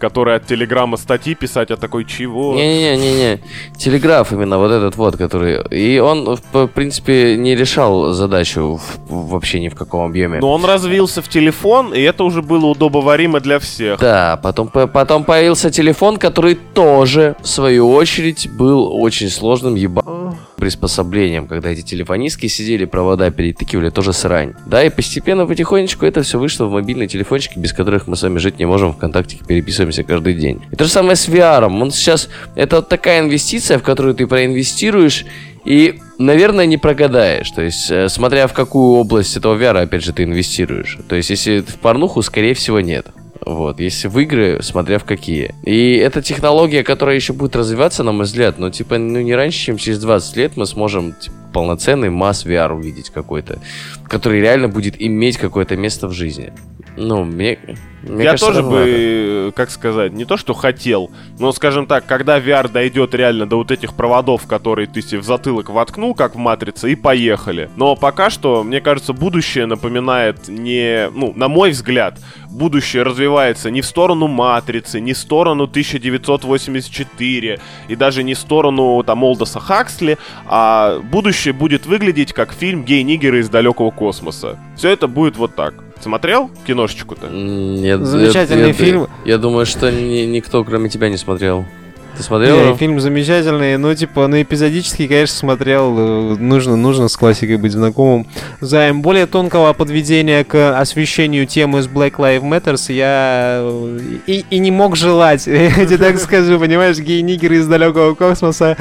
который 0.00 0.36
от 0.36 0.46
Телеграма 0.46 0.96
статьи 0.96 1.34
писать, 1.34 1.70
а 1.70 1.76
такой 1.76 2.04
чего? 2.04 2.54
Не-не-не-не, 2.54 3.40
Телеграф 3.76 4.32
именно, 4.32 4.58
вот 4.58 4.72
этот 4.72 4.96
вот, 4.96 5.16
который... 5.16 5.62
И 5.70 5.98
он, 5.98 6.38
в 6.52 6.66
принципе, 6.68 7.36
не 7.36 7.54
решал 7.54 8.12
задачу 8.12 8.80
в, 9.08 9.28
вообще 9.28 9.60
ни 9.60 9.68
в 9.68 9.74
каком 9.74 10.06
объеме. 10.06 10.40
Но 10.40 10.52
он 10.52 10.64
развился 10.64 11.22
в 11.22 11.28
телефон, 11.28 11.94
и 11.94 12.00
это 12.00 12.24
уже 12.24 12.42
было 12.42 12.66
удобоваримо 12.66 13.40
для 13.40 13.58
всех. 13.58 14.00
Да, 14.00 14.40
потом, 14.42 14.68
потом 14.68 15.24
появился 15.24 15.70
телефон, 15.70 16.16
который 16.16 16.54
тоже, 16.54 17.36
в 17.40 17.46
свою 17.46 17.92
очередь, 17.92 18.48
был 18.50 19.02
очень 19.02 19.28
сложным 19.28 19.74
ебаным 19.74 20.36
приспособлением, 20.60 21.46
когда 21.46 21.70
эти 21.70 21.82
телефонистки 21.82 22.46
сидели, 22.46 22.84
провода 22.84 23.30
перетыкивали, 23.30 23.90
тоже 23.90 24.12
срань. 24.12 24.54
Да, 24.66 24.84
и 24.84 24.90
постепенно, 24.90 25.46
потихонечку 25.46 26.06
это 26.06 26.22
все 26.22 26.38
вышло 26.38 26.66
в 26.66 26.72
мобильные 26.72 27.08
телефончики, 27.08 27.58
без 27.58 27.72
которых 27.72 28.06
мы 28.06 28.16
с 28.16 28.22
вами 28.22 28.38
жить 28.38 28.58
не 28.58 28.66
можем, 28.66 28.92
ВКонтакте 28.92 29.38
переписываемся 29.46 30.04
каждый 30.04 30.34
день. 30.34 30.62
И 30.70 30.76
то 30.76 30.84
же 30.84 30.90
самое 30.90 31.16
с 31.16 31.28
VR. 31.28 31.64
Он 31.64 31.90
сейчас, 31.90 32.28
это 32.54 32.76
вот 32.76 32.88
такая 32.88 33.20
инвестиция, 33.20 33.78
в 33.78 33.82
которую 33.82 34.14
ты 34.14 34.26
проинвестируешь, 34.26 35.24
и, 35.64 36.00
наверное, 36.18 36.66
не 36.66 36.78
прогадаешь. 36.78 37.50
То 37.50 37.62
есть, 37.62 37.90
э, 37.90 38.08
смотря 38.08 38.46
в 38.46 38.52
какую 38.52 38.94
область 38.94 39.36
этого 39.36 39.56
VR, 39.56 39.82
опять 39.82 40.04
же, 40.04 40.12
ты 40.12 40.24
инвестируешь. 40.24 40.98
То 41.08 41.16
есть, 41.16 41.30
если 41.30 41.60
в 41.60 41.76
порнуху, 41.76 42.22
скорее 42.22 42.54
всего, 42.54 42.80
нет. 42.80 43.06
Вот, 43.44 43.80
если 43.80 44.08
в 44.08 44.18
игры, 44.18 44.58
смотря 44.62 44.98
в 44.98 45.04
какие. 45.04 45.54
И 45.64 45.96
это 45.96 46.22
технология, 46.22 46.82
которая 46.82 47.16
еще 47.16 47.32
будет 47.32 47.56
развиваться, 47.56 48.02
на 48.02 48.12
мой 48.12 48.24
взгляд, 48.24 48.58
но 48.58 48.70
типа, 48.70 48.98
ну 48.98 49.20
не 49.20 49.34
раньше, 49.34 49.58
чем 49.58 49.76
через 49.76 49.98
20 50.00 50.36
лет 50.36 50.56
мы 50.56 50.66
сможем 50.66 51.14
типа, 51.14 51.34
полноценный 51.52 52.10
масс 52.10 52.44
VR 52.44 52.72
увидеть 52.72 53.10
какой-то, 53.10 53.58
который 54.04 54.40
реально 54.40 54.68
будет 54.68 55.00
иметь 55.00 55.38
какое-то 55.38 55.76
место 55.76 56.06
в 56.06 56.12
жизни. 56.12 56.52
Ну, 57.00 57.24
мне, 57.24 57.58
мне 58.02 58.24
Я 58.24 58.32
кажется, 58.32 58.46
тоже 58.46 58.62
бы, 58.62 58.68
надо. 58.68 58.86
э, 58.86 59.52
как 59.54 59.70
сказать, 59.70 60.12
не 60.12 60.26
то 60.26 60.36
что 60.36 60.52
хотел, 60.52 61.10
но, 61.38 61.50
скажем 61.52 61.86
так, 61.86 62.04
когда 62.04 62.38
VR 62.38 62.70
дойдет 62.70 63.14
реально 63.14 63.46
до 63.46 63.56
вот 63.56 63.70
этих 63.70 63.94
проводов, 63.94 64.46
которые 64.46 64.86
ты 64.86 65.00
себе 65.00 65.20
в 65.20 65.24
затылок 65.24 65.70
воткнул, 65.70 66.14
как 66.14 66.34
в 66.34 66.38
Матрице, 66.38 66.92
и 66.92 66.94
поехали. 66.94 67.70
Но 67.76 67.96
пока 67.96 68.28
что, 68.28 68.62
мне 68.62 68.82
кажется, 68.82 69.14
будущее 69.14 69.64
напоминает 69.64 70.48
не... 70.48 71.08
Ну, 71.14 71.32
на 71.34 71.48
мой 71.48 71.70
взгляд, 71.70 72.18
будущее 72.50 73.02
развивается 73.02 73.70
не 73.70 73.80
в 73.80 73.86
сторону 73.86 74.26
Матрицы, 74.26 75.00
не 75.00 75.14
в 75.14 75.18
сторону 75.18 75.64
1984, 75.64 77.60
и 77.88 77.96
даже 77.96 78.22
не 78.22 78.34
в 78.34 78.38
сторону, 78.38 79.02
там, 79.04 79.24
Олдоса 79.24 79.58
Хаксли, 79.58 80.18
а 80.46 81.00
будущее 81.00 81.54
будет 81.54 81.86
выглядеть 81.86 82.34
как 82.34 82.52
фильм 82.52 82.84
«Гей-нигеры 82.84 83.40
из 83.40 83.48
далекого 83.48 83.90
космоса». 83.90 84.58
Все 84.76 84.90
это 84.90 85.08
будет 85.08 85.38
вот 85.38 85.54
так. 85.54 85.74
Смотрел 86.00 86.50
киношечку-то? 86.66 87.28
Нет, 87.28 88.00
Замечательный 88.00 88.68
я, 88.68 88.72
фильм. 88.72 89.06
Я, 89.24 89.38
думаю, 89.38 89.66
что 89.66 89.90
ни- 89.92 90.24
никто, 90.24 90.64
кроме 90.64 90.88
тебя, 90.88 91.08
не 91.08 91.18
смотрел. 91.18 91.66
Ты 92.16 92.22
смотрел? 92.22 92.70
Не, 92.70 92.76
фильм 92.76 93.00
замечательный, 93.00 93.76
ну, 93.78 93.94
типа, 93.94 94.26
на 94.26 94.42
эпизодически, 94.42 95.06
конечно, 95.06 95.36
смотрел, 95.36 95.94
э, 95.96 96.36
нужно, 96.38 96.76
нужно 96.76 97.08
с 97.08 97.16
классикой 97.16 97.56
быть 97.56 97.72
знакомым. 97.72 98.26
За 98.60 98.90
более 98.92 99.26
тонкого 99.26 99.72
подведения 99.72 100.44
к 100.44 100.78
освещению 100.78 101.46
темы 101.46 101.82
с 101.82 101.86
Black 101.86 102.16
Lives 102.16 102.42
Matters 102.42 102.92
я 102.92 103.60
э, 103.62 104.00
и, 104.26 104.44
и 104.50 104.58
не 104.58 104.70
мог 104.70 104.96
желать, 104.96 105.46
я 105.46 105.86
тебе 105.86 105.98
так 105.98 106.18
скажу, 106.20 106.58
понимаешь, 106.58 106.98
гей-нигеры 106.98 107.56
из 107.56 107.66
далекого 107.66 108.14
космоса. 108.14 108.76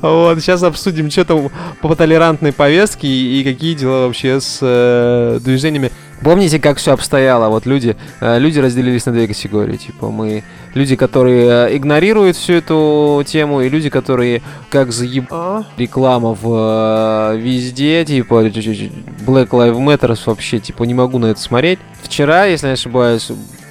Вот, 0.00 0.38
сейчас 0.40 0.62
обсудим, 0.62 1.10
что 1.10 1.24
там 1.24 1.50
по 1.82 1.94
толерантной 1.94 2.52
повестке 2.52 3.08
и, 3.08 3.40
и 3.40 3.44
какие 3.44 3.74
дела 3.74 4.06
вообще 4.06 4.40
с 4.40 4.58
э, 4.62 5.38
движениями. 5.42 5.90
Помните, 6.22 6.58
как 6.58 6.76
все 6.76 6.92
обстояло? 6.92 7.48
Вот 7.48 7.64
люди, 7.64 7.96
э, 8.20 8.38
люди 8.38 8.58
разделились 8.58 9.06
на 9.06 9.12
две 9.12 9.26
категории. 9.26 9.76
Типа 9.76 10.10
мы 10.10 10.44
люди, 10.74 10.94
которые 10.94 11.68
э, 11.68 11.76
игнорируют 11.76 12.36
всю 12.36 12.54
эту 12.54 13.22
тему, 13.26 13.62
и 13.62 13.68
люди, 13.68 13.88
которые 13.88 14.42
как 14.70 14.92
заеб 14.92 15.30
реклама 15.78 16.36
в 16.38 17.32
э, 17.34 17.38
везде, 17.38 18.04
типа 18.04 18.44
Black 18.44 19.48
Lives 19.48 19.78
Matter 19.78 20.18
вообще, 20.26 20.58
типа 20.58 20.84
не 20.84 20.94
могу 20.94 21.18
на 21.18 21.26
это 21.26 21.40
смотреть. 21.40 21.78
Вчера, 22.02 22.44
если 22.44 22.66
не 22.66 22.72
ошибаюсь, 22.74 23.30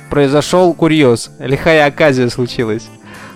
произошел 0.10 0.74
курьез, 0.74 1.30
лихая 1.40 1.86
оказия 1.86 2.30
случилась. 2.30 2.90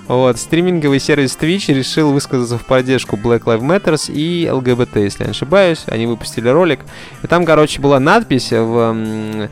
Вот, 0.08 0.38
стриминговый 0.38 1.00
сервис 1.00 1.38
Twitch 1.40 1.74
решил 1.74 2.12
высказаться 2.12 2.58
в 2.58 2.66
поддержку 2.66 3.16
Black 3.16 3.44
Lives 3.44 3.62
Matter 3.62 3.98
и 4.12 4.50
ЛГБТ, 4.50 4.98
если 4.98 5.24
я 5.24 5.28
не 5.28 5.32
ошибаюсь. 5.32 5.84
Они 5.88 6.06
выпустили 6.06 6.50
ролик. 6.50 6.82
И 7.24 7.28
там, 7.28 7.46
короче, 7.46 7.80
была 7.82 8.00
надпись 8.00 8.52
в 8.52 9.48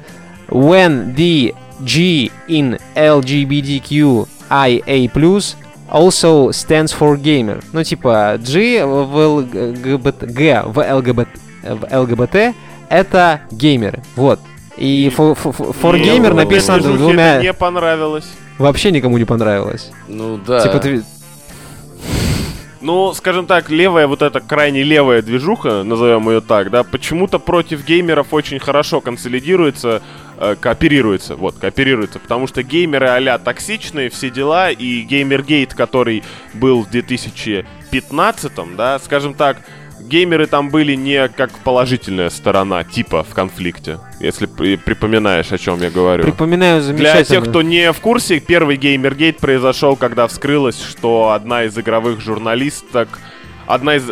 When 0.50 1.16
the 1.16 1.56
G 1.80 2.30
in 2.50 2.80
LGBTQIA+, 2.96 4.28
also 5.90 6.50
stands 6.50 6.94
for 6.98 7.18
gamer. 7.18 7.64
Ну, 7.72 7.84
типа, 7.84 8.38
G 8.40 8.84
в 8.86 9.16
ЛГБТ, 9.16 10.24
G 10.24 10.62
в 10.66 10.96
ЛГБТ, 10.96 11.30
в 11.64 12.00
ЛГБТ 12.00 12.56
это 12.90 13.42
геймеры. 13.52 14.04
Вот. 14.16 14.40
И 14.76 15.12
for, 15.16 15.38
for, 15.42 15.54
for 15.82 15.94
gamer 16.02 16.30
ну, 16.30 16.36
написано 16.36 16.80
двумя... 16.82 17.36
это 17.36 17.44
не 17.44 17.54
понравилось. 17.54 18.26
Вообще 18.62 18.92
никому 18.92 19.18
не 19.18 19.26
понравилось. 19.26 19.92
Ну 20.08 20.38
да. 20.38 20.62
Типа 20.62 20.80
ты... 20.80 21.04
Ну, 22.80 23.14
скажем 23.14 23.46
так, 23.46 23.70
левая, 23.70 24.08
вот 24.08 24.24
эта 24.24 24.40
крайне 24.40 24.82
левая 24.82 25.22
движуха, 25.22 25.84
назовем 25.84 26.28
ее 26.30 26.42
так, 26.42 26.72
да, 26.72 26.84
почему-то 26.84 27.38
против 27.38 27.86
геймеров 27.86 28.34
очень 28.34 28.58
хорошо 28.58 29.02
консолидируется, 29.02 30.02
э, 30.40 30.56
кооперируется, 30.60 31.36
вот, 31.36 31.60
кооперируется, 31.60 32.18
потому 32.18 32.48
что 32.48 32.64
геймеры 32.64 33.08
а 33.08 33.38
токсичные, 33.38 34.10
все 34.10 34.32
дела, 34.32 34.72
и 34.72 35.02
геймергейт, 35.02 35.76
который 35.76 36.24
был 36.56 36.82
в 36.82 36.90
2015, 36.90 38.76
да, 38.76 38.98
скажем 38.98 39.36
так, 39.36 39.58
геймеры 40.12 40.46
там 40.46 40.70
были 40.70 40.94
не 40.96 41.28
как 41.30 41.52
положительная 41.60 42.30
сторона, 42.30 42.84
типа, 42.84 43.24
в 43.24 43.34
конфликте, 43.34 43.98
если 44.20 44.46
при- 44.46 44.76
припоминаешь, 44.76 45.52
о 45.52 45.58
чем 45.58 45.82
я 45.82 45.90
говорю. 45.90 46.24
Припоминаю 46.26 46.82
Для 46.82 46.88
замечательно. 46.88 47.26
тех, 47.26 47.50
кто 47.50 47.62
не 47.62 47.92
в 47.94 48.00
курсе, 48.02 48.40
первый 48.40 48.76
геймергейт 48.76 49.38
произошел, 49.38 49.96
когда 49.96 50.28
вскрылось, 50.28 50.80
что 50.84 51.32
одна 51.32 51.64
из 51.64 51.78
игровых 51.78 52.20
журналисток, 52.20 53.08
одна 53.68 53.96
из 53.96 54.04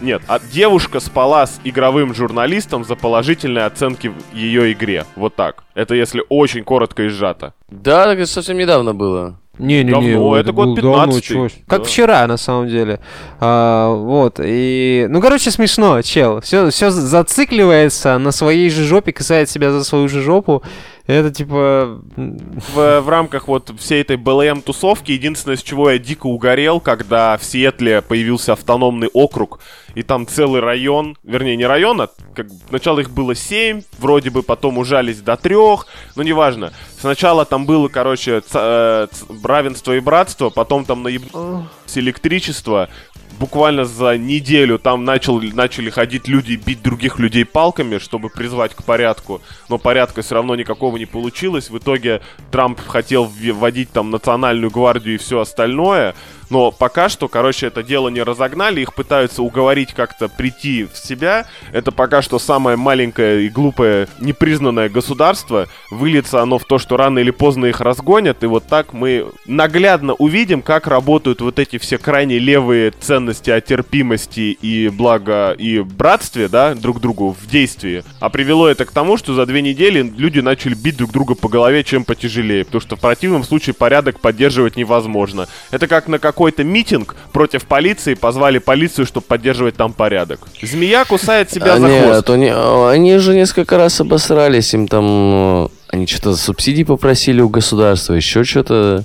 нет, 0.00 0.22
а 0.28 0.38
девушка 0.38 1.00
спала 1.00 1.46
с 1.46 1.58
игровым 1.64 2.14
журналистом 2.14 2.84
за 2.84 2.94
положительные 2.94 3.64
оценки 3.64 4.08
в 4.08 4.36
ее 4.36 4.72
игре. 4.72 5.04
Вот 5.16 5.34
так. 5.34 5.64
Это 5.74 5.96
если 5.96 6.22
очень 6.28 6.62
коротко 6.62 7.02
и 7.02 7.08
сжато. 7.08 7.52
Да, 7.68 8.04
так 8.04 8.18
это 8.18 8.30
совсем 8.30 8.58
недавно 8.58 8.94
было. 8.94 9.40
Не-не-не, 9.58 9.90
Давно, 9.92 10.28
ой, 10.28 10.40
это 10.40 10.52
год 10.52 10.68
было 10.68 10.76
давно, 10.96 11.12
15-й. 11.14 11.20
чё 11.20 11.48
ж. 11.48 11.52
Как 11.66 11.80
Да. 11.80 11.84
вчера, 11.84 12.26
на 12.26 12.36
самом 12.36 12.68
деле. 12.68 13.00
А, 13.40 13.92
вот, 13.94 14.40
и... 14.42 15.06
Ну, 15.10 15.20
короче, 15.20 15.50
смешно, 15.50 16.00
чел. 16.02 16.40
Все, 16.40 16.70
все 16.70 16.90
зацикливается 16.90 18.18
на 18.18 18.32
своей 18.32 18.70
же 18.70 18.84
жопе, 18.84 19.12
касает 19.12 19.50
себя 19.50 19.70
за 19.72 19.84
свою 19.84 20.08
же 20.08 20.22
жопу. 20.22 20.62
Это, 21.08 21.30
типа... 21.32 22.02
В, 22.16 23.00
в 23.00 23.08
рамках 23.08 23.48
вот 23.48 23.72
всей 23.78 24.02
этой 24.02 24.16
БЛМ-тусовки 24.18 25.10
единственное, 25.10 25.56
с 25.56 25.62
чего 25.62 25.90
я 25.90 25.98
дико 25.98 26.26
угорел, 26.26 26.80
когда 26.80 27.38
в 27.38 27.44
Сиэтле 27.44 28.02
появился 28.02 28.52
автономный 28.52 29.08
округ, 29.14 29.60
и 29.94 30.02
там 30.02 30.26
целый 30.26 30.60
район, 30.60 31.16
вернее, 31.24 31.56
не 31.56 31.64
район, 31.64 32.02
а 32.02 32.08
как, 32.34 32.48
сначала 32.68 33.00
их 33.00 33.10
было 33.10 33.34
семь, 33.34 33.82
вроде 33.98 34.28
бы 34.28 34.42
потом 34.42 34.76
ужались 34.76 35.20
до 35.20 35.36
трех, 35.38 35.86
но 36.14 36.22
неважно. 36.22 36.74
Сначала 37.00 37.46
там 37.46 37.64
было, 37.64 37.88
короче, 37.88 38.40
ц- 38.42 38.58
э, 38.60 39.06
ц- 39.10 39.24
равенство 39.42 39.92
и 39.92 40.00
братство, 40.00 40.50
потом 40.50 40.84
там 40.84 41.02
наебалось 41.02 41.64
электричество, 41.94 42.90
буквально 43.38 43.84
за 43.84 44.16
неделю 44.18 44.78
там 44.78 45.04
начал, 45.04 45.40
начали 45.40 45.90
ходить 45.90 46.28
люди 46.28 46.54
бить 46.54 46.82
других 46.82 47.18
людей 47.18 47.44
палками, 47.44 47.98
чтобы 47.98 48.28
призвать 48.28 48.74
к 48.74 48.82
порядку. 48.82 49.40
Но 49.68 49.78
порядка 49.78 50.22
все 50.22 50.34
равно 50.34 50.54
никакого 50.56 50.96
не 50.96 51.06
получилось. 51.06 51.70
В 51.70 51.78
итоге 51.78 52.20
Трамп 52.50 52.80
хотел 52.86 53.24
вводить 53.24 53.90
там 53.90 54.10
национальную 54.10 54.70
гвардию 54.70 55.14
и 55.14 55.18
все 55.18 55.40
остальное. 55.40 56.14
Но 56.50 56.70
пока 56.70 57.08
что, 57.08 57.28
короче, 57.28 57.66
это 57.66 57.82
дело 57.82 58.08
не 58.08 58.22
разогнали. 58.22 58.80
Их 58.80 58.94
пытаются 58.94 59.42
уговорить 59.42 59.92
как-то 59.92 60.28
прийти 60.28 60.84
в 60.84 60.96
себя. 60.96 61.46
Это 61.72 61.92
пока 61.92 62.22
что 62.22 62.38
самое 62.38 62.76
маленькое 62.76 63.46
и 63.46 63.48
глупое 63.48 64.08
непризнанное 64.20 64.88
государство. 64.88 65.68
Выльется 65.90 66.42
оно 66.42 66.58
в 66.58 66.64
то, 66.64 66.78
что 66.78 66.96
рано 66.96 67.18
или 67.18 67.30
поздно 67.30 67.66
их 67.66 67.80
разгонят. 67.80 68.42
И 68.42 68.46
вот 68.46 68.66
так 68.66 68.92
мы 68.92 69.26
наглядно 69.46 70.14
увидим, 70.14 70.62
как 70.62 70.86
работают 70.86 71.40
вот 71.40 71.58
эти 71.58 71.78
все 71.78 71.98
крайне 71.98 72.38
левые 72.38 72.92
ценности 72.92 73.50
о 73.50 73.60
терпимости 73.60 74.56
и 74.60 74.88
благо 74.88 75.52
и 75.52 75.80
братстве, 75.80 76.48
да, 76.48 76.74
друг 76.74 77.00
другу 77.00 77.36
в 77.38 77.46
действии. 77.48 78.04
А 78.20 78.28
привело 78.28 78.68
это 78.68 78.84
к 78.84 78.92
тому, 78.92 79.16
что 79.16 79.34
за 79.34 79.46
две 79.46 79.62
недели 79.62 80.02
люди 80.02 80.40
начали 80.40 80.74
бить 80.74 80.96
друг 80.96 81.12
друга 81.12 81.34
по 81.34 81.48
голове 81.48 81.84
чем 81.84 82.04
потяжелее. 82.04 82.64
Потому 82.64 82.80
что 82.80 82.96
в 82.96 83.00
противном 83.00 83.44
случае 83.44 83.74
порядок 83.74 84.20
поддерживать 84.20 84.76
невозможно. 84.76 85.48
Это 85.70 85.86
как 85.86 86.08
на 86.08 86.18
какой-то 86.38 86.62
митинг 86.62 87.16
против 87.32 87.64
полиции 87.66 88.14
позвали 88.14 88.58
полицию, 88.58 89.06
чтобы 89.06 89.26
поддерживать 89.26 89.74
там 89.74 89.92
порядок. 89.92 90.38
Змея 90.62 91.04
кусает 91.04 91.50
себя 91.50 91.74
А, 91.74 91.78
за 91.80 91.88
хвост. 91.88 92.04
нет, 92.06 92.30
они, 92.30 92.50
а, 92.54 92.90
они 92.92 93.18
же 93.18 93.34
несколько 93.34 93.76
раз 93.76 94.00
обосрались, 94.00 94.72
им 94.72 94.86
там... 94.86 95.64
э, 95.64 95.68
Они 95.88 96.06
что-то 96.06 96.36
субсидий 96.36 96.84
попросили 96.84 97.40
у 97.40 97.48
государства, 97.48 98.14
еще 98.14 98.44
что-то. 98.44 99.02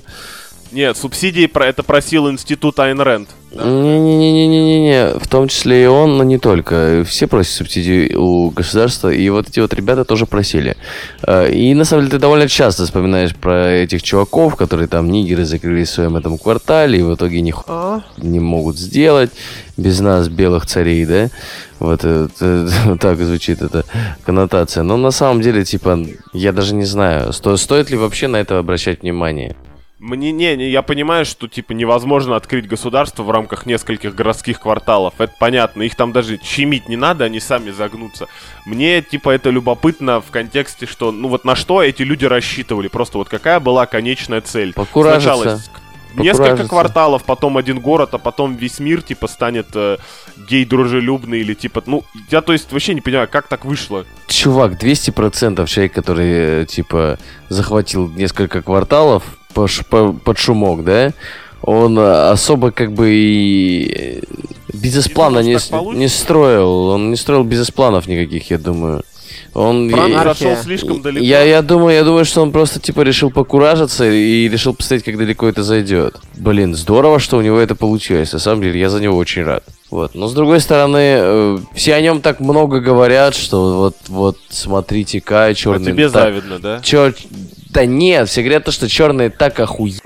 Нет, 0.74 0.96
субсидии 0.96 1.46
про 1.46 1.68
это 1.68 1.84
просил 1.84 2.28
институт 2.28 2.80
Айн 2.80 3.00
Рэнд. 3.00 3.28
Не-не-не-не-не-не, 3.52 5.20
в 5.20 5.28
том 5.28 5.46
числе 5.46 5.84
и 5.84 5.86
он, 5.86 6.16
но 6.16 6.24
не 6.24 6.38
только. 6.38 7.04
Все 7.06 7.28
просят 7.28 7.52
субсидии 7.52 8.12
у 8.16 8.50
государства, 8.50 9.08
и 9.08 9.28
вот 9.28 9.48
эти 9.48 9.60
вот 9.60 9.72
ребята 9.72 10.04
тоже 10.04 10.26
просили. 10.26 10.76
Э, 11.24 11.48
и 11.48 11.72
на 11.74 11.84
самом 11.84 12.02
деле 12.02 12.16
ты 12.16 12.18
довольно 12.18 12.48
часто 12.48 12.86
вспоминаешь 12.86 13.36
про 13.36 13.70
этих 13.70 14.02
чуваков, 14.02 14.56
которые 14.56 14.88
там 14.88 15.12
нигеры 15.12 15.44
закрылись 15.44 15.90
в 15.90 15.92
своем 15.92 16.16
этом 16.16 16.38
квартале, 16.38 16.98
и 16.98 17.02
в 17.02 17.14
итоге 17.14 17.40
не, 17.40 17.54
А? 17.68 18.00
не 18.16 18.40
могут 18.40 18.76
сделать 18.76 19.30
без 19.76 20.00
нас, 20.00 20.28
белых 20.28 20.66
царей, 20.66 21.06
да? 21.06 21.28
Вот 21.78 22.04
это, 22.04 22.68
так 23.00 23.18
звучит 23.20 23.62
эта 23.62 23.84
коннотация. 24.24 24.82
Но 24.82 24.96
на 24.96 25.12
самом 25.12 25.40
деле, 25.40 25.64
типа, 25.64 26.04
я 26.32 26.52
даже 26.52 26.74
не 26.74 26.84
знаю, 26.84 27.32
сто, 27.32 27.56
стоит 27.56 27.90
ли 27.90 27.96
вообще 27.96 28.26
на 28.26 28.38
это 28.38 28.58
обращать 28.58 29.02
внимание. 29.02 29.54
Мне 30.04 30.32
не, 30.32 30.54
не, 30.54 30.68
я 30.68 30.82
понимаю, 30.82 31.24
что 31.24 31.48
типа 31.48 31.72
невозможно 31.72 32.36
открыть 32.36 32.68
государство 32.68 33.22
в 33.22 33.30
рамках 33.30 33.64
нескольких 33.64 34.14
городских 34.14 34.60
кварталов. 34.60 35.14
Это 35.16 35.32
понятно. 35.40 35.82
Их 35.82 35.96
там 35.96 36.12
даже 36.12 36.38
щемить 36.42 36.90
не 36.90 36.96
надо, 36.96 37.24
они 37.24 37.40
сами 37.40 37.70
загнутся. 37.70 38.26
Мне 38.66 39.00
типа 39.00 39.30
это 39.30 39.48
любопытно 39.48 40.20
в 40.20 40.30
контексте, 40.30 40.84
что 40.84 41.10
ну 41.10 41.28
вот 41.28 41.46
на 41.46 41.56
что 41.56 41.82
эти 41.82 42.02
люди 42.02 42.26
рассчитывали. 42.26 42.88
Просто 42.88 43.16
вот 43.16 43.30
какая 43.30 43.60
была 43.60 43.86
конечная 43.86 44.42
цель. 44.42 44.74
Сначала 44.74 45.58
несколько 46.16 46.68
кварталов, 46.68 47.24
потом 47.24 47.56
один 47.56 47.80
город, 47.80 48.10
а 48.12 48.18
потом 48.18 48.56
весь 48.56 48.80
мир 48.80 49.00
типа 49.00 49.26
станет 49.26 49.68
э, 49.74 49.96
гей-дружелюбный 50.36 51.40
или 51.40 51.54
типа, 51.54 51.82
ну, 51.86 52.04
я 52.30 52.42
то 52.42 52.52
есть 52.52 52.70
вообще 52.72 52.92
не 52.92 53.00
понимаю, 53.00 53.26
как 53.26 53.48
так 53.48 53.64
вышло. 53.64 54.04
Чувак, 54.26 54.74
200% 54.74 55.66
человек, 55.66 55.94
который, 55.94 56.62
э, 56.62 56.66
типа, 56.66 57.18
захватил 57.48 58.08
несколько 58.10 58.60
кварталов 58.60 59.24
под 59.54 60.38
шумок, 60.38 60.84
да, 60.84 61.12
он 61.62 61.98
э, 61.98 62.30
особо 62.30 62.72
как 62.72 62.92
бы 62.92 63.10
и 63.10 64.22
бизнес-плана 64.72 65.38
не, 65.40 65.56
не 65.96 66.08
строил. 66.08 66.88
Он 66.88 67.10
не 67.10 67.16
строил 67.16 67.44
бизнес-планов 67.44 68.06
никаких, 68.06 68.50
я 68.50 68.58
думаю. 68.58 69.02
Он... 69.54 69.88
Зашел 69.90 70.56
слишком 70.56 71.00
далеко. 71.00 71.24
Я, 71.24 71.42
я 71.42 71.62
думаю, 71.62 71.94
я 71.94 72.04
думаю, 72.04 72.24
что 72.24 72.42
он 72.42 72.50
просто 72.50 72.80
типа 72.80 73.02
решил 73.02 73.30
покуражиться 73.30 74.08
и 74.10 74.48
решил 74.48 74.74
посмотреть, 74.74 75.04
как 75.04 75.16
далеко 75.16 75.48
это 75.48 75.62
зайдет. 75.62 76.16
Блин, 76.36 76.74
здорово, 76.74 77.20
что 77.20 77.38
у 77.38 77.40
него 77.40 77.58
это 77.58 77.74
получилось. 77.74 78.32
На 78.32 78.40
самом 78.40 78.62
деле, 78.62 78.78
я 78.78 78.90
за 78.90 79.00
него 79.00 79.16
очень 79.16 79.44
рад. 79.44 79.64
Вот. 79.90 80.14
Но 80.14 80.26
с 80.26 80.34
другой 80.34 80.60
стороны, 80.60 80.98
э, 80.98 81.58
все 81.72 81.94
о 81.94 82.00
нем 82.00 82.20
так 82.20 82.40
много 82.40 82.80
говорят, 82.80 83.34
что 83.34 83.78
вот, 83.78 83.96
вот 84.08 84.38
смотрите, 84.48 85.20
Кай, 85.20 85.52
А 85.52 85.54
черный. 85.54 85.92
тебе 85.92 86.08
завидно, 86.08 86.58
да? 86.58 86.80
Чё... 86.82 87.12
Да 87.74 87.86
нет, 87.86 88.28
все 88.28 88.42
говорят 88.42 88.64
то, 88.64 88.70
что 88.70 88.88
черные 88.88 89.30
так 89.30 89.58
охуели, 89.58 89.98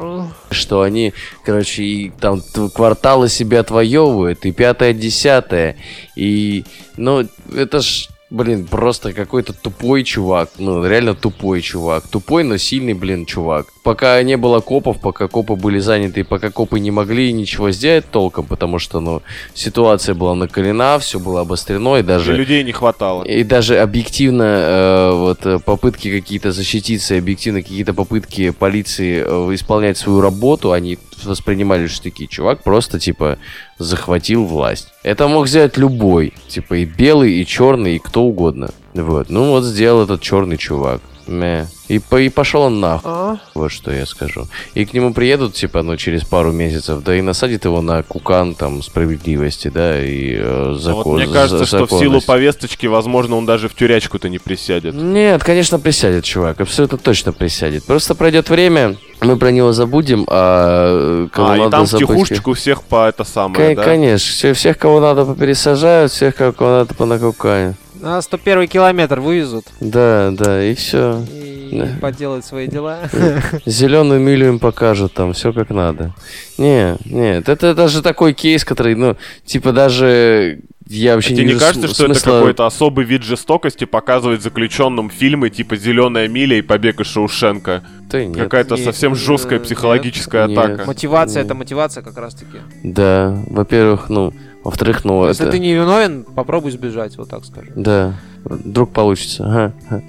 что 0.51 0.81
они, 0.81 1.13
короче, 1.45 1.83
и 1.83 2.11
там 2.19 2.43
кварталы 2.75 3.29
себе 3.29 3.59
отвоевывают, 3.59 4.47
и 4.47 4.53
пятое, 4.53 4.95
десятое. 4.95 5.77
И, 6.17 6.65
ну, 6.97 7.29
это 7.55 7.83
ж, 7.83 8.09
блин, 8.31 8.67
просто 8.67 9.13
какой-то 9.13 9.53
тупой 9.53 10.05
чувак. 10.05 10.51
Ну, 10.59 10.87
реально 10.87 11.15
тупой 11.15 11.63
чувак. 11.63 12.07
Тупой, 12.09 12.45
но 12.45 12.59
сильный, 12.59 12.95
блин, 12.95 13.27
чувак. 13.27 13.67
Пока 13.83 14.23
не 14.23 14.37
было 14.37 14.61
копов, 14.61 15.01
пока 15.01 15.29
копы 15.29 15.55
были 15.55 15.79
заняты, 15.79 16.21
и 16.21 16.23
пока 16.25 16.51
копы 16.51 16.79
не 16.81 16.91
могли 16.91 17.33
ничего 17.33 17.71
сделать 17.71 18.11
толком, 18.11 18.47
потому 18.47 18.79
что, 18.79 19.01
ну, 19.01 19.23
ситуация 19.55 20.15
была 20.15 20.35
накалена, 20.35 20.99
все 20.99 21.19
было 21.19 21.41
обострено, 21.41 21.97
и 21.97 22.01
И 22.01 22.03
даже... 22.03 22.37
людей 22.37 22.63
не 22.65 22.73
хватало. 22.73 23.25
И 23.25 23.45
даже 23.45 23.79
объективно 23.79 24.43
э, 24.43 25.11
вот 25.13 25.47
э, 25.47 25.59
попытки 25.59 26.11
какие-то 26.11 26.53
защититься, 26.53 27.15
и 27.15 27.19
объективно 27.19 27.63
какие-то 27.63 27.95
попытки 27.95 28.51
полиции 28.51 29.25
э, 29.25 29.55
исполнять 29.55 29.97
свою 29.97 30.21
работу, 30.21 30.73
они 30.73 30.99
воспринимали 31.25 31.87
что 31.87 32.05
такие, 32.05 32.29
чувак 32.29 32.63
просто 32.63 32.99
типа 33.01 33.39
захватил 33.79 34.45
власть. 34.45 34.89
Это 35.03 35.29
мог 35.29 35.49
сделать 35.49 35.77
любой, 35.77 36.35
типа 36.49 36.75
и 36.75 36.85
белый, 36.85 37.35
и 37.35 37.47
черный, 37.47 37.97
и 37.97 37.99
кто 37.99 38.25
угодно. 38.25 38.71
Вот, 39.03 39.31
ну 39.31 39.51
вот 39.51 39.65
сделал 39.65 40.03
этот 40.05 40.21
черный 40.21 40.57
чувак. 40.57 41.01
Мэ. 41.27 41.67
И, 41.89 41.99
по, 41.99 42.19
и 42.19 42.31
пошел 42.31 42.63
он 42.63 42.81
нахуй. 42.81 43.11
А? 43.13 43.37
Вот 43.55 43.71
что 43.71 43.91
я 43.93 44.07
скажу. 44.07 44.47
И 44.73 44.87
к 44.87 44.95
нему 44.95 45.13
приедут, 45.13 45.53
типа, 45.53 45.83
ну, 45.83 45.99
через 45.99 46.25
пару 46.25 46.53
месяцев, 46.53 47.03
да 47.05 47.15
и 47.15 47.21
насадят 47.21 47.67
его 47.67 47.83
на 47.83 48.03
кукан, 48.03 48.55
там, 48.55 48.83
справедливости, 48.83 49.69
да, 49.69 50.03
и 50.03 50.37
э, 50.37 50.41
А 50.43 50.73
Вот 50.73 50.81
закон. 50.81 51.17
мне 51.17 51.27
кажется, 51.27 51.59
за- 51.59 51.67
что 51.67 51.87
в 51.87 51.99
силу 51.99 52.23
повесточки, 52.23 52.87
возможно, 52.87 53.37
он 53.37 53.45
даже 53.45 53.69
в 53.69 53.75
тюрячку-то 53.75 54.31
не 54.31 54.39
присядет. 54.39 54.95
Нет, 54.95 55.45
конечно, 55.45 55.79
присядет, 55.79 56.25
чувак. 56.25 56.63
Абсолютно 56.63 56.97
точно 56.97 57.35
присядет. 57.35 57.85
Просто 57.85 58.15
пройдет 58.15 58.49
время, 58.49 58.97
мы 59.21 59.37
про 59.37 59.51
него 59.51 59.75
забудем, 59.75 60.25
а 60.29 61.27
кого 61.31 61.49
А, 61.51 61.57
и 61.57 61.59
надо 61.59 61.71
там 61.73 61.85
в 61.87 61.91
забыть- 61.91 61.99
тихушечку 61.99 62.55
всех 62.55 62.83
по 62.83 63.07
это 63.07 63.25
самое, 63.25 63.75
Ко- 63.75 63.77
да? 63.77 63.85
Конечно, 63.85 64.33
все- 64.33 64.55
всех, 64.55 64.79
кого 64.79 64.99
надо, 65.01 65.27
попересажают, 65.27 66.11
всех, 66.11 66.37
кого 66.37 66.55
надо, 66.71 66.95
понакукают. 66.95 67.77
На 68.01 68.23
101 68.23 68.69
километр 68.69 69.21
вывезут 69.21 69.67
Да, 69.81 70.31
да, 70.33 70.63
и 70.65 70.75
все. 70.75 71.23
и 71.31 71.79
Да. 71.81 71.89
поделают 72.01 72.45
свои 72.45 72.67
дела. 72.69 73.01
Зеленую 73.67 74.21
милю 74.21 74.49
им 74.49 74.59
покажут, 74.59 75.15
там 75.15 75.33
все 75.33 75.53
как 75.53 75.71
надо. 75.71 76.15
Не, 76.59 76.97
нет, 77.05 77.49
это 77.49 77.75
даже 77.75 78.03
такой 78.03 78.33
кейс, 78.35 78.65
который, 78.65 78.95
ну, 78.95 79.17
типа 79.45 79.73
даже 79.73 80.61
я 80.91 81.13
А 81.13 81.15
вообще 81.17 81.31
тебе 81.35 81.41
не 81.41 81.47
не 81.49 81.53
вижу 81.55 81.61
кажется, 81.67 81.89
что 81.89 82.05
это 82.05 82.15
смысла- 82.15 82.39
какой-то 82.39 82.65
особый 82.67 83.05
вид 83.05 83.23
жестокости 83.23 83.85
показывать 83.85 84.43
заключенным 84.43 85.11
фильмы 85.11 85.51
типа 85.51 85.77
«Зеленая 85.77 86.29
миля» 86.29 86.57
и 86.57 86.63
«Побег 86.63 87.01
из 87.01 87.09
Шоушенка»? 87.09 87.83
Да 88.11 88.25
нет. 88.25 88.39
Какая-то 88.39 88.77
Нет, 88.77 88.85
совсем 88.87 89.13
э, 89.13 89.17
жесткая 89.17 89.61
психологическая 89.61 90.47
Нет. 90.47 90.59
атака. 90.59 90.87
Мотивация 90.87 91.43
Не. 91.43 91.47
это 91.47 91.55
мотивация 91.55 92.03
как 92.03 92.17
раз 92.17 92.35
таки. 92.35 92.59
Да, 92.83 93.37
во-первых, 93.49 94.09
ну, 94.09 94.33
во-вторых, 94.65 95.05
ну, 95.05 95.27
Если 95.27 95.45
это... 95.45 95.53
ты 95.53 95.59
не 95.59 95.75
виновен, 95.75 96.25
попробуй 96.25 96.71
сбежать, 96.71 97.17
вот 97.17 97.29
так 97.29 97.45
скажем. 97.45 97.73
Да, 97.77 98.15
вдруг 98.45 98.93
получится. 98.93 99.73
Ага. 99.91 100.03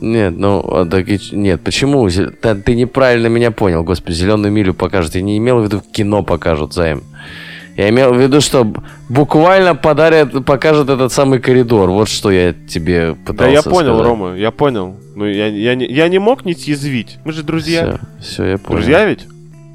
Нет, 0.00 0.34
ну, 0.36 0.60
а, 0.60 0.86
так 0.86 1.06
нет, 1.32 1.60
почему? 1.62 2.08
Да, 2.42 2.54
ты 2.54 2.74
неправильно 2.74 3.26
меня 3.26 3.50
понял, 3.50 3.82
господи, 3.82 4.14
зеленую 4.14 4.52
милю 4.52 4.72
покажут. 4.72 5.14
Я 5.16 5.22
не 5.22 5.38
имел 5.38 5.60
в 5.60 5.64
виду 5.64 5.82
кино 5.92 6.22
покажут, 6.22 6.72
Займ. 6.72 7.02
Я 7.76 7.90
имел 7.90 8.12
в 8.12 8.20
виду, 8.20 8.40
что 8.40 8.66
буквально 9.08 9.76
подарят, 9.76 10.44
покажут 10.44 10.88
этот 10.88 11.12
самый 11.12 11.38
коридор. 11.38 11.90
Вот 11.90 12.08
что 12.08 12.30
я 12.30 12.52
тебе 12.52 13.10
Да 13.10 13.32
пытался 13.32 13.52
я 13.52 13.62
понял, 13.62 13.94
сказать. 13.94 14.04
Рома, 14.04 14.34
я 14.36 14.50
понял. 14.50 14.96
Ну, 15.14 15.24
я, 15.26 15.46
я, 15.46 15.76
не, 15.76 15.86
я 15.86 16.08
не 16.08 16.18
мог 16.18 16.44
не 16.44 16.54
съязвить. 16.54 17.18
Мы 17.24 17.32
же 17.32 17.44
друзья. 17.44 18.00
Все, 18.20 18.32
все, 18.34 18.44
я 18.46 18.58
понял. 18.58 18.78
Друзья 18.80 19.04
ведь? 19.04 19.26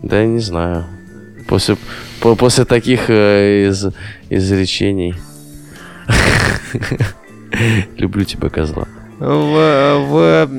Да 0.01 0.19
я 0.19 0.27
не 0.27 0.39
знаю. 0.39 0.83
После, 1.47 1.75
по- 1.75 1.81
после 2.37 2.65
таких 2.65 3.09
э, 3.09 3.67
из, 3.69 3.87
изречений. 4.29 5.15
Люблю 7.97 8.23
тебя, 8.23 8.49
козла. 8.49 8.87
В, 9.19 9.97
в 10.09 10.49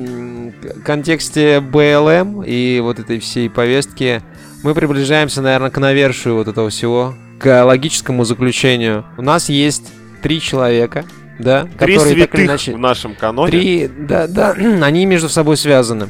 контексте 0.83 1.59
БЛМ 1.59 2.43
и 2.43 2.79
вот 2.81 2.99
этой 2.99 3.19
всей 3.19 3.49
повестки 3.49 4.21
мы 4.63 4.73
приближаемся, 4.73 5.41
наверное, 5.41 5.69
к 5.69 5.77
навершию 5.77 6.35
вот 6.35 6.47
этого 6.47 6.69
всего, 6.69 7.15
к 7.39 7.63
логическому 7.63 8.23
заключению. 8.23 9.05
У 9.17 9.21
нас 9.21 9.49
есть 9.49 9.91
три 10.21 10.41
человека, 10.41 11.05
да, 11.37 11.63
Три 11.63 11.95
которые 11.95 11.97
так 11.97 12.07
или 12.07 12.15
святых 12.15 12.45
иначе... 12.45 12.73
в 12.73 12.79
нашем 12.79 13.15
каноне. 13.15 13.51
Три, 13.51 13.87
да, 13.87 14.27
да, 14.27 14.51
они 14.81 15.05
между 15.05 15.29
собой 15.29 15.57
связаны. 15.57 16.07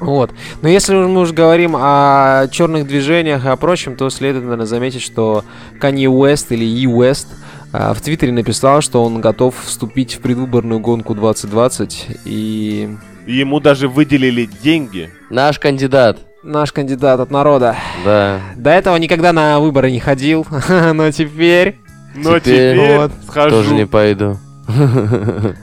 Вот. 0.00 0.30
Но 0.62 0.68
если 0.68 0.94
мы 0.94 1.20
уже 1.20 1.32
говорим 1.34 1.74
о 1.76 2.46
черных 2.50 2.86
движениях 2.86 3.44
и 3.44 3.48
о 3.48 3.56
прочем, 3.56 3.96
то 3.96 4.08
следует, 4.10 4.44
наверное, 4.44 4.66
заметить, 4.66 5.02
что 5.02 5.44
Канье 5.80 6.08
Уэст 6.08 6.52
или 6.52 6.64
И 6.64 6.86
Уэст 6.86 7.28
а, 7.72 7.92
в 7.94 8.00
Твиттере 8.00 8.32
написал, 8.32 8.80
что 8.80 9.04
он 9.04 9.20
готов 9.20 9.54
вступить 9.64 10.14
в 10.14 10.20
предвыборную 10.20 10.80
гонку 10.80 11.14
2020. 11.14 12.06
И 12.24 12.96
ему 13.26 13.60
даже 13.60 13.88
выделили 13.88 14.48
деньги. 14.62 15.10
Наш 15.28 15.58
кандидат. 15.58 16.18
наш 16.42 16.72
кандидат 16.72 17.20
от 17.20 17.30
народа 17.30 17.76
Да. 18.04 18.40
до 18.56 18.70
этого 18.70 18.96
никогда 18.96 19.32
на 19.34 19.60
выборы 19.60 19.90
не 19.90 20.00
ходил, 20.00 20.46
но 20.94 21.10
теперь... 21.10 21.76
Но 22.14 22.40
Теперь 22.40 22.76
теперь 22.76 22.96
вот 22.96 23.12
схожу. 23.28 23.50
Тоже 23.50 23.74
не 23.74 23.86
пойду. 23.86 24.38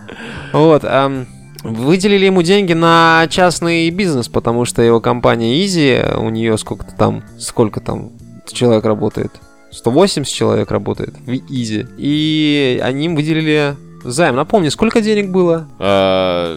Вот, 0.54 0.84
ам, 0.86 1.28
выделили 1.74 2.26
ему 2.26 2.42
деньги 2.42 2.74
на 2.74 3.28
частный 3.30 3.90
бизнес, 3.90 4.28
потому 4.28 4.66
что 4.66 4.82
его 4.82 5.00
компания 5.02 5.64
Easy, 5.64 6.18
у 6.18 6.30
нее 6.30 6.58
сколько-то 6.58 6.96
там, 6.96 7.24
сколько 7.40 7.80
там 7.82 8.12
человек 8.52 8.86
работает? 8.86 9.32
180 9.72 10.34
человек 10.34 10.72
работает 10.72 11.14
в 11.26 11.30
Easy. 11.30 11.88
И 11.98 12.80
они 12.84 13.06
им 13.06 13.16
выделили 13.16 13.76
займ. 14.04 14.36
Напомни, 14.36 14.70
сколько 14.70 15.02
денег 15.02 15.30
было? 15.30 15.68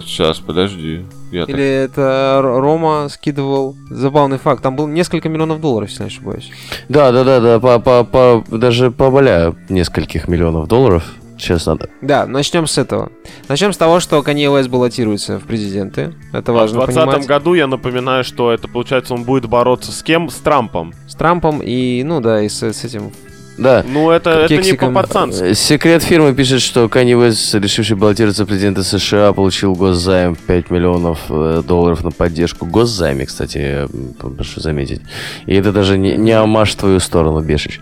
сейчас, 0.07 0.39
подожди. 0.39 1.05
Я 1.33 1.47
так- 1.47 1.55
Или 1.55 1.65
это 1.65 2.39
Р- 2.43 2.61
Рома 2.61 3.09
скидывал? 3.09 3.77
Забавный 3.89 4.39
факт. 4.39 4.63
Там 4.63 4.75
было 4.77 4.87
несколько 4.89 5.29
миллионов 5.29 5.61
долларов, 5.61 5.89
если 5.91 6.05
не 6.05 6.09
ошибаюсь. 6.09 6.51
Да, 6.89 7.13
да, 7.13 7.23
да, 7.25 7.41
да, 7.41 7.61
по, 7.61 7.79
по, 7.79 8.05
по, 8.05 8.45
даже 8.57 8.91
поболя 8.91 9.55
нескольких 9.69 10.27
миллионов 10.29 10.67
долларов. 10.69 11.05
Сейчас 11.41 11.67
надо. 11.67 11.89
Да, 12.03 12.27
начнем 12.27 12.67
с 12.67 12.79
этого. 12.79 13.11
Начнем 13.49 13.73
с 13.73 13.77
того, 13.77 14.01
что 14.01 14.19
Kanye 14.19 14.47
West 14.55 14.69
баллотируется 14.69 15.39
в 15.39 15.45
президенты. 15.45 16.15
Это 16.33 16.53
А 16.53 16.55
в 16.55 16.57
важно 16.59 16.79
2020 16.81 17.13
понимать. 17.15 17.27
году, 17.29 17.55
я 17.55 17.67
напоминаю, 17.67 18.25
что 18.25 18.53
это, 18.53 18.69
получается, 18.69 19.15
он 19.15 19.25
будет 19.25 19.47
бороться 19.47 19.93
с 19.93 20.03
кем? 20.03 20.29
С 20.31 20.37
Трампом. 20.37 20.93
С 21.09 21.15
Трампом 21.15 21.61
и, 21.63 22.03
ну 22.05 22.21
да, 22.21 22.43
и 22.43 22.49
с, 22.49 22.63
с 22.63 22.85
этим. 22.85 23.13
Да. 23.59 23.85
Ну, 23.87 24.11
это, 24.11 24.31
это 24.31 24.55
не 24.55 24.63
Кексиком. 24.63 24.95
по-пацански. 24.95 25.43
Э, 25.51 25.55
Секрет 25.55 26.03
фирмы 26.03 26.33
пишет, 26.35 26.63
что 26.63 26.85
Kanye 26.87 27.29
West, 27.29 27.61
решивший 27.61 27.95
баллотироваться 27.95 28.45
в 28.45 28.49
президенты 28.49 28.83
США, 28.83 29.35
получил 29.35 29.75
госзайм 29.75 30.35
в 30.35 30.39
5 30.39 30.71
миллионов 30.71 31.19
э, 31.29 31.63
долларов 31.67 32.03
на 32.03 32.11
поддержку. 32.11 32.65
Госзайме, 32.65 33.27
кстати, 33.27 33.59
э, 33.59 33.87
прошу 34.35 34.61
заметить. 34.61 35.03
И 35.45 35.55
это 35.55 35.73
даже 35.73 35.99
не, 35.99 36.17
не 36.17 36.33
амаш 36.33 36.73
в 36.73 36.77
твою 36.77 37.01
сторону, 37.01 37.41
Бешич. 37.43 37.81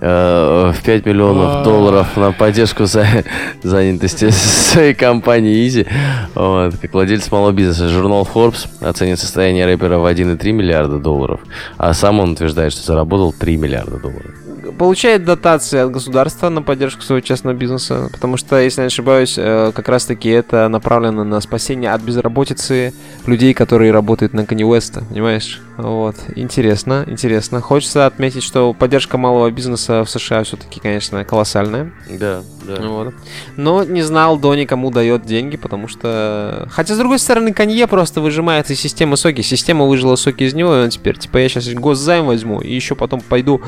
Э, 0.00 0.72
В 0.74 0.82
5 0.84 1.06
миллионов 1.06 1.56
А. 1.56 1.64
долларов 1.64 2.16
на 2.16 2.32
поддержку 2.32 2.84
за- 2.84 3.24
занятости 3.62 4.28
своей 4.30 4.94
компании 4.94 5.66
Easy. 5.66 5.86
Вот. 6.34 6.74
Как 6.80 6.92
владелец 6.92 7.30
малого 7.30 7.52
бизнеса, 7.52 7.88
журнал 7.88 8.28
Forbes 8.32 8.66
оценит 8.80 9.18
состояние 9.18 9.64
рэпера 9.66 9.98
в 9.98 10.04
1,3 10.06 10.52
миллиарда 10.52 10.98
долларов. 10.98 11.40
А 11.78 11.94
сам 11.94 12.20
он 12.20 12.32
утверждает, 12.32 12.72
что 12.72 12.82
заработал 12.82 13.32
3 13.32 13.56
миллиарда 13.56 13.98
долларов. 13.98 14.34
Получает 14.78 15.24
дотации 15.24 15.78
от 15.78 15.90
государства 15.90 16.48
на 16.48 16.62
поддержку 16.62 17.02
своего 17.02 17.20
частного 17.20 17.54
бизнеса, 17.54 18.08
потому 18.12 18.36
что, 18.36 18.58
если 18.60 18.80
я 18.80 18.84
не 18.84 18.88
ошибаюсь, 18.88 19.34
э, 19.36 19.72
как 19.74 19.88
раз-таки 19.88 20.28
это 20.28 20.68
направлено 20.68 21.24
на 21.24 21.40
спасение 21.40 21.92
от 21.92 22.02
безработицы 22.02 22.92
людей, 23.26 23.54
которые 23.54 23.92
работают 23.92 24.32
на 24.32 24.40
Kanye 24.40 24.68
West, 24.68 25.02
понимаешь? 25.08 25.60
Вот. 25.76 26.16
Интересно, 26.34 27.04
интересно. 27.06 27.60
Хочется 27.60 28.06
отметить, 28.06 28.42
что 28.42 28.72
поддержка 28.72 29.18
малого 29.18 29.50
бизнеса 29.50 30.04
в 30.04 30.10
США 30.10 30.42
все-таки, 30.42 30.80
конечно, 30.80 31.24
колоссальная. 31.24 31.92
Да, 32.08 32.42
да. 32.64 32.76
Вот. 32.80 33.14
Но 33.56 33.84
не 33.84 34.02
знал 34.02 34.38
Дони, 34.38 34.64
кому 34.64 34.90
дает 34.90 35.26
деньги, 35.26 35.56
потому 35.56 35.88
что... 35.88 36.66
Хотя, 36.70 36.94
с 36.94 36.98
другой 36.98 37.18
стороны, 37.18 37.52
Канье 37.52 37.86
просто 37.86 38.20
выжимает 38.20 38.70
из 38.70 38.80
системы 38.80 39.16
соки. 39.16 39.42
Система 39.42 39.84
выжила 39.84 40.16
соки 40.16 40.44
из 40.44 40.54
него, 40.54 40.74
и 40.74 40.84
он 40.84 40.90
теперь, 40.90 41.18
типа, 41.18 41.38
я 41.38 41.48
сейчас 41.48 41.68
госзайм 41.68 42.26
возьму, 42.26 42.60
и 42.60 42.74
еще 42.74 42.94
потом 42.94 43.20
пойду 43.20 43.60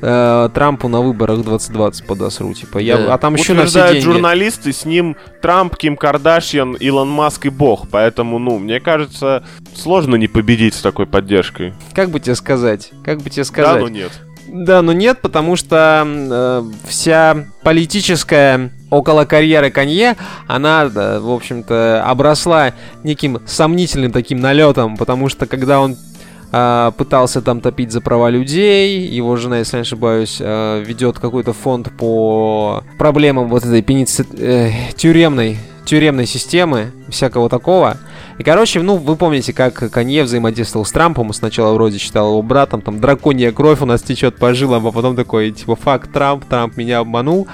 э, 0.00 0.45
Трампу 0.48 0.88
на 0.88 1.00
выборах 1.00 1.42
2020 1.42 2.06
подосру. 2.06 2.52
Типа, 2.54 2.78
я... 2.78 2.96
Да. 2.98 3.14
А 3.14 3.18
там 3.18 3.34
еще 3.34 3.54
на 3.54 3.66
все 3.66 3.88
деньги. 3.92 4.04
журналисты, 4.04 4.72
с 4.72 4.84
ним 4.84 5.16
Трамп, 5.42 5.76
Ким 5.76 5.96
Кардашьян, 5.96 6.74
Илон 6.74 7.08
Маск 7.08 7.46
и 7.46 7.48
Бог. 7.50 7.88
Поэтому, 7.90 8.38
ну, 8.38 8.58
мне 8.58 8.80
кажется, 8.80 9.44
сложно 9.74 10.16
не 10.16 10.28
победить 10.28 10.74
с 10.74 10.80
такой 10.80 11.06
поддержкой. 11.06 11.74
Как 11.94 12.10
бы 12.10 12.20
тебе 12.20 12.34
сказать? 12.34 12.90
Как 13.04 13.18
бы 13.20 13.30
тебе 13.30 13.42
Да, 13.42 13.48
сказать? 13.48 13.80
но 13.82 13.88
нет. 13.88 14.12
Да, 14.48 14.80
но 14.80 14.92
нет, 14.92 15.20
потому 15.22 15.56
что 15.56 16.04
э, 16.06 16.62
вся 16.86 17.46
политическая 17.64 18.70
около 18.90 19.24
карьеры 19.24 19.70
Канье, 19.72 20.16
она, 20.46 20.88
да, 20.88 21.18
в 21.20 21.30
общем-то, 21.30 22.04
обросла 22.06 22.72
неким 23.02 23.40
сомнительным 23.44 24.12
таким 24.12 24.40
налетом, 24.40 24.96
потому 24.96 25.28
что 25.28 25.46
когда 25.46 25.80
он 25.80 25.96
пытался 26.50 27.42
там 27.42 27.60
топить 27.60 27.92
за 27.92 28.00
права 28.00 28.30
людей, 28.30 29.06
его 29.06 29.36
жена, 29.36 29.58
если 29.58 29.76
я 29.76 29.80
не 29.80 29.82
ошибаюсь, 29.82 30.38
а, 30.40 30.82
ведет 30.82 31.18
какой-то 31.18 31.52
фонд 31.52 31.90
по 31.96 32.84
проблемам 32.98 33.48
вот 33.48 33.64
этой 33.64 33.82
пеници... 33.82 34.24
э, 34.38 34.70
тюремной 34.94 35.58
тюремной 35.86 36.26
системы, 36.26 36.90
всякого 37.08 37.48
такого. 37.48 37.96
И, 38.38 38.42
короче, 38.42 38.82
ну, 38.82 38.96
вы 38.96 39.16
помните, 39.16 39.52
как 39.52 39.74
Канье 39.90 40.24
взаимодействовал 40.24 40.84
с 40.84 40.92
Трампом. 40.92 41.32
Сначала 41.32 41.72
вроде 41.72 41.98
считал 41.98 42.30
его 42.30 42.42
братом, 42.42 42.82
там, 42.82 43.00
драконья 43.00 43.52
кровь 43.52 43.80
у 43.80 43.86
нас 43.86 44.02
течет 44.02 44.36
по 44.36 44.52
жилам, 44.52 44.86
а 44.86 44.92
потом 44.92 45.16
такой, 45.16 45.52
типа, 45.52 45.76
факт, 45.76 46.12
Трамп, 46.12 46.44
Трамп 46.44 46.76
меня 46.76 46.98
обманул. 46.98 47.46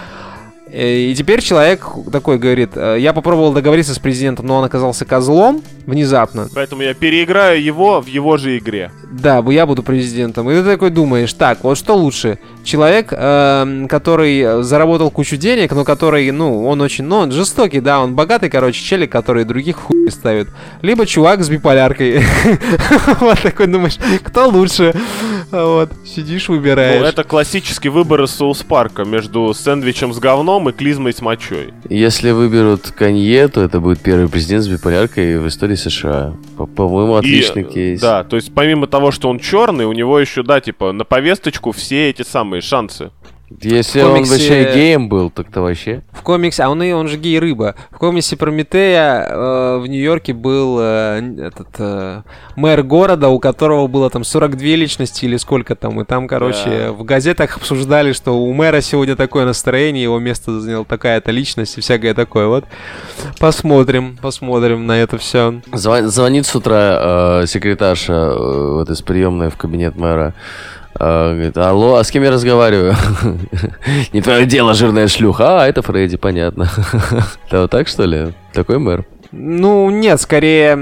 Э, 0.72 1.10
И 1.10 1.14
теперь 1.14 1.42
человек 1.42 1.86
такой 2.10 2.38
говорит, 2.38 2.70
«Э, 2.76 2.96
я 2.98 3.12
попробовал 3.12 3.52
договориться 3.52 3.94
с 3.94 3.98
президентом, 3.98 4.46
но 4.46 4.56
он 4.56 4.64
оказался 4.64 5.04
козлом 5.04 5.62
внезапно. 5.86 6.48
Поэтому 6.54 6.82
я 6.82 6.94
переиграю 6.94 7.62
его 7.62 8.00
в 8.00 8.06
его 8.06 8.36
же 8.36 8.56
игре. 8.56 8.90
Да, 9.10 9.44
я 9.48 9.66
буду 9.66 9.82
президентом. 9.82 10.50
И 10.50 10.54
ты 10.54 10.64
такой 10.64 10.90
думаешь, 10.90 11.32
так, 11.34 11.62
вот 11.62 11.76
что 11.76 11.94
лучше? 11.94 12.38
Человек, 12.64 13.08
эм, 13.10 13.88
который 13.88 14.62
заработал 14.62 15.10
кучу 15.10 15.36
денег, 15.36 15.72
но 15.72 15.84
который, 15.84 16.30
ну, 16.30 16.64
он 16.66 16.80
очень, 16.80 17.04
ну, 17.04 17.16
он 17.16 17.32
жестокий, 17.32 17.80
да, 17.80 18.00
он 18.00 18.14
богатый, 18.14 18.48
короче, 18.48 18.82
челик, 18.82 19.10
который 19.10 19.44
других 19.44 19.76
хуй 19.76 20.10
ставит. 20.10 20.48
Либо 20.80 21.04
чувак 21.04 21.42
с 21.42 21.48
биполяркой. 21.48 22.22
Вот 23.20 23.40
такой 23.42 23.66
думаешь, 23.66 23.98
кто 24.24 24.48
лучше? 24.48 24.94
Вот, 25.52 25.90
сидишь, 26.06 26.48
Ну, 26.48 26.56
выбираешь. 26.56 27.06
это 27.06 27.24
классический 27.24 27.90
выбор 27.90 28.22
из 28.22 28.30
Соус 28.30 28.62
Парка 28.62 29.04
между 29.04 29.52
сэндвичем 29.52 30.14
с 30.14 30.18
говном 30.18 30.68
и 30.70 30.72
клизмой 30.72 31.12
с 31.12 31.20
мочой. 31.20 31.74
Если 31.90 32.30
выберут 32.30 32.90
Канье, 32.90 33.48
то 33.48 33.60
это 33.62 33.78
будет 33.78 34.00
первый 34.00 34.28
президент 34.30 34.64
с 34.64 34.68
биполяркой 34.68 35.38
в 35.38 35.46
истории 35.46 35.74
США. 35.74 36.32
По- 36.56 36.64
По-моему, 36.66 37.16
отличный 37.16 37.62
И, 37.62 37.66
э, 37.66 37.68
кейс. 37.70 38.00
Да, 38.00 38.24
то 38.24 38.36
есть 38.36 38.54
помимо 38.54 38.86
того, 38.86 39.10
что 39.10 39.28
он 39.28 39.38
черный, 39.38 39.84
у 39.84 39.92
него 39.92 40.18
еще, 40.18 40.42
да, 40.42 40.60
типа, 40.60 40.92
на 40.92 41.04
повесточку 41.04 41.72
все 41.72 42.08
эти 42.08 42.22
самые 42.22 42.62
шансы. 42.62 43.10
Если 43.60 44.00
В 44.00 44.06
он 44.06 44.16
комиксе- 44.16 44.30
вообще 44.30 44.72
геем 44.74 45.08
был, 45.08 45.30
так-то 45.30 45.60
вообще. 45.60 46.02
В 46.12 46.22
комиксе, 46.22 46.62
а 46.62 46.70
он, 46.70 46.82
и, 46.82 46.92
он 46.92 47.08
же 47.08 47.16
гей-рыба. 47.18 47.74
В 47.90 47.98
комиксе 47.98 48.36
Прометея 48.36 49.26
э, 49.28 49.78
в 49.78 49.86
Нью-Йорке 49.86 50.32
был 50.32 50.78
э, 50.80 51.20
этот 51.38 51.68
э, 51.78 52.22
мэр 52.56 52.82
города, 52.82 53.28
у 53.28 53.38
которого 53.38 53.86
было 53.86 54.10
там 54.10 54.24
42 54.24 54.62
личности 54.76 55.24
или 55.24 55.36
сколько 55.36 55.74
там. 55.74 56.00
И 56.00 56.04
там, 56.04 56.28
короче, 56.28 56.84
Да. 56.86 56.92
в 56.92 57.04
газетах 57.04 57.56
обсуждали, 57.56 58.12
что 58.12 58.32
у 58.38 58.52
мэра 58.52 58.80
сегодня 58.80 59.16
такое 59.16 59.44
настроение, 59.44 60.02
его 60.04 60.18
место 60.18 60.60
занял 60.60 60.84
такая-то 60.84 61.30
личность 61.30 61.76
и 61.78 61.80
всякое 61.80 62.14
такое. 62.14 62.46
Вот 62.46 62.64
посмотрим, 63.38 64.18
посмотрим 64.20 64.86
на 64.86 64.98
это 64.98 65.18
все. 65.18 65.60
Звонит 65.72 66.46
с 66.46 66.54
утра 66.54 67.40
э, 67.42 67.46
секретарша 67.46 68.12
э, 68.12 68.72
вот 68.74 68.90
из 68.90 69.02
приемной 69.02 69.50
в 69.50 69.56
кабинет 69.56 69.96
мэра. 69.96 70.34
Э, 71.04 71.32
Говорит, 71.34 71.56
алло, 71.56 71.96
а 71.96 72.04
с 72.04 72.12
кем 72.12 72.22
я 72.22 72.30
разговариваю? 72.30 72.94
Не 74.12 74.22
твое 74.22 74.46
дело, 74.46 74.72
жирная 74.72 75.08
шлюха. 75.08 75.62
А, 75.62 75.66
это 75.66 75.82
Фредди, 75.82 76.16
понятно. 76.16 76.70
Да 77.50 77.62
вот 77.62 77.70
так, 77.72 77.88
что 77.88 78.04
ли? 78.04 78.32
Такой 78.52 78.78
мэр. 78.78 79.04
Ну, 79.32 79.88
нет, 79.88 80.20
скорее 80.20 80.72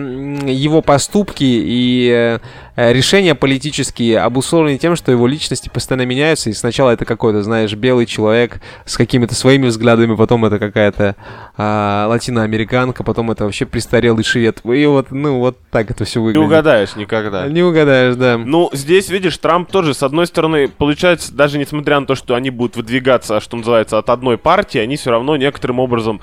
его 0.45 0.83
поступки 0.83 1.45
и 1.45 2.11
э, 2.13 2.39
э, 2.75 2.93
решения 2.93 3.37
политические 3.37 4.19
обусловлены 4.19 4.77
тем, 4.77 4.97
что 4.97 5.13
его 5.13 5.29
личности 5.29 5.71
постоянно 5.73 6.05
меняются, 6.05 6.51
и 6.51 6.53
сначала 6.53 6.91
это 6.91 7.05
какой-то, 7.05 7.45
знаешь, 7.45 7.73
белый 7.75 8.07
человек 8.07 8.61
с 8.85 8.97
какими-то 8.97 9.37
своими 9.37 9.69
взглядами, 9.69 10.17
потом 10.17 10.45
это 10.45 10.59
какая-то 10.59 11.15
а, 11.57 12.09
латиноамериканка, 12.09 13.05
потом 13.05 13.31
это 13.31 13.45
вообще 13.45 13.67
престарелый 13.67 14.25
швед. 14.25 14.61
И 14.65 14.85
вот, 14.87 15.13
ну, 15.13 15.39
вот 15.39 15.57
так 15.71 15.93
это 15.93 16.05
все 16.05 16.19
Не 16.19 16.27
выглядит. 16.27 16.47
угадаешь 16.47 16.97
никогда. 16.97 17.47
Не 17.47 17.63
угадаешь, 17.63 18.17
да. 18.17 18.37
Ну, 18.37 18.69
здесь, 18.73 19.11
видишь, 19.11 19.39
Трамп 19.39 19.71
тоже, 19.71 19.95
с 19.95 20.03
одной 20.03 20.27
стороны, 20.27 20.67
получается, 20.67 21.33
даже 21.33 21.57
несмотря 21.57 22.01
на 22.01 22.07
то, 22.07 22.17
что 22.17 22.35
они 22.35 22.51
будут 22.51 22.75
выдвигаться, 22.75 23.41
что 23.41 23.57
называется, 23.57 23.99
от 23.99 24.11
одной 24.11 24.39
партии, 24.39 24.79
они 24.79 24.97
все 24.97 25.11
равно 25.11 25.37
некоторым 25.37 25.79
образом, 25.79 26.21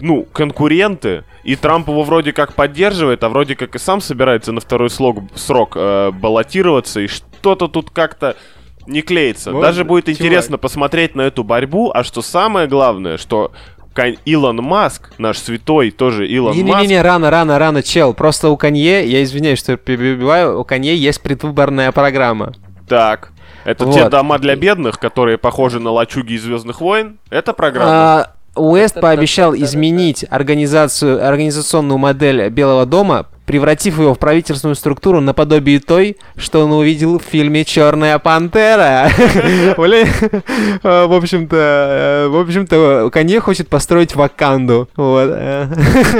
ну, 0.00 0.26
конкуренты, 0.32 1.24
и 1.44 1.56
Трамп 1.56 1.88
его 1.88 2.02
вроде 2.02 2.32
как 2.32 2.54
поддерживает, 2.54 3.24
а 3.24 3.28
вроде 3.28 3.56
как 3.56 3.74
и 3.74 3.78
сам 3.78 4.00
собирается 4.00 4.52
на 4.52 4.60
второй 4.60 4.90
слог, 4.90 5.18
срок 5.34 5.72
э, 5.76 6.10
баллотироваться, 6.12 7.00
и 7.00 7.06
что-то 7.06 7.68
тут 7.68 7.90
как-то 7.90 8.36
не 8.86 9.02
клеится. 9.02 9.52
Вот, 9.52 9.62
Даже 9.62 9.84
будет 9.84 10.06
чувак. 10.06 10.20
интересно 10.20 10.58
посмотреть 10.58 11.14
на 11.14 11.22
эту 11.22 11.44
борьбу, 11.44 11.90
а 11.94 12.04
что 12.04 12.22
самое 12.22 12.66
главное, 12.68 13.18
что 13.18 13.52
Илон 14.24 14.56
Маск, 14.58 15.10
наш 15.18 15.38
святой 15.38 15.90
тоже 15.90 16.28
Илон 16.28 16.56
Маск, 16.56 16.82
Не-не-не, 16.82 17.02
рано, 17.02 17.30
рано, 17.30 17.58
рано, 17.58 17.82
чел. 17.82 18.14
Просто 18.14 18.48
у 18.48 18.56
Канье, 18.56 19.04
я 19.06 19.22
извиняюсь, 19.24 19.58
что 19.58 19.72
я 19.72 19.78
перебиваю, 19.78 20.60
у 20.60 20.64
Канье 20.64 20.96
есть 20.96 21.20
предвыборная 21.20 21.90
программа. 21.92 22.54
Так. 22.88 23.32
Это 23.64 23.84
Вот. 23.84 23.94
те 23.94 24.08
дома 24.08 24.38
для 24.38 24.56
бедных, 24.56 24.98
которые 24.98 25.36
похожи 25.36 25.80
на 25.80 25.90
лачуги 25.90 26.34
из 26.34 26.42
Звездных 26.42 26.80
войн. 26.80 27.18
Это 27.28 27.52
программа. 27.52 27.90
А, 27.90 28.32
Уэст 28.58 29.00
пообещал 29.00 29.54
изменить 29.54 30.24
организацию, 30.28 31.26
организационную 31.26 31.98
модель 31.98 32.48
Белого 32.50 32.86
дома, 32.86 33.26
превратив 33.46 33.98
его 33.98 34.14
в 34.14 34.18
правительственную 34.18 34.74
структуру 34.76 35.20
наподобие 35.20 35.80
той, 35.80 36.18
что 36.36 36.64
он 36.64 36.72
увидел 36.72 37.18
в 37.18 37.22
фильме 37.22 37.64
«Черная 37.64 38.18
пантера». 38.18 39.08
А, 40.82 41.06
В 41.06 41.14
общем-то, 41.14 41.56
э, 41.56 42.28
в 42.28 42.36
общем-то, 42.36 43.10
Канье 43.10 43.40
хочет 43.40 43.68
построить 43.68 44.14
Ваканду. 44.14 44.88
Э. 44.96 45.66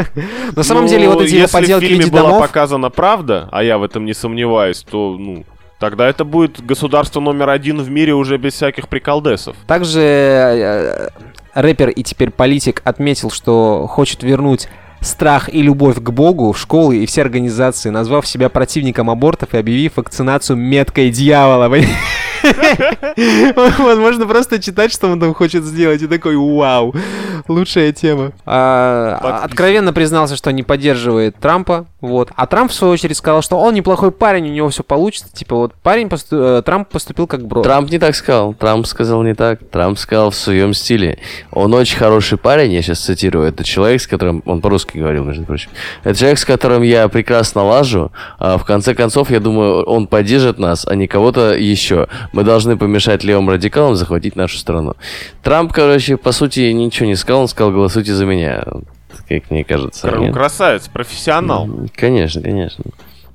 На 0.57 0.62
самом 0.62 0.84
Ну, 0.84 0.89
деле, 0.89 1.09
вот 1.09 1.22
эти 1.22 1.32
его 1.32 1.43
если 1.43 1.57
поделки 1.61 1.84
в 1.84 1.89
фильме 1.89 2.07
была 2.07 2.41
показана 2.41 2.89
правда, 2.91 3.49
а 3.53 3.62
я 3.62 3.78
в 3.78 3.82
этом 3.82 4.05
не 4.07 4.14
сомневаюсь, 4.14 4.84
то, 4.89 5.16
ну, 5.18 5.45
тогда 5.78 6.09
это 6.09 6.24
будет 6.24 6.64
государство 6.64 7.20
номер 7.20 7.51
один 7.51 7.82
в 7.82 7.91
мире 7.91 8.14
уже 8.14 8.39
без 8.39 8.55
всяких 8.55 8.89
приколдесов. 8.89 9.55
Также 9.66 10.01
э, 10.01 11.09
рэпер 11.61 11.91
и 11.91 12.03
теперь 12.03 12.31
политик 12.31 12.83
отметил, 12.85 13.31
что 13.31 13.87
хочет 13.89 14.23
вернуть 14.23 14.69
страх 15.01 15.53
и 15.53 15.62
любовь 15.62 15.96
к 15.96 16.11
Богу 16.11 16.53
в 16.53 16.59
школы 16.59 16.99
и 16.99 17.07
все 17.07 17.22
организации, 17.22 17.90
назвав 17.90 18.26
себя 18.26 18.49
противником 18.49 19.11
абортов 19.11 19.55
и 19.55 19.59
объявив 19.59 19.96
вакцинацию 19.96 20.57
меткой 20.57 21.11
дьявола. 21.11 21.68
Вот 23.16 23.99
можно 23.99 24.26
просто 24.26 24.61
читать, 24.61 24.92
что 24.92 25.09
он 25.09 25.20
там 25.20 25.34
хочет 25.34 25.64
сделать, 25.64 26.03
и 26.03 26.07
такой 26.07 26.36
вау. 26.36 26.94
Лучшая 27.49 27.92
тема. 27.92 28.32
А, 28.44 29.40
откровенно 29.44 29.92
признался, 29.92 30.36
что 30.36 30.53
не 30.53 30.62
поддерживает 30.62 31.36
Трампа. 31.36 31.86
Вот. 32.01 32.30
А 32.36 32.46
Трамп, 32.46 32.70
в 32.70 32.74
свою 32.74 32.92
очередь, 32.92 33.16
сказал, 33.16 33.42
что 33.42 33.59
он 33.59 33.74
неплохой 33.74 34.12
парень, 34.12 34.49
у 34.49 34.53
него 34.53 34.68
все 34.68 34.82
получится. 34.82 35.32
Типа, 35.32 35.57
вот 35.57 35.74
парень, 35.74 36.09
э, 36.30 36.62
Трамп 36.64 36.88
поступил 36.88 37.26
как 37.26 37.46
бро. 37.46 37.62
Трамп 37.62 37.90
не 37.90 37.99
так 37.99 38.14
сказал. 38.14 38.55
Трамп 38.55 38.86
сказал 38.86 39.22
не 39.22 39.34
так. 39.34 39.61
Трамп 39.70 39.99
сказал 39.99 40.30
в 40.30 40.36
своем 40.36 40.74
стиле. 40.74 41.18
Он 41.51 41.74
очень 41.74 41.96
хороший 41.99 42.38
парень, 42.38 42.72
я 42.72 42.82
сейчас 42.82 43.01
цитирую. 43.01 43.49
Это 43.49 43.64
человек, 43.64 44.01
с 44.01 44.07
которым... 44.07 44.42
Он 44.46 44.61
по-русски 44.61 44.88
говорил, 44.95 45.24
между 45.24 45.45
прочим. 45.45 45.70
Это 46.05 46.18
человек, 46.18 46.39
с 46.39 46.45
которым 46.45 46.82
я 46.82 47.09
прекрасно 47.09 47.64
лажу. 47.64 48.11
А 48.39 48.59
в 48.59 48.64
конце 48.64 48.95
концов, 48.95 49.30
я 49.30 49.41
думаю, 49.41 49.82
он 49.82 50.07
поддержит 50.07 50.59
нас, 50.59 50.86
а 50.86 50.95
не 50.95 51.07
кого-то 51.07 51.55
еще. 51.55 52.09
Мы 52.32 52.45
должны 52.45 52.76
помешать 52.76 53.24
левым 53.24 53.51
радикалам 53.51 53.97
захватить 53.97 54.36
нашу 54.36 54.59
страну. 54.59 54.95
Трамп, 55.43 55.72
короче, 55.72 56.16
по 56.16 56.32
сути, 56.32 56.70
ничего 56.72 57.07
не 57.07 57.16
сказал. 57.16 57.43
Он 57.43 57.49
сказал, 57.49 57.72
голосуйте 57.72 58.14
за 58.14 58.26
меня. 58.26 58.64
Как 59.28 59.51
мне 59.51 59.64
кажется. 59.64 60.11
Красавец, 60.32 60.89
профессионал. 60.89 61.68
Конечно, 61.95 62.41
конечно. 62.43 62.84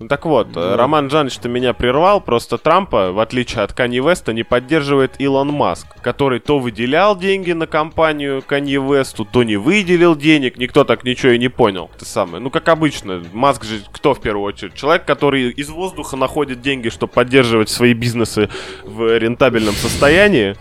Ну 0.03 0.09
так 0.09 0.25
вот, 0.25 0.57
э, 0.57 0.75
Роман 0.75 1.07
Джанович, 1.07 1.37
ты 1.37 1.47
меня 1.47 1.71
прервал, 1.71 2.19
просто 2.19 2.57
Трампа, 2.57 3.13
в 3.13 3.19
отличие 3.19 3.63
от 3.63 3.71
Канье 3.71 4.03
Веста, 4.03 4.33
не 4.33 4.43
поддерживает 4.43 5.13
Илон 5.17 5.53
Маск, 5.53 5.87
который 6.01 6.41
то 6.41 6.59
выделял 6.59 7.17
деньги 7.17 7.53
на 7.53 7.67
компанию 7.67 8.43
Канье 8.45 8.81
Весту, 8.81 9.23
то 9.23 9.43
не 9.43 9.55
выделил 9.55 10.17
денег, 10.17 10.57
никто 10.57 10.83
так 10.83 11.05
ничего 11.05 11.31
и 11.31 11.37
не 11.37 11.47
понял. 11.47 11.89
Ты 11.97 12.03
самое. 12.03 12.43
Ну, 12.43 12.49
как 12.49 12.67
обычно, 12.67 13.23
Маск 13.31 13.63
же 13.63 13.79
кто 13.93 14.13
в 14.13 14.19
первую 14.19 14.43
очередь? 14.43 14.73
Человек, 14.73 15.05
который 15.05 15.51
из 15.51 15.69
воздуха 15.69 16.17
находит 16.17 16.59
деньги, 16.59 16.89
чтобы 16.89 17.13
поддерживать 17.13 17.69
свои 17.69 17.93
бизнесы 17.93 18.49
в 18.83 19.17
рентабельном 19.17 19.73
состоянии. 19.73 20.57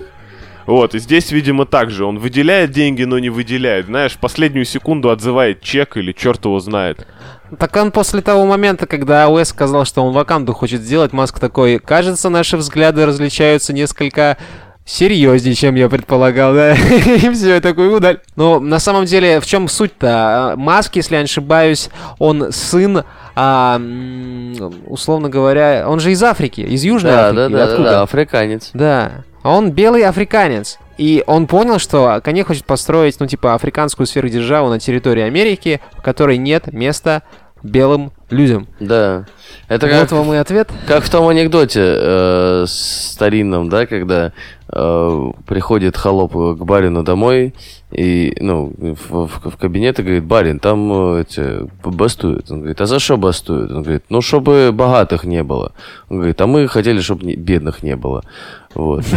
Вот, 0.66 0.95
и 0.95 1.01
здесь, 1.01 1.32
видимо, 1.32 1.66
так 1.66 1.90
же. 1.90 2.05
Он 2.05 2.20
выделяет 2.20 2.70
деньги, 2.70 3.03
но 3.03 3.18
не 3.18 3.30
выделяет. 3.30 3.86
Знаешь, 3.86 4.16
последнюю 4.16 4.64
секунду 4.64 5.11
отзывает 5.11 5.61
чек 5.62 5.97
или 5.97 6.12
черт 6.12 6.45
его 6.45 6.61
знает. 6.61 7.09
Так 7.59 7.76
он 7.76 7.90
после 7.92 8.22
того 8.22 8.44
момента, 8.46 8.86
когда 8.86 9.24
АОС 9.24 9.48
сказал, 9.48 9.84
что 9.84 10.03
он 10.05 10.12
ваканду 10.12 10.53
хочет 10.53 10.80
сделать, 10.80 11.12
Маск 11.12 11.38
такой, 11.38 11.78
кажется, 11.78 12.28
наши 12.28 12.57
взгляды 12.57 13.05
различаются 13.05 13.72
несколько 13.72 14.38
серьезнее, 14.84 15.55
чем 15.55 15.74
я 15.74 15.88
предполагал, 15.88 16.55
да, 16.55 16.74
и 16.74 17.30
все, 17.30 17.55
я 17.55 17.61
такой, 17.61 17.94
удаль. 17.94 18.20
Но 18.36 18.59
на 18.59 18.78
самом 18.78 19.05
деле, 19.05 19.40
в 19.40 19.46
чем 19.46 19.68
суть-то? 19.68 20.55
Маск, 20.57 20.96
если 20.96 21.14
я 21.14 21.20
не 21.20 21.26
ошибаюсь, 21.26 21.88
он 22.18 22.53
сын, 22.53 23.05
а, 23.36 23.80
условно 24.86 25.28
говоря, 25.28 25.84
он 25.86 26.00
же 26.00 26.12
из 26.12 26.22
Африки, 26.22 26.62
из 26.62 26.82
Южной 26.84 27.12
Да, 27.12 27.28
Африки, 27.28 27.36
да, 27.36 27.48
да, 27.48 27.57
да, 27.57 27.64
откуда? 27.64 27.90
да, 27.90 28.03
африканец. 28.03 28.70
Да. 28.74 29.12
Он 29.44 29.70
белый 29.72 30.05
африканец. 30.05 30.78
И 30.98 31.24
он 31.26 31.46
понял, 31.46 31.78
что 31.78 32.20
Кanye 32.22 32.44
хочет 32.44 32.64
построить, 32.64 33.18
ну, 33.18 33.26
типа, 33.26 33.55
африканскую 33.55 34.07
сверхдержаву 34.07 34.68
на 34.68 34.78
территории 34.78 35.22
Америки, 35.22 35.80
в 35.96 36.03
которой 36.03 36.36
нет 36.36 36.72
места 36.72 37.22
белым 37.63 38.13
людям. 38.31 38.67
Да. 38.81 39.27
Это 39.69 39.89
как, 39.89 40.11
Вот 40.11 40.19
вам 40.19 40.33
и 40.35 40.37
ответ. 40.37 40.69
как 40.87 41.05
в 41.05 41.11
том 41.11 41.29
анекдоте 41.29 41.81
э, 41.85 42.65
старинном, 42.67 43.69
да, 43.69 43.87
когда 43.87 44.33
э, 44.73 45.31
приходит 45.47 45.97
холоп 45.97 46.33
к 46.33 46.65
барину 46.65 47.03
домой 47.03 47.55
и, 47.91 48.35
ну, 48.41 48.73
в, 48.79 49.27
в- 49.27 49.51
в 49.51 49.57
кабинет 49.59 49.99
и 49.99 50.03
говорит, 50.03 50.25
барин, 50.25 50.59
там 50.59 51.17
э, 51.17 51.21
эти, 51.23 51.69
бастуют. 51.85 52.51
Он 52.51 52.61
говорит, 52.61 52.81
а 52.81 52.87
за 52.87 52.99
что 52.99 53.17
бастуют? 53.17 53.71
Он 53.71 53.83
говорит, 53.83 54.05
ну, 54.09 54.21
чтобы 54.23 54.71
богатых 54.73 55.25
не 55.25 55.43
было. 55.43 55.73
Он 56.09 56.17
говорит, 56.19 56.41
а 56.41 56.47
мы 56.47 56.67
хотели, 56.69 57.01
чтобы 57.01 57.35
бедных 57.35 57.83
не 57.83 57.97
было. 57.97 58.23
Вот. 58.75 59.05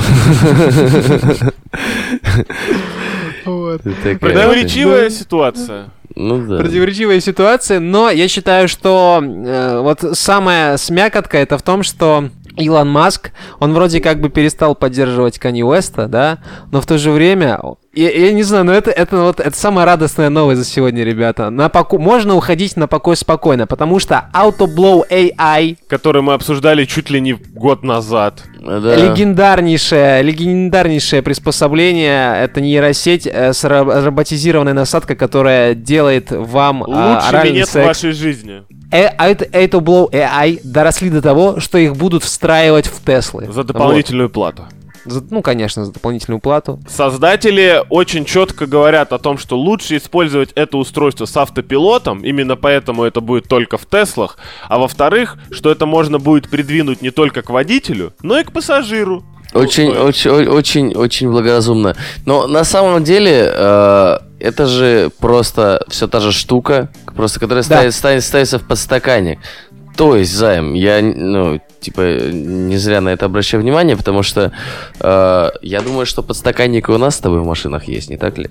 Такая 3.46 4.18
Противоречивая 4.18 5.10
ситуация. 5.10 5.90
Ну 6.16 6.46
да. 6.46 6.60
Противоречивая 6.60 7.20
ситуация, 7.20 7.80
но 7.80 8.10
я 8.10 8.28
считаю, 8.28 8.68
что 8.68 9.22
э, 9.22 9.80
вот 9.82 10.18
самая 10.18 10.78
смякотка 10.78 11.38
это 11.38 11.58
в 11.58 11.62
том, 11.62 11.84
что 11.84 12.30
Илон 12.58 12.90
Маск, 12.90 13.32
он 13.60 13.74
вроде 13.74 14.00
как 14.00 14.22
бы 14.22 14.30
перестал 14.30 14.76
поддерживать 14.76 15.40
Канье 15.40 15.66
Уэста, 15.66 16.08
да, 16.08 16.40
но 16.72 16.80
в 16.80 16.86
то 16.86 16.98
же 16.98 17.12
время, 17.12 17.60
я, 17.96 18.12
я 18.12 18.34
не 18.34 18.44
знаю, 18.44 18.66
но 18.66 18.74
это, 18.74 18.92
это 18.92 19.18
вот 19.18 19.40
это 19.40 19.58
самая 19.58 19.86
радостная 19.86 20.30
новость 20.30 20.60
за 20.60 20.66
сегодня, 20.66 21.04
ребята. 21.04 21.50
На 21.50 21.70
поку... 21.70 21.98
Можно 21.98 22.36
уходить 22.36 22.76
на 22.76 22.88
покой 22.88 23.16
спокойно, 23.16 23.68
потому 23.68 24.00
что 24.00 24.30
Autoblow 24.34 25.04
AI 25.10 25.78
который 25.88 26.22
мы 26.22 26.34
обсуждали 26.34 26.86
чуть 26.86 27.10
ли 27.10 27.22
не 27.22 27.34
год 27.34 27.84
назад. 27.84 28.44
Да. 28.60 28.96
Легендарнейшее, 28.96 30.22
легендарнейшее 30.24 31.22
приспособление. 31.22 32.44
Это 32.44 32.62
нейросеть 32.62 33.28
э, 33.28 33.54
с 33.54 33.64
ро- 33.64 34.04
роботизированной 34.04 34.74
насадкой, 34.74 35.16
которая 35.16 35.74
делает 35.74 36.32
вам 36.32 36.84
а, 36.84 36.88
Лучший 36.88 37.30
оральный 37.30 37.54
минет 37.54 37.68
в 37.68 37.72
секс. 37.72 37.88
вашей 37.88 38.12
жизни. 38.12 38.64
Э, 38.92 39.08
а 39.18 39.28
это, 39.28 39.46
это 39.52 39.78
Blow 39.78 40.10
AI 40.12 40.60
доросли 40.64 41.10
до 41.10 41.22
того, 41.22 41.60
что 41.60 41.78
их 41.78 41.96
будут 41.96 42.24
встраивать 42.24 42.88
в 42.88 43.04
Теслы. 43.04 43.48
За 43.52 43.64
дополнительную 43.64 44.30
плату. 44.30 44.64
За- 45.06 45.24
ну, 45.30 45.42
конечно, 45.42 45.86
за 45.86 45.92
дополнительную 45.94 46.40
плату. 46.40 46.80
Создатели 46.88 47.82
очень 47.90 48.26
четко 48.26 48.66
говорят 48.66 49.14
о 49.14 49.20
том, 49.20 49.38
что 49.38 49.58
лучше 49.58 49.98
использовать 49.98 50.52
это 50.56 50.78
устройство 50.78 51.26
с 51.26 51.38
автопилотом, 51.38 52.24
именно 52.24 52.56
поэтому 52.56 53.04
это 53.04 53.22
будет 53.22 53.48
только 53.48 53.78
в 53.78 53.86
Теслах, 53.86 54.38
а 54.68 54.78
во-вторых, 54.80 55.38
что 55.52 55.72
это 55.72 55.86
можно 55.86 56.20
будет 56.20 56.50
придвинуть 56.50 57.02
не 57.02 57.12
только 57.12 57.42
к 57.42 57.50
водителю, 57.50 58.14
но 58.22 58.40
и 58.40 58.44
к 58.44 58.52
пассажиру. 58.52 59.24
Очень, 59.54 59.94
Ну, 59.94 60.04
очень, 60.04 60.32
очень, 60.48 60.96
очень 60.96 61.32
благоразумно. 61.32 61.96
Но 62.26 62.46
на 62.48 62.64
самом 62.66 63.04
деле 63.06 63.50
э, 63.54 64.18
это 64.40 64.66
же 64.66 65.12
просто 65.20 65.86
все 65.88 66.08
та 66.08 66.20
же 66.20 66.34
штука, 66.34 66.90
просто 67.16 67.40
которая 67.40 67.64
Да. 67.64 67.68
ставит- 67.68 67.94
ставит- 67.94 68.24
ставится 68.24 68.60
в 68.60 68.68
подстаканник. 68.68 69.40
То 69.96 70.16
есть, 70.18 70.34
Займ, 70.34 70.74
я, 70.74 71.02
ну, 71.02 71.62
типа, 71.80 72.02
не 72.32 72.78
зря 72.78 73.00
на 73.02 73.10
это 73.10 73.26
обращаю 73.28 73.64
внимание, 73.64 73.96
потому 73.96 74.24
что 74.24 74.52
э, 75.00 75.50
я 75.62 75.82
думаю, 75.82 76.06
что 76.06 76.22
подстаканник 76.22 76.90
и 76.90 76.92
у 76.92 76.98
нас 76.98 77.16
с 77.16 77.20
тобой 77.20 77.40
в 77.40 77.46
машинах 77.46 77.86
есть, 77.88 78.10
не 78.10 78.18
так 78.18 78.38
ли? 78.38 78.50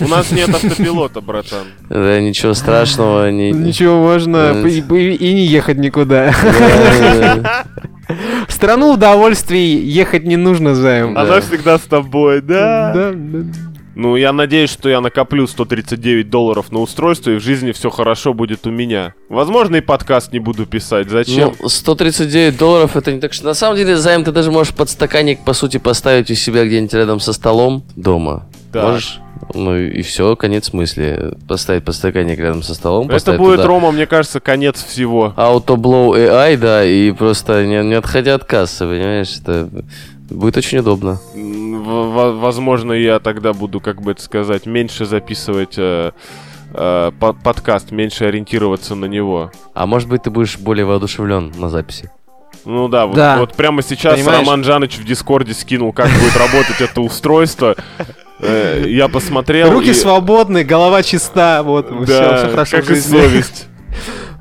У 0.00 0.06
нас 0.08 0.30
нет 0.30 0.50
автопилота, 0.50 1.20
братан. 1.20 1.66
Да, 1.88 2.20
ничего 2.20 2.54
страшного. 2.54 3.30
Не... 3.30 3.50
Ничего, 3.50 3.96
можно 4.00 4.54
Да. 4.62 4.68
и, 4.68 4.80
и- 4.80 5.34
не 5.34 5.46
ехать 5.46 5.78
никуда. 5.78 6.32
Да, 6.42 7.34
да, 7.36 7.64
В 8.46 8.52
страну 8.52 8.92
удовольствий 8.92 9.74
ехать 9.76 10.24
не 10.24 10.36
нужно, 10.36 10.74
Займ. 10.74 11.16
Она 11.16 11.40
всегда 11.40 11.78
с 11.78 11.82
тобой, 11.82 12.42
да? 12.42 12.92
Да, 12.94 13.10
да. 13.14 13.38
Ну, 13.94 14.16
я 14.16 14.32
надеюсь, 14.32 14.70
что 14.70 14.88
я 14.88 15.00
накоплю 15.00 15.46
139 15.46 16.28
долларов 16.28 16.72
на 16.72 16.80
устройство, 16.80 17.30
и 17.30 17.36
в 17.36 17.40
жизни 17.40 17.72
все 17.72 17.90
хорошо 17.90 18.34
будет 18.34 18.66
у 18.66 18.70
меня. 18.70 19.14
Возможно, 19.28 19.76
и 19.76 19.80
подкаст 19.80 20.32
не 20.32 20.40
буду 20.40 20.66
писать. 20.66 21.08
Зачем? 21.08 21.54
Ну, 21.60 21.68
139 21.68 22.56
долларов 22.56 22.96
это 22.96 23.12
не 23.12 23.20
так 23.20 23.32
что. 23.32 23.44
На 23.44 23.54
самом 23.54 23.76
деле, 23.76 23.96
займ 23.96 24.24
ты 24.24 24.32
даже 24.32 24.50
можешь 24.50 24.74
подстаканник, 24.74 25.44
по 25.44 25.52
сути, 25.52 25.78
поставить 25.78 26.30
у 26.30 26.34
себя 26.34 26.64
где-нибудь 26.64 26.94
рядом 26.94 27.20
со 27.20 27.32
столом 27.32 27.84
дома. 27.96 28.46
Так. 28.72 28.84
Можешь. 28.84 29.20
Ну 29.52 29.76
и 29.76 30.02
все, 30.02 30.34
конец 30.36 30.72
мысли. 30.72 31.34
Поставить 31.46 31.84
подстаканник 31.84 32.38
рядом 32.38 32.62
со 32.62 32.74
столом. 32.74 33.10
Это 33.10 33.34
будет, 33.34 33.56
туда 33.56 33.68
Рома, 33.68 33.92
мне 33.92 34.06
кажется, 34.06 34.40
конец 34.40 34.82
всего. 34.82 35.34
Autoblow 35.36 36.14
AI, 36.16 36.56
да, 36.56 36.84
и 36.84 37.12
просто 37.12 37.64
не, 37.66 37.82
не 37.84 37.94
отходя 37.94 38.34
от 38.34 38.44
кассы, 38.44 38.84
понимаешь, 38.84 39.36
это 39.40 39.68
будет 40.30 40.56
очень 40.56 40.78
удобно. 40.78 41.20
Возможно, 41.84 42.92
я 42.92 43.18
тогда 43.18 43.52
буду, 43.52 43.80
как 43.80 44.00
бы 44.02 44.12
это 44.12 44.22
сказать, 44.22 44.66
меньше 44.66 45.04
записывать 45.04 45.74
э, 45.76 46.12
э, 46.72 47.12
по- 47.20 47.32
подкаст, 47.32 47.90
меньше 47.90 48.24
ориентироваться 48.24 48.94
на 48.94 49.04
него. 49.06 49.50
А 49.74 49.86
может 49.86 50.08
быть, 50.08 50.22
ты 50.22 50.30
будешь 50.30 50.58
более 50.58 50.84
воодушевлен 50.86 51.52
на 51.56 51.68
записи. 51.68 52.10
Ну 52.64 52.88
да, 52.88 53.06
вот, 53.06 53.16
Да. 53.16 53.38
вот 53.38 53.52
прямо 53.54 53.82
сейчас 53.82 54.14
Понимаешь? 54.14 54.40
Роман 54.40 54.64
Жаныч 54.64 54.96
в 54.96 55.04
Дискорде 55.04 55.52
скинул, 55.52 55.92
как 55.92 56.08
будет 56.08 56.36
работать 56.36 56.80
это 56.80 57.00
устройство. 57.02 57.76
Э, 58.40 58.84
Я 58.86 59.08
посмотрел. 59.08 59.70
Руки 59.70 59.92
свободны, 59.92 60.64
голова 60.64 61.02
чиста, 61.02 61.62
вот, 61.62 61.88
Да, 62.06 62.38
все, 62.38 62.48
хорошо 62.50 62.76
как 62.78 62.90
и 62.90 62.96
совесть. 62.96 63.68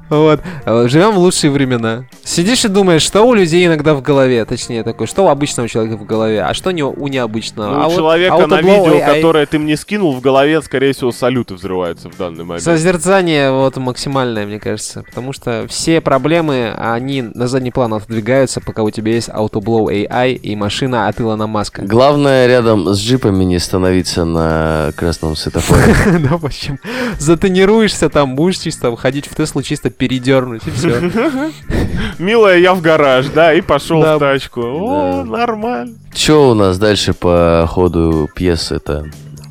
Вот. 0.09 0.41
Живем 0.65 1.11
в 1.11 1.17
лучшие 1.17 1.51
времена. 1.51 2.05
Сидишь 2.23 2.65
и 2.65 2.67
думаешь, 2.67 3.01
что 3.01 3.23
у 3.23 3.33
людей 3.33 3.65
иногда 3.65 3.93
в 3.93 4.01
голове, 4.01 4.43
точнее 4.45 4.83
такой, 4.83 5.07
что 5.07 5.25
у 5.25 5.27
обычного 5.29 5.67
человека 5.67 5.97
в 5.97 6.05
голове, 6.05 6.43
а 6.43 6.53
что 6.53 6.71
не 6.71 6.83
у 6.83 7.07
необычного. 7.07 7.73
Ну, 7.73 7.81
а 7.81 7.87
у 7.87 7.89
вот 7.89 7.95
человека 7.95 8.47
на 8.47 8.59
Autoblow 8.59 8.89
видео, 8.89 9.13
которое 9.13 9.45
ты 9.45 9.59
мне 9.59 9.77
скинул, 9.77 10.13
в 10.13 10.21
голове, 10.21 10.61
скорее 10.61 10.93
всего, 10.93 11.11
салюты 11.11 11.55
взрываются 11.55 12.09
в 12.09 12.17
данный 12.17 12.43
момент. 12.43 12.63
Созерцание 12.63 13.51
вот 13.51 13.77
максимальное, 13.77 14.45
мне 14.45 14.59
кажется. 14.59 15.03
Потому 15.03 15.33
что 15.33 15.65
все 15.67 16.01
проблемы, 16.01 16.73
они 16.77 17.21
на 17.21 17.47
задний 17.47 17.71
план 17.71 17.93
отодвигаются, 17.93 18.61
пока 18.61 18.83
у 18.83 18.91
тебя 18.91 19.13
есть 19.13 19.29
Autoblow 19.29 19.87
AI 19.87 20.33
и 20.33 20.55
машина 20.55 21.07
от 21.07 21.19
Илона 21.19 21.47
Маска. 21.47 21.81
Главное 21.81 22.47
рядом 22.47 22.93
с 22.93 22.99
джипами 22.99 23.43
не 23.43 23.59
становиться 23.59 24.25
на 24.25 24.91
красном 24.95 25.35
светофоре. 25.35 25.95
Да, 26.23 26.37
в 26.37 26.45
общем, 26.45 26.79
затренируешься 27.19 28.07
там, 28.09 28.35
будешь 28.35 28.59
чисто 28.59 28.95
ходить 28.95 29.27
в 29.27 29.35
Теслу, 29.35 29.61
чисто 29.61 29.89
передернуть, 30.03 30.67
и 30.67 30.71
все. 30.71 30.99
Милая, 32.19 32.57
я 32.57 32.73
в 32.73 32.81
гараж, 32.81 33.27
да, 33.27 33.53
и 33.53 33.61
пошел 33.61 34.01
в 34.01 34.19
тачку. 34.19 34.59
О, 34.61 35.23
нормально. 35.23 35.93
Что 36.13 36.49
у 36.49 36.53
нас 36.53 36.77
дальше 36.77 37.13
по 37.13 37.65
ходу 37.69 38.29
пьесы-то? 38.35 39.05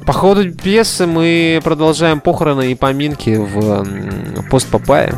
По 0.06 0.12
ходу 0.12 0.52
пьесы 0.52 1.06
мы 1.06 1.58
продолжаем 1.64 2.20
похороны 2.20 2.70
и 2.70 2.74
поминки 2.74 3.34
в 3.34 3.86
пост 4.50 4.68
Папайя. 4.68 5.14